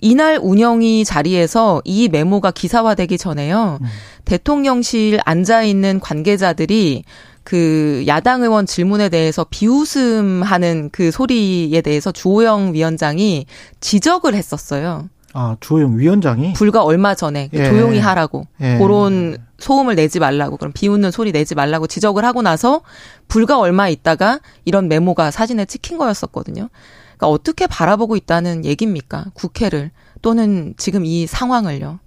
[0.00, 3.78] 이날 운영위 자리에서 이 메모가 기사화되기 전에요.
[3.82, 3.86] 음.
[4.24, 7.04] 대통령실 앉아 있는 관계자들이
[7.44, 13.44] 그 야당 의원 질문에 대해서 비웃음 하는 그 소리에 대해서 주호영 위원장이
[13.80, 15.08] 지적을 했었어요.
[15.34, 17.64] 아, 주호영 위원장이 불과 얼마 전에 예.
[17.64, 18.78] 조용히 하라고 예.
[18.78, 22.82] 그런 소음을 내지 말라고 그럼 비웃는 소리 내지 말라고 지적을 하고 나서
[23.28, 26.68] 불과 얼마 있다가 이런 메모가 사진에 찍힌 거였었거든요.
[27.16, 29.26] 그러니까 어떻게 바라보고 있다는 얘기입니까?
[29.34, 32.00] 국회를 또는 지금 이 상황을요.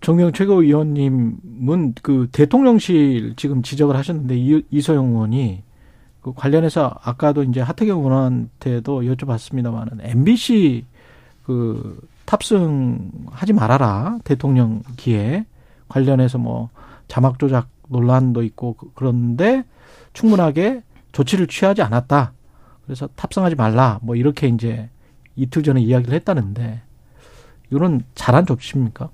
[0.00, 5.62] 정명 최고위원님은 그 대통령실 지금 지적을 하셨는데 이, 이소영 의원이
[6.20, 10.84] 그 관련해서 아까도 이제 하태경 의원한테도 여쭤봤습니다만은 MBC
[11.48, 15.46] 그 탑승하지 말아라 대통령 기에
[15.88, 16.68] 관련해서 뭐
[17.08, 19.64] 자막 조작 논란도 있고 그, 그런데
[20.12, 20.82] 충분하게
[21.12, 22.34] 조치를 취하지 않았다.
[22.84, 23.98] 그래서 탑승하지 말라.
[24.02, 24.90] 뭐 이렇게 이제
[25.36, 26.82] 이틀 전에 이야기를 했다는데
[27.70, 29.08] 이런 잘한 조치입니까?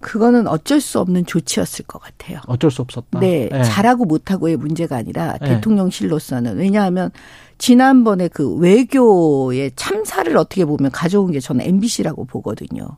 [0.00, 2.40] 그거는 어쩔 수 없는 조치였을 것 같아요.
[2.48, 3.20] 어쩔 수 없었다.
[3.20, 3.62] 네, 네.
[3.62, 5.50] 잘하고 못하고의 문제가 아니라 네.
[5.50, 7.12] 대통령실로서는 왜냐하면
[7.60, 12.88] 지난번에 그 외교의 참사를 어떻게 보면 가져온 게 저는 MBC라고 보거든요.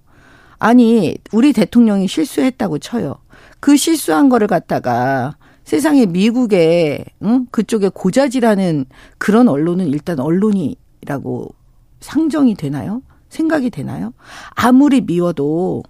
[0.61, 3.17] 아니, 우리 대통령이 실수했다고 쳐요.
[3.59, 7.47] 그 실수한 거를 갖다가 세상에 미국에 응?
[7.51, 8.87] 그쪽에 고자질하는
[9.19, 11.55] 그런 언론은 일단 언론이라고
[11.99, 13.03] 상정이 되나요?
[13.31, 14.13] 생각이 되나요?
[14.51, 15.83] 아무리 미워도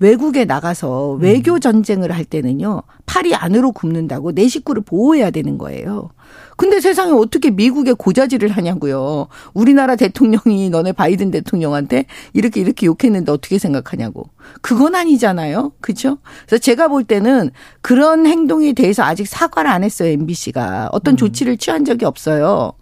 [0.00, 1.60] 외국에 나가서 외교 음.
[1.60, 6.10] 전쟁을 할 때는요 팔이 안으로 굽는다고 내 식구를 보호해야 되는 거예요.
[6.58, 9.28] 근데 세상에 어떻게 미국에 고자질을 하냐고요.
[9.54, 14.30] 우리나라 대통령이 너네 바이든 대통령한테 이렇게 이렇게 욕했는데 어떻게 생각하냐고.
[14.60, 15.74] 그건 아니잖아요.
[15.80, 16.18] 그죠?
[16.46, 20.10] 그래서 제가 볼 때는 그런 행동에 대해서 아직 사과를 안 했어요.
[20.10, 20.88] MBC가.
[20.90, 21.16] 어떤 음.
[21.16, 22.72] 조치를 취한 적이 없어요.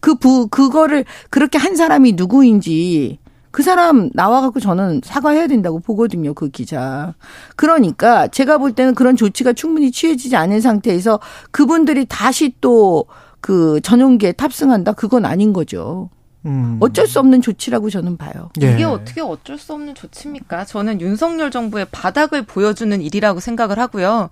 [0.00, 3.18] 그 부, 그거를 그렇게 한 사람이 누구인지
[3.50, 7.14] 그 사람 나와갖고 저는 사과해야 된다고 보거든요, 그 기자.
[7.54, 13.06] 그러니까 제가 볼 때는 그런 조치가 충분히 취해지지 않은 상태에서 그분들이 다시 또
[13.40, 14.92] 그 전용기에 탑승한다?
[14.92, 16.10] 그건 아닌 거죠.
[16.46, 16.78] 음.
[16.80, 18.50] 어쩔 수 없는 조치라고 저는 봐요.
[18.62, 18.72] 예.
[18.72, 20.64] 이게 어떻게 어쩔 수 없는 조치입니까?
[20.64, 24.30] 저는 윤석열 정부의 바닥을 보여주는 일이라고 생각을 하고요.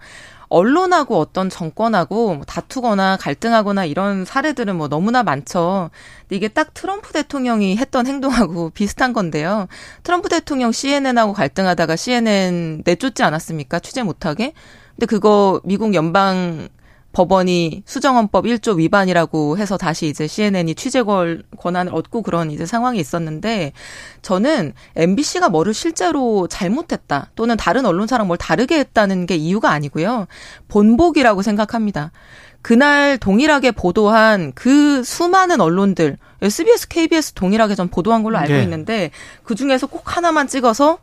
[0.49, 5.91] 언론하고 어떤 정권하고 뭐 다투거나 갈등하거나 이런 사례들은 뭐 너무나 많죠.
[6.23, 9.67] 근데 이게 딱 트럼프 대통령이 했던 행동하고 비슷한 건데요.
[10.05, 13.81] 트럼프 대통령 CNN하고 갈등하다가 CNN 내쫓지 않았습니까?
[13.81, 14.53] 취재 못하게.
[14.95, 16.69] 근데 그거 미국 연방
[17.15, 23.73] 법원이 수정헌법 1조 위반이라고 해서 다시 이제 CNN이 취재 권한을 얻고 그런 이제 상황이 있었는데
[24.21, 30.27] 저는 MBC가 뭐를 실제로 잘못했다 또는 다른 언론사랑 뭘 다르게 했다는 게 이유가 아니고요.
[30.69, 32.11] 본복이라고 생각합니다.
[32.63, 38.63] 그날 동일하게 보도한 그 수많은 언론들 SBS, KBS 동일하게 전 보도한 걸로 알고 네.
[38.65, 39.11] 있는데
[39.45, 40.99] 그 중에서 꼭 하나만 찍어서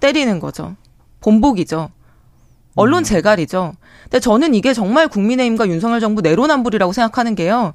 [0.00, 0.74] 때리는 거죠.
[1.20, 1.90] 본복이죠.
[2.74, 3.04] 언론 음.
[3.04, 3.74] 재갈이죠.
[4.04, 7.74] 근데 저는 이게 정말 국민의힘과 윤석열 정부 내로남불이라고 생각하는 게요.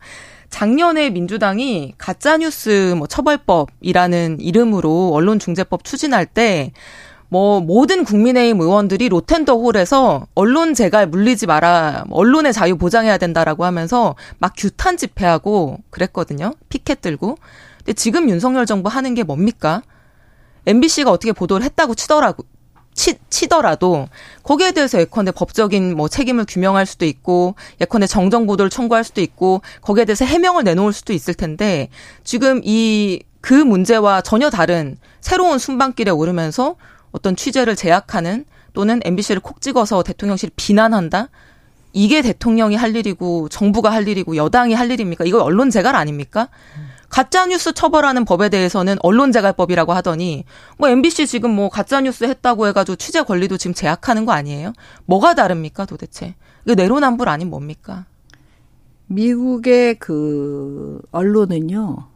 [0.49, 6.71] 작년에 민주당이 가짜뉴스 뭐 처벌법이라는 이름으로 언론중재법 추진할 때
[7.30, 14.15] 뭐 모든 국민의힘 의원들이 로텐더 홀에서 언론 재갈 물리지 마라, 언론의 자유 보장해야 된다라고 하면서
[14.39, 16.53] 막 규탄 집회하고 그랬거든요.
[16.69, 17.38] 피켓 들고.
[17.77, 19.84] 근데 지금 윤석열 정부 하는 게 뭡니까?
[20.65, 22.43] MBC가 어떻게 보도를 했다고 치더라고
[22.99, 24.09] 치, 치더라도
[24.43, 29.61] 거기에 대해서 예컨대 법적인 뭐 책임을 규명할 수도 있고 예컨대 정정 보도를 청구할 수도 있고
[29.81, 31.89] 거기에 대해서 해명을 내놓을 수도 있을 텐데
[32.23, 36.76] 지금 이 그 문제와 전혀 다른 새로운 순방길에 오르면서
[37.11, 41.30] 어떤 취재를 제약하는 또는 MBC를 콕 찍어서 대통령실 비난한다.
[41.91, 45.26] 이게 대통령이 할 일이고 정부가 할 일이고 여당이 할 일입니까?
[45.26, 46.49] 이거 언론 재갈 아닙니까?
[47.10, 50.45] 가짜 뉴스 처벌하는 법에 대해서는 언론재갈법이라고 하더니
[50.77, 54.73] 뭐 MBC 지금 뭐 가짜 뉴스 했다고 해가지고 취재 권리도 지금 제약하는 거 아니에요?
[55.06, 56.36] 뭐가 다릅니까 도대체?
[56.65, 58.06] 이거 내로남불 아닌 뭡니까?
[59.07, 62.07] 미국의 그 언론은요.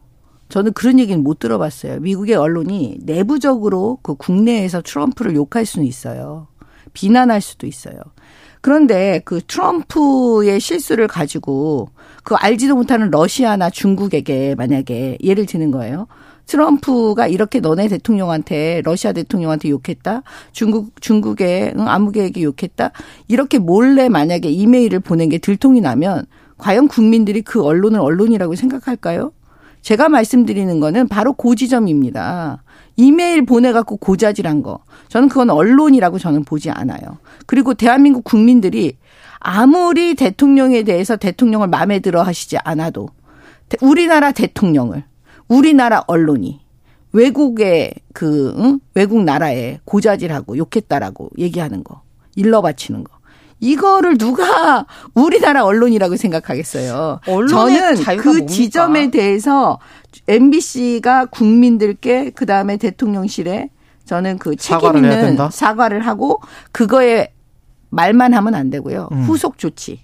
[0.50, 2.00] 저는 그런 얘기는 못 들어봤어요.
[2.00, 6.48] 미국의 언론이 내부적으로 그 국내에서 트럼프를 욕할 수는 있어요.
[6.94, 7.96] 비난할 수도 있어요.
[8.64, 11.90] 그런데 그 트럼프의 실수를 가지고
[12.24, 16.08] 그 알지도 못하는 러시아나 중국에게 만약에 예를 드는 거예요.
[16.46, 20.24] 트럼프가 이렇게 너네 대통령한테 러시아 대통령한테 욕했다.
[20.54, 22.92] 중국 중국의 응, 아무개에게 욕했다.
[23.28, 26.26] 이렇게 몰래 만약에 이메일을 보낸 게 들통이 나면
[26.58, 29.34] 과연 국민들이 그 언론을 언론이라고 생각할까요?
[29.82, 32.64] 제가 말씀드리는 거는 바로 고 지점입니다.
[32.96, 34.80] 이메일 보내갖고 고자질한 거.
[35.10, 37.18] 저는 그건 언론이라고 저는 보지 않아요.
[37.46, 38.98] 그리고 대한민국 국민들이
[39.40, 43.10] 아무리 대통령에 대해서 대통령을 마음에 들어 하시지 않아도
[43.82, 45.04] 우리나라 대통령을
[45.48, 46.62] 우리나라 언론이
[47.12, 48.80] 외국의 그 응?
[48.96, 52.02] 외국 나라에 고자질하고 욕했다라고 얘기하는 거
[52.36, 53.13] 일러 바치는 거
[53.64, 54.86] 이거를 누가
[55.16, 57.22] 우리나라 언론이라고 생각하겠어요.
[57.26, 58.46] 저는 그 뭡니까?
[58.48, 59.80] 지점에 대해서
[60.28, 63.70] MBC가 국민들께 그 다음에 대통령실에
[64.06, 66.42] 저는 그 책임 있는 사과를 하고
[66.74, 67.30] 그거에
[67.90, 69.08] 말만 하면 안 되고요.
[69.14, 69.24] 음.
[69.24, 70.02] 후속 조치.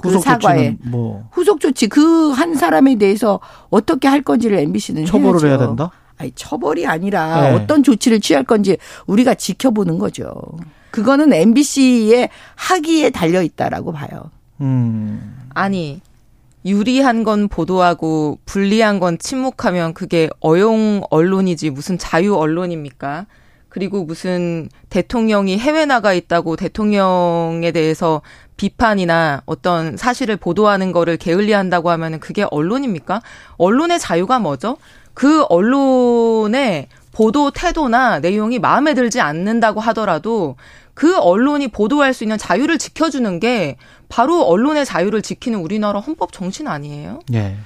[0.00, 1.28] 그 사과에 뭐.
[1.32, 3.38] 후속 조치 그 한 사람에 대해서
[3.70, 5.46] 어떻게 할 건지를 MBC는 처벌을 해야죠.
[5.46, 5.90] 해야 된다.
[6.16, 7.54] 아니 처벌이 아니라 네.
[7.54, 10.32] 어떤 조치를 취할 건지 우리가 지켜보는 거죠.
[10.94, 14.30] 그거는 MBC의 학위에 달려 있다라고 봐요.
[14.60, 15.48] 음.
[15.52, 16.00] 아니
[16.64, 23.26] 유리한 건 보도하고 불리한 건 침묵하면 그게 어용 언론이지 무슨 자유 언론입니까?
[23.68, 28.22] 그리고 무슨 대통령이 해외 나가 있다고 대통령에 대해서
[28.56, 33.20] 비판이나 어떤 사실을 보도하는 거를 게을리한다고 하면은 그게 언론입니까?
[33.56, 34.76] 언론의 자유가 뭐죠?
[35.12, 40.56] 그 언론의 보도 태도나 내용이 마음에 들지 않는다고 하더라도
[40.94, 43.76] 그 언론이 보도할 수 있는 자유를 지켜주는 게
[44.08, 47.20] 바로 언론의 자유를 지키는 우리나라 헌법 정신 아니에요?
[47.28, 47.56] 네.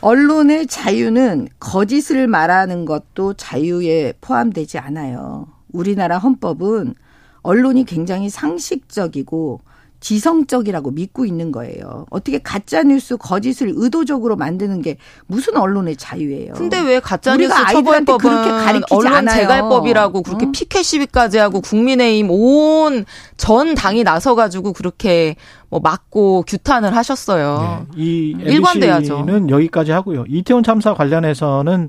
[0.00, 5.46] 언론의 자유는 거짓을 말하는 것도 자유에 포함되지 않아요.
[5.72, 6.94] 우리나라 헌법은
[7.42, 9.60] 언론이 굉장히 상식적이고
[10.04, 12.04] 지성적이라고 믿고 있는 거예요.
[12.10, 16.52] 어떻게 가짜 뉴스 거짓을 의도적으로 만드는 게 무슨 언론의 자유예요?
[16.52, 20.50] 근데 왜 가짜 뉴스 처벌법은 언론 재갈법이라고 그렇게 어?
[20.52, 23.04] 피켓 시위까지 하고 국민의힘 온
[23.36, 25.36] 전 당이 나서 가지고 그렇게
[25.68, 27.86] 뭐 막고 규탄을 하셨어요.
[27.96, 28.02] 네.
[28.02, 30.24] 이 일관돼야죠.는 여기까지 하고요.
[30.28, 31.88] 이태원 참사 관련해서는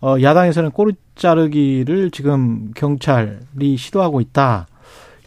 [0.00, 4.66] 어 야당에서는 꼬리 자르기를 지금 경찰이 시도하고 있다.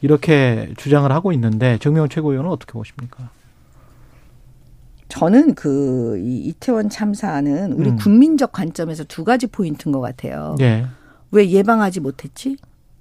[0.01, 3.29] 이렇게 주장을 하고 있는데 정명 최고위원은 어떻게 보십니까?
[5.07, 7.97] 저는 그 이태원 참사는 우리 음.
[7.97, 10.55] 국민적 관점에서 두 가지 포인트인 것 같아요.
[10.61, 10.85] 예.
[11.31, 12.55] 왜 예방하지 못했지?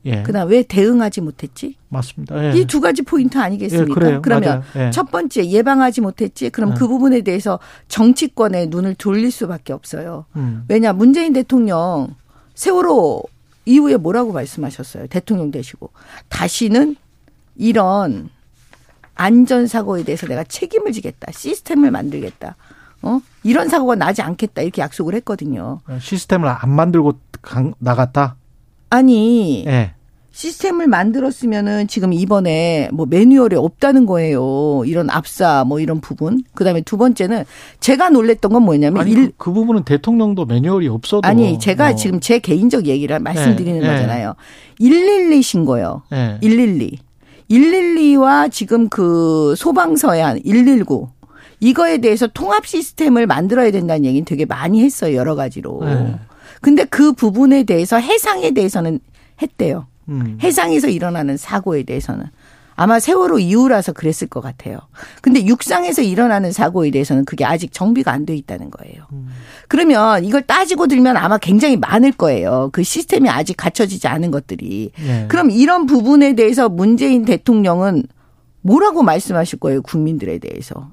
[0.06, 0.22] 예.
[0.22, 1.76] 그다음 왜 대응하지 못했지?
[1.88, 2.42] 맞습니다.
[2.44, 2.58] 예.
[2.58, 4.14] 이두 가지 포인트 아니겠습니까?
[4.14, 4.90] 예, 그러면 예.
[4.90, 6.50] 첫 번째 예방하지 못했지.
[6.50, 6.88] 그럼 그 음.
[6.88, 7.58] 부분에 대해서
[7.88, 10.24] 정치권의 눈을 돌릴 수밖에 없어요.
[10.36, 10.64] 음.
[10.68, 12.14] 왜냐 문재인 대통령
[12.54, 13.22] 세월호
[13.70, 15.06] 이후에 뭐라고 말씀하셨어요?
[15.06, 15.90] 대통령 되시고.
[16.28, 16.96] 다시는
[17.56, 18.28] 이런
[19.14, 21.30] 안전사고에 대해서 내가 책임을 지겠다.
[21.30, 22.56] 시스템을 만들겠다.
[23.02, 23.20] 어?
[23.44, 24.62] 이런 사고가 나지 않겠다.
[24.62, 25.80] 이렇게 약속을 했거든요.
[26.00, 27.18] 시스템을 안 만들고
[27.78, 28.36] 나갔다?
[28.90, 29.64] 아니.
[29.64, 29.94] 네.
[30.32, 34.82] 시스템을 만들었으면은 지금 이번에 뭐 매뉴얼이 없다는 거예요.
[34.86, 36.42] 이런 압사 뭐 이런 부분.
[36.54, 37.44] 그다음에 두 번째는
[37.80, 41.94] 제가 놀랬던 건 뭐냐면 아니, 일, 그, 그, 부분은 대통령도 매뉴얼이 없어도 아니 제가 어.
[41.94, 44.34] 지금 제 개인적 얘기를 말씀드리는 네, 거잖아요.
[44.78, 44.88] 네.
[44.88, 46.02] 112 신고요.
[46.10, 46.38] 네.
[46.40, 46.98] 112.
[47.50, 51.08] 112와 지금 그 소방서야 119
[51.58, 55.16] 이거에 대해서 통합 시스템을 만들어야 된다는 얘기는 되게 많이 했어요.
[55.16, 55.80] 여러 가지로.
[55.84, 56.14] 네.
[56.60, 59.00] 근데 그 부분에 대해서 해상에 대해서는
[59.42, 59.86] 했대요.
[60.10, 60.38] 음.
[60.42, 62.26] 해상에서 일어나는 사고에 대해서는.
[62.76, 64.78] 아마 세월호 이후라서 그랬을 것 같아요.
[65.20, 69.04] 근데 육상에서 일어나는 사고에 대해서는 그게 아직 정비가 안 돼 있다는 거예요.
[69.12, 69.28] 음.
[69.68, 72.70] 그러면 이걸 따지고 들면 아마 굉장히 많을 거예요.
[72.72, 74.92] 그 시스템이 아직 갖춰지지 않은 것들이.
[74.96, 75.26] 네.
[75.28, 78.04] 그럼 이런 부분에 대해서 문재인 대통령은
[78.62, 80.90] 뭐라고 말씀하실 거예요, 국민들에 대해서.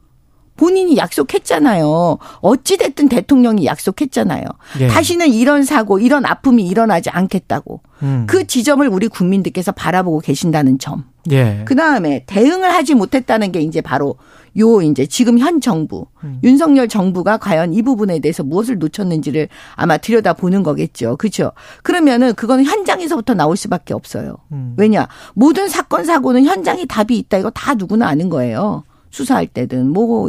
[0.58, 2.18] 본인이 약속했잖아요.
[2.42, 4.44] 어찌됐든 대통령이 약속했잖아요.
[4.82, 4.88] 예.
[4.88, 7.82] 다시는 이런 사고, 이런 아픔이 일어나지 않겠다고.
[8.04, 8.26] 음.
[8.28, 11.06] 그 지점을 우리 국민들께서 바라보고 계신다는 점.
[11.32, 11.64] 예.
[11.66, 14.16] 그 다음에 대응을 하지 못했다는 게 이제 바로
[14.58, 16.40] 요 이제 지금 현 정부, 음.
[16.44, 21.16] 윤석열 정부가 과연 이 부분에 대해서 무엇을 놓쳤는지를 아마 들여다 보는 거겠죠.
[21.18, 21.52] 그렇죠.
[21.84, 24.38] 그러면은 그거는 현장에서부터 나올 수밖에 없어요.
[24.52, 24.74] 음.
[24.78, 25.08] 왜냐?
[25.36, 27.38] 모든 사건 사고는 현장에 답이 있다.
[27.38, 28.84] 이거 다 누구나 아는 거예요.
[29.12, 30.28] 수사할 때든 뭐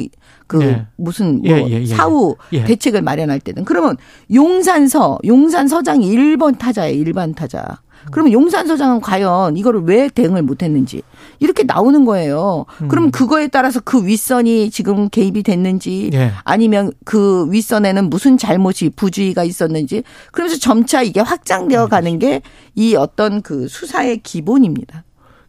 [0.48, 0.86] 그 예.
[0.96, 1.86] 무슨 뭐 예, 예, 예, 예.
[1.86, 2.64] 사후 예.
[2.64, 3.96] 대책을 마련할 때든 그러면
[4.34, 6.98] 용산서 용산서장이 1번 타자예요.
[7.00, 7.78] 일반 타자.
[8.10, 11.02] 그러면 용산서장은 과연 이거를 왜 대응을 못했는지
[11.40, 12.64] 이렇게 나오는 거예요.
[12.80, 12.88] 음.
[12.88, 16.32] 그럼 그거에 따라서 그 윗선이 지금 개입이 됐는지 예.
[16.44, 22.40] 아니면 그 윗선에는 무슨 잘못이 부주의가 있었는지 그러면서 점차 이게 확장되어 가는 게
[22.78, 25.02] 이 어떤 그 수사의 기본입니다.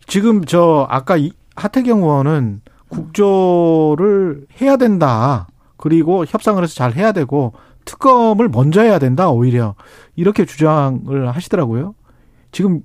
[0.08, 1.16] 지금 저 아까
[1.56, 5.48] 하태경 의원은 국조를 해야 된다.
[5.78, 7.54] 그리고 협상을 해서 잘 해야 되고
[7.86, 9.30] 특검을 먼저 해야 된다.
[9.30, 9.76] 오히려
[10.16, 11.96] 이렇게 주장을 하시더라고요.
[12.52, 12.82] 지금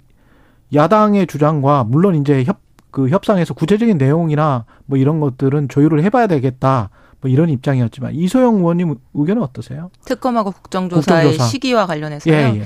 [0.74, 2.64] 야당의 주장과 물론 이제 협
[2.94, 6.90] 그 협상에서 구체적인 내용이나 뭐 이런 것들은 조율을 해봐야 되겠다.
[7.20, 9.90] 뭐 이런 입장이었지만 이소영 의원님 의견은 어떠세요?
[10.04, 11.44] 특검하고 국정조사의 국정조사.
[11.50, 12.32] 시기와 관련해서요.
[12.32, 12.62] 예, 예.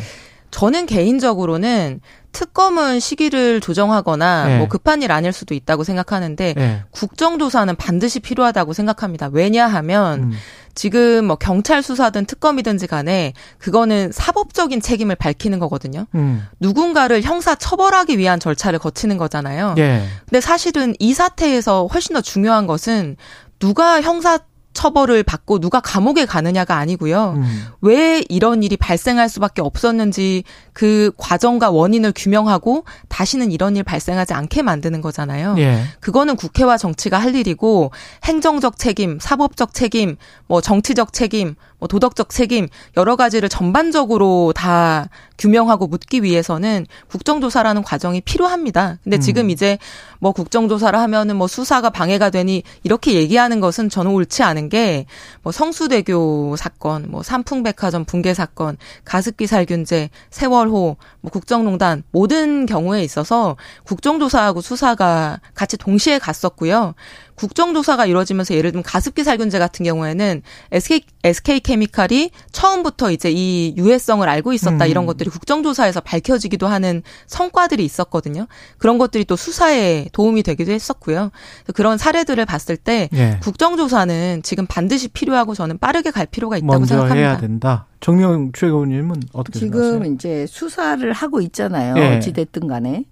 [0.50, 2.00] 저는 개인적으로는
[2.32, 4.58] 특검은 시기를 조정하거나 네.
[4.58, 6.82] 뭐 급한 일 아닐 수도 있다고 생각하는데 네.
[6.90, 9.28] 국정조사는 반드시 필요하다고 생각합니다.
[9.32, 10.32] 왜냐하면 음.
[10.74, 16.06] 지금 뭐 경찰 수사든 특검이든지 간에 그거는 사법적인 책임을 밝히는 거거든요.
[16.14, 16.46] 음.
[16.60, 19.74] 누군가를 형사 처벌하기 위한 절차를 거치는 거잖아요.
[19.74, 20.06] 네.
[20.26, 23.16] 근데 사실은 이 사태에서 훨씬 더 중요한 것은
[23.58, 24.38] 누가 형사
[24.78, 27.34] 처벌을 받고 누가 감옥에 가느냐가 아니고요.
[27.36, 27.64] 음.
[27.80, 34.62] 왜 이런 일이 발생할 수밖에 없었는지 그 과정과 원인을 규명하고 다시는 이런 일 발생하지 않게
[34.62, 35.56] 만드는 거잖아요.
[35.58, 35.82] 예.
[35.98, 37.90] 그거는 국회와 정치가 할 일이고
[38.22, 45.86] 행정적 책임, 사법적 책임, 뭐 정치적 책임, 뭐 도덕적 책임 여러 가지를 전반적으로 다 규명하고
[45.86, 48.98] 묻기 위해서는 국정조사라는 과정이 필요합니다.
[49.04, 49.20] 근데 음.
[49.20, 49.78] 지금 이제
[50.18, 55.06] 뭐 국정조사를 하면은 뭐 수사가 방해가 되니 이렇게 얘기하는 것은 저는 옳지 않은 게
[55.42, 63.56] 뭐 성수대교 사건, 뭐 삼풍백화점 붕괴 사건, 가습기 살균제, 세월호, 뭐 국정농단 모든 경우에 있어서
[63.84, 66.94] 국정조사하고 수사가 같이 동시에 갔었고요.
[67.38, 70.42] 국정조사가 이루어지면서 예를 들면 가습기 살균제 같은 경우에는
[70.72, 74.90] SK, SK 케미칼이 처음부터 이제 이 유해성을 알고 있었다 음.
[74.90, 78.46] 이런 것들이 국정조사에서 밝혀지기도 하는 성과들이 있었거든요.
[78.78, 81.30] 그런 것들이 또 수사에 도움이 되기도 했었고요.
[81.74, 83.38] 그런 사례들을 봤을 때 예.
[83.42, 87.28] 국정조사는 지금 반드시 필요하고 저는 빠르게 갈 필요가 있다고 먼저 생각합니다.
[87.28, 87.86] 해야 된다.
[88.00, 90.14] 정명 최고님은 어떻게 지금 생각하세요?
[90.14, 91.96] 이제 수사를 하고 있잖아요.
[91.98, 92.16] 예.
[92.16, 93.04] 어찌 됐든 간에.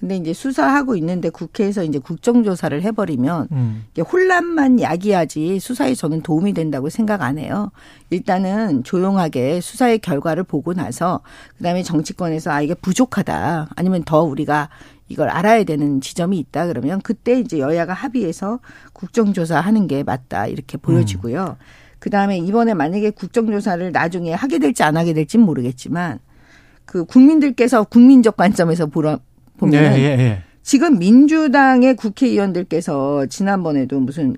[0.00, 3.84] 근데 이제 수사하고 있는데 국회에서 이제 국정조사를 해버리면 음.
[4.00, 7.70] 혼란만 야기하지 수사에 저는 도움이 된다고 생각 안 해요.
[8.08, 11.20] 일단은 조용하게 수사의 결과를 보고 나서
[11.58, 14.70] 그다음에 정치권에서 아 이게 부족하다 아니면 더 우리가
[15.08, 18.60] 이걸 알아야 되는 지점이 있다 그러면 그때 이제 여야가 합의해서
[18.94, 21.56] 국정조사 하는 게 맞다 이렇게 보여지고요.
[21.60, 21.64] 음.
[21.98, 26.20] 그다음에 이번에 만약에 국정조사를 나중에 하게 될지 안 하게 될지는 모르겠지만
[26.86, 29.20] 그 국민들께서 국민적 관점에서 보러
[29.60, 30.42] 보면 예, 예, 예.
[30.62, 34.36] 지금 민주당의 국회의원들께서 지난번에도 무슨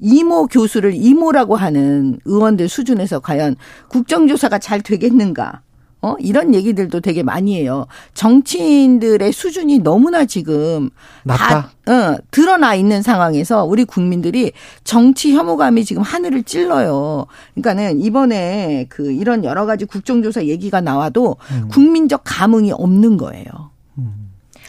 [0.00, 3.56] 이모 교수를 이모라고 하는 의원들 수준에서 과연
[3.88, 5.62] 국정조사가 잘 되겠는가?
[6.00, 6.14] 어?
[6.20, 7.86] 이런 얘기들도 되게 많이 해요.
[8.14, 10.90] 정치인들의 수준이 너무나 지금
[11.24, 11.72] 낮다.
[11.84, 14.52] 다 어, 드러나 있는 상황에서 우리 국민들이
[14.84, 17.26] 정치 혐오감이 지금 하늘을 찔러요.
[17.54, 21.68] 그러니까는 이번에 그 이런 여러 가지 국정조사 얘기가 나와도 음.
[21.68, 23.67] 국민적 감흥이 없는 거예요.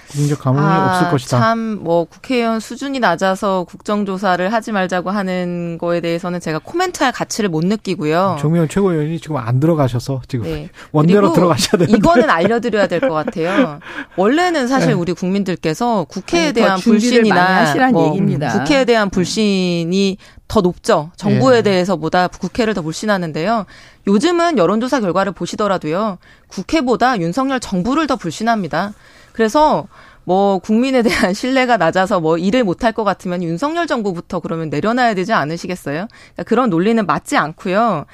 [0.10, 0.14] 음.
[0.14, 1.40] 국민적 감흥이 아, 없을 것이다.
[1.40, 7.64] 참 뭐 국회의원 수준이 낮아서 국정조사를 하지 말자고 하는 거에 대해서는 제가 코멘트할 가치를 못
[7.64, 8.38] 느끼고요.
[8.40, 10.69] 정미영 최고위원이 지금 안 들어가셔서 지금 네.
[10.91, 13.80] 원대로 들어가셔야 되는데 이거는 알려드려야 될 것 같아요.
[14.18, 14.94] 원래는 사실 네.
[14.94, 20.18] 우리 국민들께서 국회에 아니, 대한 불신이나 뭐 국회에 대한 불신이
[20.48, 21.11] 더 높죠.
[21.15, 21.61] 정부에 예.
[21.61, 23.65] 대해서보다 국회를 더 불신하는데요.
[24.07, 26.18] 요즘은 여론조사 결과를 보시더라도요.
[26.48, 28.94] 국회보다 윤석열 정부를 더 불신합니다.
[29.40, 29.88] 그래서
[30.26, 35.32] 뭐 국민에 대한 신뢰가 낮아서 뭐 일을 못할 것 같으면 윤석열 정부부터 그러면 내려놔야 되지
[35.32, 36.07] 않으시겠어요?
[36.10, 38.06] 그러니까 그런 논리는 맞지 않고요.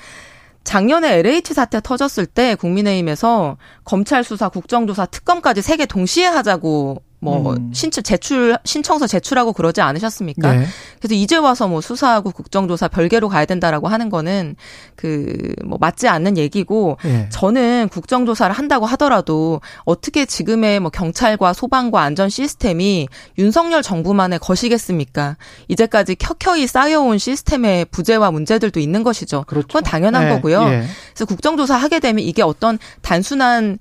[0.63, 7.01] 작년에 LH 사태 터졌을 때 국민의힘에서 검찰 수사, 국정조사, 특검까지 세 개 동시에 하자고
[7.33, 7.71] 뭐 음.
[7.73, 10.53] 신청 제출 신청서 제출하고 그러지 않으셨습니까?
[10.53, 10.65] 네.
[10.99, 14.55] 그래서 이제 와서 뭐 수사하고 국정조사 별개로 가야 된다라고 하는 거는
[14.95, 17.27] 그 뭐 맞지 않는 얘기고 네.
[17.29, 23.07] 저는 국정조사를 한다고 하더라도 어떻게 지금의 뭐 경찰과 소방과 안전 시스템이
[23.37, 25.37] 윤석열 정부만의 것이겠습니까?
[25.67, 29.43] 이제까지 켜켜이 쌓여온 시스템의 부재와 문제들도 있는 것이죠.
[29.47, 29.67] 그렇죠.
[29.67, 30.29] 그건 당연한 네.
[30.29, 30.63] 거고요.
[30.63, 30.83] 예.
[31.13, 33.79] 그래서 국정조사 하게 되면 이게 어떤 단순한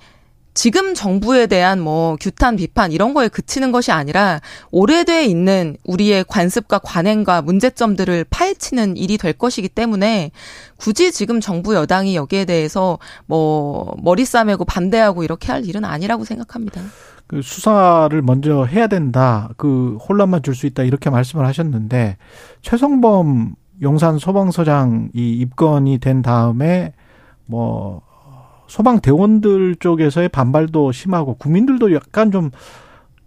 [0.54, 4.40] 지금 정부에 대한 뭐 규탄 비판 이런 거에 그치는 것이 아니라
[4.70, 10.30] 오래돼 있는 우리의 관습과 관행과 문제점들을 파헤치는 일이 될 것이기 때문에
[10.76, 16.80] 굳이 지금 정부 여당이 여기에 대해서 뭐 머리 싸매고 반대하고 이렇게 할 일은 아니라고 생각합니다.
[17.26, 19.48] 그 수사를 먼저 해야 된다.
[19.56, 20.84] 그 혼란만 줄 수 있다.
[20.84, 22.16] 이렇게 말씀을 하셨는데
[22.62, 26.92] 최성범 용산 소방서장 이 입건이 된 다음에
[27.46, 28.02] 뭐
[28.66, 32.50] 소방 대원들 쪽에서의 반발도 심하고 국민들도 약간 좀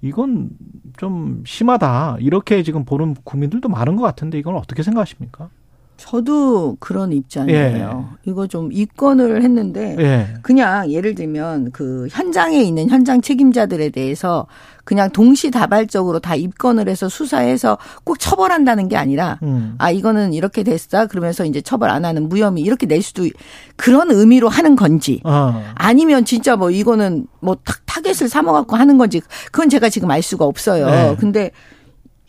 [0.01, 0.49] 이건
[0.97, 5.49] 좀 심하다 이렇게 지금 보는 국민들도 많은 것 같은데 이건 어떻게 생각하십니까?
[5.97, 8.07] 저도 그런 입장이에요.
[8.25, 8.29] 예.
[8.31, 10.27] 이거 좀 입건을 했는데 예.
[10.41, 14.45] 그냥 예를 들면 그 현장에 있는 현장 책임자들에 대해서
[14.83, 19.75] 그냥 동시다발적으로 다 입건을 해서 수사해서 꼭 처벌한다는 게 아니라 음.
[19.79, 23.27] 아 이거는 이렇게 됐다 그러면서 이제 처벌 안 하는 무혐의 이렇게 낼 수도
[23.75, 25.61] 그런 의미로 하는 건지 어.
[25.75, 29.19] 아니면 진짜 뭐 이거는 뭐 타겟을 삼아 갖고 하는 건지
[29.51, 30.85] 그건 제가 지금 알 수가 없어요.
[30.85, 31.15] 네.
[31.19, 31.51] 근데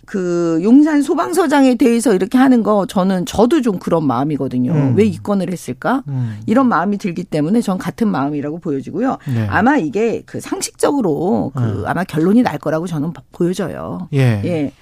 [0.09, 4.73] 그 용산 소방서장에 대해서 이렇게 하는 거 저는 저도 좀 그런 마음이거든요.
[4.73, 4.95] 음.
[4.97, 6.03] 왜 입건을 했을까?
[6.09, 6.41] 음.
[6.47, 9.19] 이런 마음이 들기 때문에 전 같은 마음이라고 보여지고요.
[9.27, 9.47] 네.
[9.51, 11.83] 아마 이게 그 상식적으로 그 음.
[11.85, 14.09] 아마 결론이 날 거라고 저는 보여져요.
[14.15, 14.41] 예.
[14.47, 14.73] 예.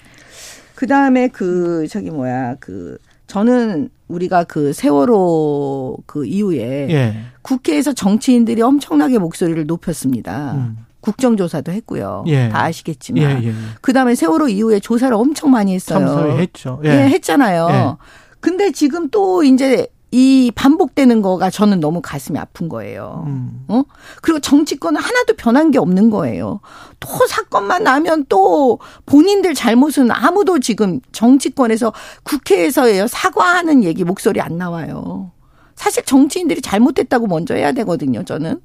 [0.76, 2.96] 그 다음에 그 저기 뭐야 그
[3.26, 7.16] 저는 우리가 그 세월호 그 이후에 예.
[7.42, 10.70] 국회에서 정치인들이 엄청나게 목소리를 높였습니다.
[11.06, 11.12] 음.
[11.12, 12.24] 국정조사도 했고요.
[12.26, 12.48] 예.
[12.48, 13.42] 다 아시겠지만.
[13.42, 13.54] 예, 예.
[13.80, 16.36] 그 다음에 세월호 이후에 조사를 엄청 많이 했어요.
[16.38, 16.80] 했죠.
[16.84, 17.68] 예, 예 했잖아요.
[17.70, 18.06] 예.
[18.40, 23.24] 근데 지금 또 이제 이 반복되는 거가 저는 너무 가슴이 아픈 거예요.
[23.26, 23.64] 음.
[23.68, 23.82] 어?
[24.22, 26.60] 그리고 정치권은 하나도 변한 게 없는 거예요.
[27.00, 31.92] 또 사건만 나면 또 본인들 잘못은 아무도 지금 정치권에서
[32.22, 35.32] 국회에서 사과하는 얘기 목소리 안 나와요.
[35.74, 38.60] 사실 정치인들이 잘못했다고 먼저 해야 되거든요, 저는.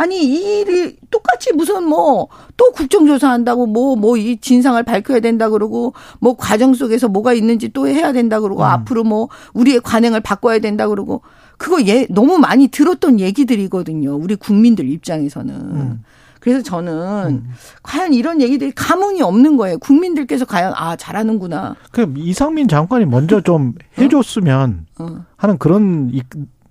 [0.00, 5.48] 아니 이 일이 똑같이 무슨 뭐 또 국정조사 한다고 뭐 뭐 이 진상을 밝혀야 된다
[5.48, 8.66] 그러고 뭐 과정 속에서 뭐가 있는지 또 해야 된다 그러고 음.
[8.66, 11.22] 앞으로 뭐 우리의 관행을 바꿔야 된다 그러고
[11.56, 14.14] 그거 예 너무 많이 들었던 얘기들이거든요.
[14.16, 15.54] 우리 국민들 입장에서는.
[15.54, 16.04] 음.
[16.40, 16.92] 그래서 저는
[17.28, 17.50] 음.
[17.82, 19.78] 과연 이런 얘기들이 감흥이 없는 거예요.
[19.78, 21.76] 국민들께서 과연 아 잘하는구나.
[21.92, 24.02] 그 이상민 장관이 먼저 좀 어?
[24.02, 25.04] 해줬으면 어?
[25.04, 25.24] 어.
[25.36, 26.10] 하는 그런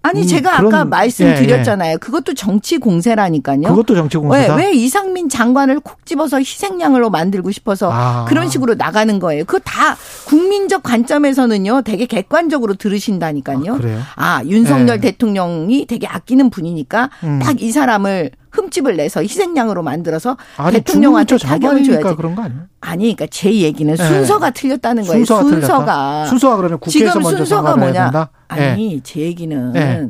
[0.02, 1.90] 아니 음, 제가 그런, 아까 말씀드렸잖아요.
[1.90, 1.98] 예, 예.
[1.98, 3.64] 그것도 정치 공세라니까요.
[3.64, 4.56] 그것도 정치 공세다.
[4.56, 8.26] 왜, 왜 이상민 장관을 콕 집어서 희생양으로 만들고 싶어서 아.
[8.26, 9.44] 그런 식으로 나가는 거예요.
[9.44, 11.82] 그거 다 국민적 관점에서는요.
[11.82, 13.74] 되게 객관적으로 들으신다니까요.
[13.74, 14.00] 아, 그래요?
[14.16, 15.02] 아 윤석열 예.
[15.02, 17.40] 대통령이 되게 아끼는 분이니까 음.
[17.40, 22.16] 딱이 사람을 흠집을 내서 희생양으로 만들어서 아니, 대통령한테 타격을 줘야지.
[22.16, 22.62] 그런 거 아니에요?
[22.82, 24.04] 아니, 그러니까 제 얘기는 네.
[24.08, 25.26] 순서가 틀렸다는 거예요.
[25.26, 26.26] 순서가, 순서가.
[26.28, 28.04] 순서가 그러면 국회에서 지금 먼저 순서가 뭐냐?
[28.06, 28.30] 된다?
[28.48, 29.00] 아니, 네.
[29.04, 30.08] 제 얘기는 네.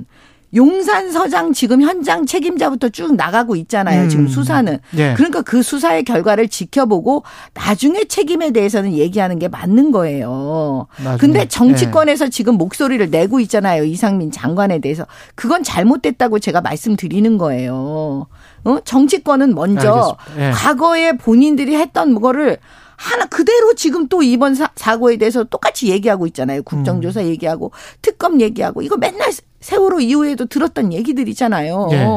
[0.56, 4.04] 용산 서장 지금 현장 책임자부터 쭉 나가고 있잖아요.
[4.04, 4.10] 음.
[4.10, 4.80] 지금 수사는.
[4.92, 5.14] 네.
[5.16, 7.24] 그러니까 그 수사의 결과를 지켜보고
[7.54, 10.88] 나중에 책임에 대해서는 얘기하는 게 맞는 거예요.
[10.98, 11.18] 나중에.
[11.18, 12.30] 근데 정치권에서 네.
[12.32, 13.84] 지금 목소리를 내고 있잖아요.
[13.84, 15.06] 이상민 장관에 대해서.
[15.36, 18.28] 그건 잘못됐다고 제가 말씀드리는 거예요.
[18.66, 18.80] 어?
[18.84, 20.52] 정치권은 먼저 네.
[20.52, 22.58] 과거에 본인들이 했던 거를
[22.96, 26.64] 하나 그대로 지금 또 이번 사, 고에 대해서 똑같이 얘기하고 있잖아요.
[26.64, 27.28] 국정조사 음.
[27.28, 27.72] 얘기하고
[28.02, 31.90] 특검 얘기하고 이거 맨날 세월호 이후에도 들었던 얘기들이잖아요.
[31.92, 32.08] 예.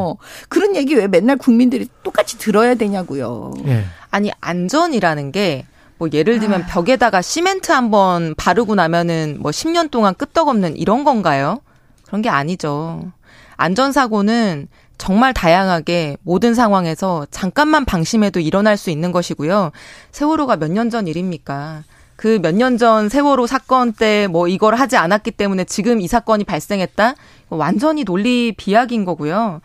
[0.48, 3.54] 그런 얘기 왜 맨날 국민들이 똑같이 들어야 되냐고요.
[3.66, 3.84] 예.
[4.10, 5.66] 아니 안전이라는 게
[6.02, 6.66] 뭐 예를 들면 아.
[6.66, 11.60] 벽에다가 시멘트 한번 바르고 나면은 뭐 10년 동안 끄떡없는 이런 건가요?
[12.04, 13.12] 그런 게 아니죠.
[13.56, 14.66] 안전사고는
[14.98, 19.70] 정말 다양하게 모든 상황에서 잠깐만 방심해도 일어날 수 있는 것이고요.
[20.10, 21.84] 세월호가 몇 년 전 일입니까?
[22.22, 26.44] 그 몇 년 전 세월호 사건 때 뭐 이걸 하지 않았기 때문에 지금 이 사건이
[26.44, 27.14] 발생했다?
[27.48, 29.60] 완전히 논리 비약인 거고요.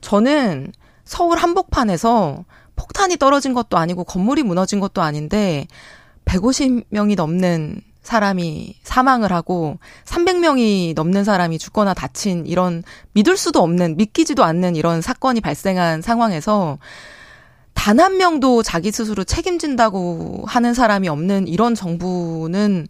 [0.00, 0.72] 저는
[1.04, 2.44] 서울 한복판에서
[2.76, 5.66] 폭탄이 떨어진 것도 아니고 건물이 무너진 것도 아닌데
[6.24, 9.76] 150명이 넘는 사람이 사망을 하고
[10.06, 12.82] 300명이 넘는 사람이 죽거나 다친 이런
[13.12, 16.78] 믿을 수도 없는 믿기지도 않는 이런 사건이 발생한 상황에서
[17.78, 22.88] 단 한 명도 자기 스스로 책임진다고 하는 사람이 없는 이런 정부는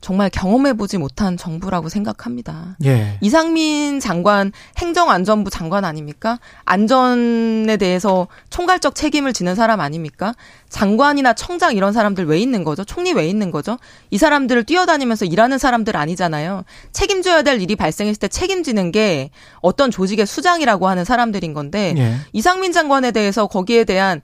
[0.00, 2.76] 정말 경험해보지 못한 정부라고 생각합니다.
[2.84, 3.18] 예.
[3.20, 6.38] 이상민 장관 행정안전부 장관 아닙니까?
[6.64, 10.34] 안전에 대해서 총괄적 책임을 지는 사람 아닙니까?
[10.70, 12.84] 장관이나 청장 이런 사람들 왜 있는 거죠?
[12.84, 13.78] 총리 왜 있는 거죠?
[14.10, 16.64] 이 사람들을 뛰어다니면서 일하는 사람들 아니잖아요.
[16.92, 22.14] 책임져야 될 일이 발생했을 때 책임지는 게 어떤 조직의 수장이라고 하는 사람들인 건데 예.
[22.32, 24.22] 이상민 장관에 대해서 거기에 대한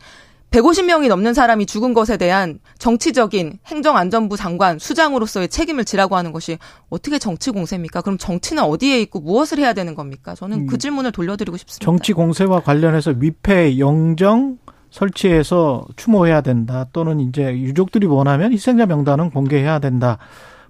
[0.51, 6.59] 150명이 넘는 사람이 죽은 것에 대한 정치적인 행정안전부 장관 수장으로서의 책임을 지라고 하는 것이
[6.89, 8.01] 어떻게 정치 공세입니까?
[8.01, 10.35] 그럼 정치는 어디에 있고 무엇을 해야 되는 겁니까?
[10.35, 10.79] 저는 그 음.
[10.79, 11.85] 질문을 돌려드리고 싶습니다.
[11.85, 14.59] 정치 공세와 관련해서 위패 영정
[14.91, 16.87] 설치해서 추모해야 된다.
[16.93, 20.19] 또는 이제 유족들이 원하면 희생자 명단은 공개해야 된다.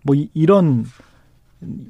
[0.03, 0.85] 뭐 이런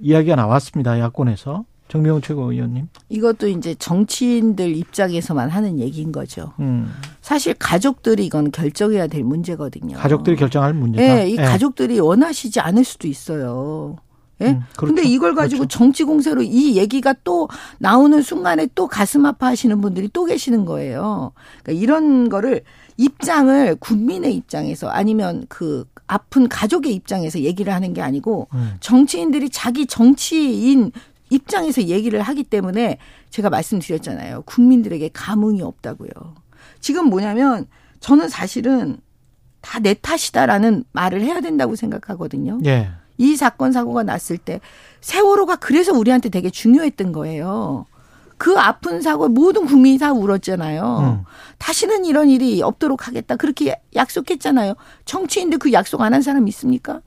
[0.03, 0.99] 이야기가 나왔습니다.
[0.99, 1.65] 야권에서.
[1.89, 2.89] 정명훈 최고위원님.
[3.09, 6.53] 이것도 이제 정치인들 입장에서만 하는 얘기인 거죠.
[6.59, 6.93] 음.
[7.21, 9.97] 사실 가족들이 이건 결정해야 될 문제거든요.
[9.97, 11.15] 가족들이 결정할 문제다.
[11.15, 11.45] 네, 이 네.
[11.45, 13.97] 가족들이 원하시지 않을 수도 있어요.
[14.43, 14.49] 예?
[14.49, 14.95] 음, 그렇죠.
[14.95, 15.79] 근데 이걸 가지고 그렇죠.
[15.79, 17.49] 정치 공세로 이 얘기가 또
[17.79, 21.33] 나오는 순간에 또 가슴 아파 하시는 분들이 또 계시는 거예요.
[21.63, 22.63] 그러니까 이런 거를
[22.99, 28.75] 입장을 국민의 입장에서 아니면 그 아픈 가족의 입장에서 얘기를 하는 게 아니고 음.
[28.81, 30.93] 정치인들이 자기 정치인
[31.31, 32.99] 입장에서 얘기를 하기 때문에
[33.31, 34.43] 제가 말씀드렸잖아요.
[34.43, 36.11] 국민들에게 감흥이 없다고요.
[36.81, 37.67] 지금 뭐냐면
[38.01, 38.99] 저는 사실은
[39.61, 42.61] 다 내 탓이다라는 말을 해야 된다고 생각하거든요.
[42.67, 42.89] 예.
[43.19, 44.61] 이 사건 사고가 났을 때
[45.01, 47.87] 세월호가 그래서 우리한테 되게 중요했던 거예요.
[48.39, 50.99] 그 아픈 사고 모든 국민이 다 울었잖아요.
[51.21, 51.25] 음.
[51.59, 53.35] 다시는 이런 일이 없도록 하겠다.
[53.37, 54.75] 그렇게 약속했잖아요.
[55.07, 57.01] 정치인들 그 약속 안 한 사람 있습니까?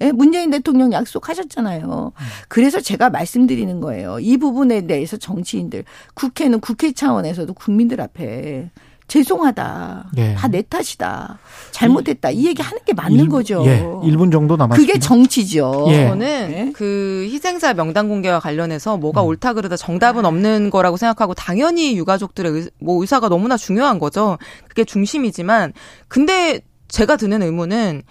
[0.00, 2.12] 예, 문재인 대통령 약속하셨잖아요.
[2.48, 4.18] 그래서 제가 말씀드리는 거예요.
[4.20, 8.70] 이 부분에 대해서 정치인들, 국회는 국회 차원에서도 국민들 앞에
[9.10, 10.12] 죄송하다.
[10.18, 10.34] 예.
[10.34, 11.40] 다내 탓이다.
[11.72, 12.30] 잘못했다.
[12.30, 13.64] 이 얘기 하는 게 맞는 1분, 거죠.
[13.66, 13.82] 예.
[13.82, 14.76] 1분 정도 남았습니다.
[14.76, 15.86] 그게 정치죠.
[15.88, 16.06] 예.
[16.08, 16.72] 저는 네.
[16.72, 19.26] 그 희생자 명단 공개와 관련해서 뭐가 음.
[19.26, 24.38] 옳다 그러다 정답은 없는 거라고 생각하고 당연히 유가족들의 의, 뭐 의사가 너무나 중요한 거죠.
[24.68, 25.72] 그게 중심이지만
[26.06, 28.02] 근데 제가 드는 의문은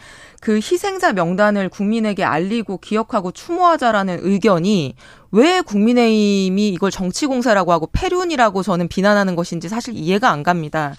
[0.42, 4.96] 그 희생자 명단을 국민에게 알리고 기억하고 추모하자라는 의견이
[5.32, 10.96] 왜 국민의힘이 이걸 정치공사라고 하고 패륜이라고 저는 비난하는 것인지 사실 이해가 안 갑니다.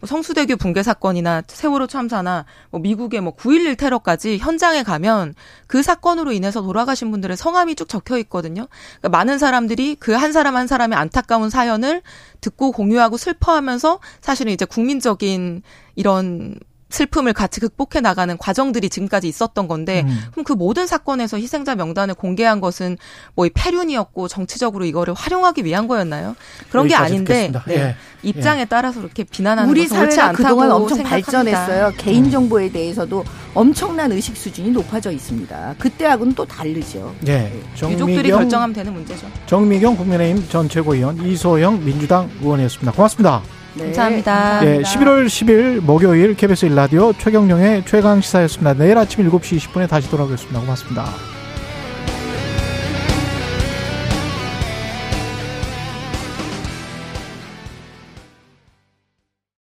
[0.00, 5.34] 뭐 성수대교 붕괴 사건이나 세월호 참사나 뭐 미국의 뭐 9.11 테러까지 현장에 가면
[5.66, 8.68] 그 사건으로 인해서 돌아가신 분들의 성함이 쭉 적혀 있거든요.
[9.00, 12.02] 그러니까 많은 사람들이 그 한 사람 한 사람의 안타까운 사연을
[12.40, 15.62] 듣고 공유하고 슬퍼하면서 사실은 이제 국민적인
[15.96, 16.58] 이런
[16.90, 20.20] 슬픔을 같이 극복해 나가는 과정들이 지금까지 있었던 건데 음.
[20.32, 22.96] 그럼 그 모든 사건에서 희생자 명단을 공개한 것은
[23.34, 26.34] 뭐 패륜이었고 정치적으로 이거를 활용하기 위한 거였나요?
[26.70, 27.74] 그런 게 아닌데 네.
[27.74, 27.96] 예.
[28.22, 28.64] 입장에 예.
[28.64, 31.32] 따라서 이렇게 비난하는 우리 사회가 그동안 엄청 생각합니다.
[31.32, 31.92] 발전했어요.
[31.98, 32.30] 개인 음.
[32.30, 33.24] 정보에 대해서도
[33.54, 35.76] 엄청난 의식 수준이 높아져 있습니다.
[35.78, 37.14] 그때하고는 또 다르죠.
[37.20, 37.52] 네.
[37.80, 39.26] 유족들이 결정하면 되는 문제죠.
[39.46, 42.92] 정미경 국민의힘 전 최고위원 이소영 민주당 의원이었습니다.
[42.92, 43.42] 고맙습니다.
[43.78, 43.84] 네.
[43.86, 44.60] 감사합니다.
[44.64, 48.74] 예, 11월 10일 목요일 KBS 일라디오 최경령의 최강 시사였습니다.
[48.74, 50.60] 내일 아침 7시 20분에 다시 돌아오겠습니다.
[50.60, 51.37] 고맙습니다.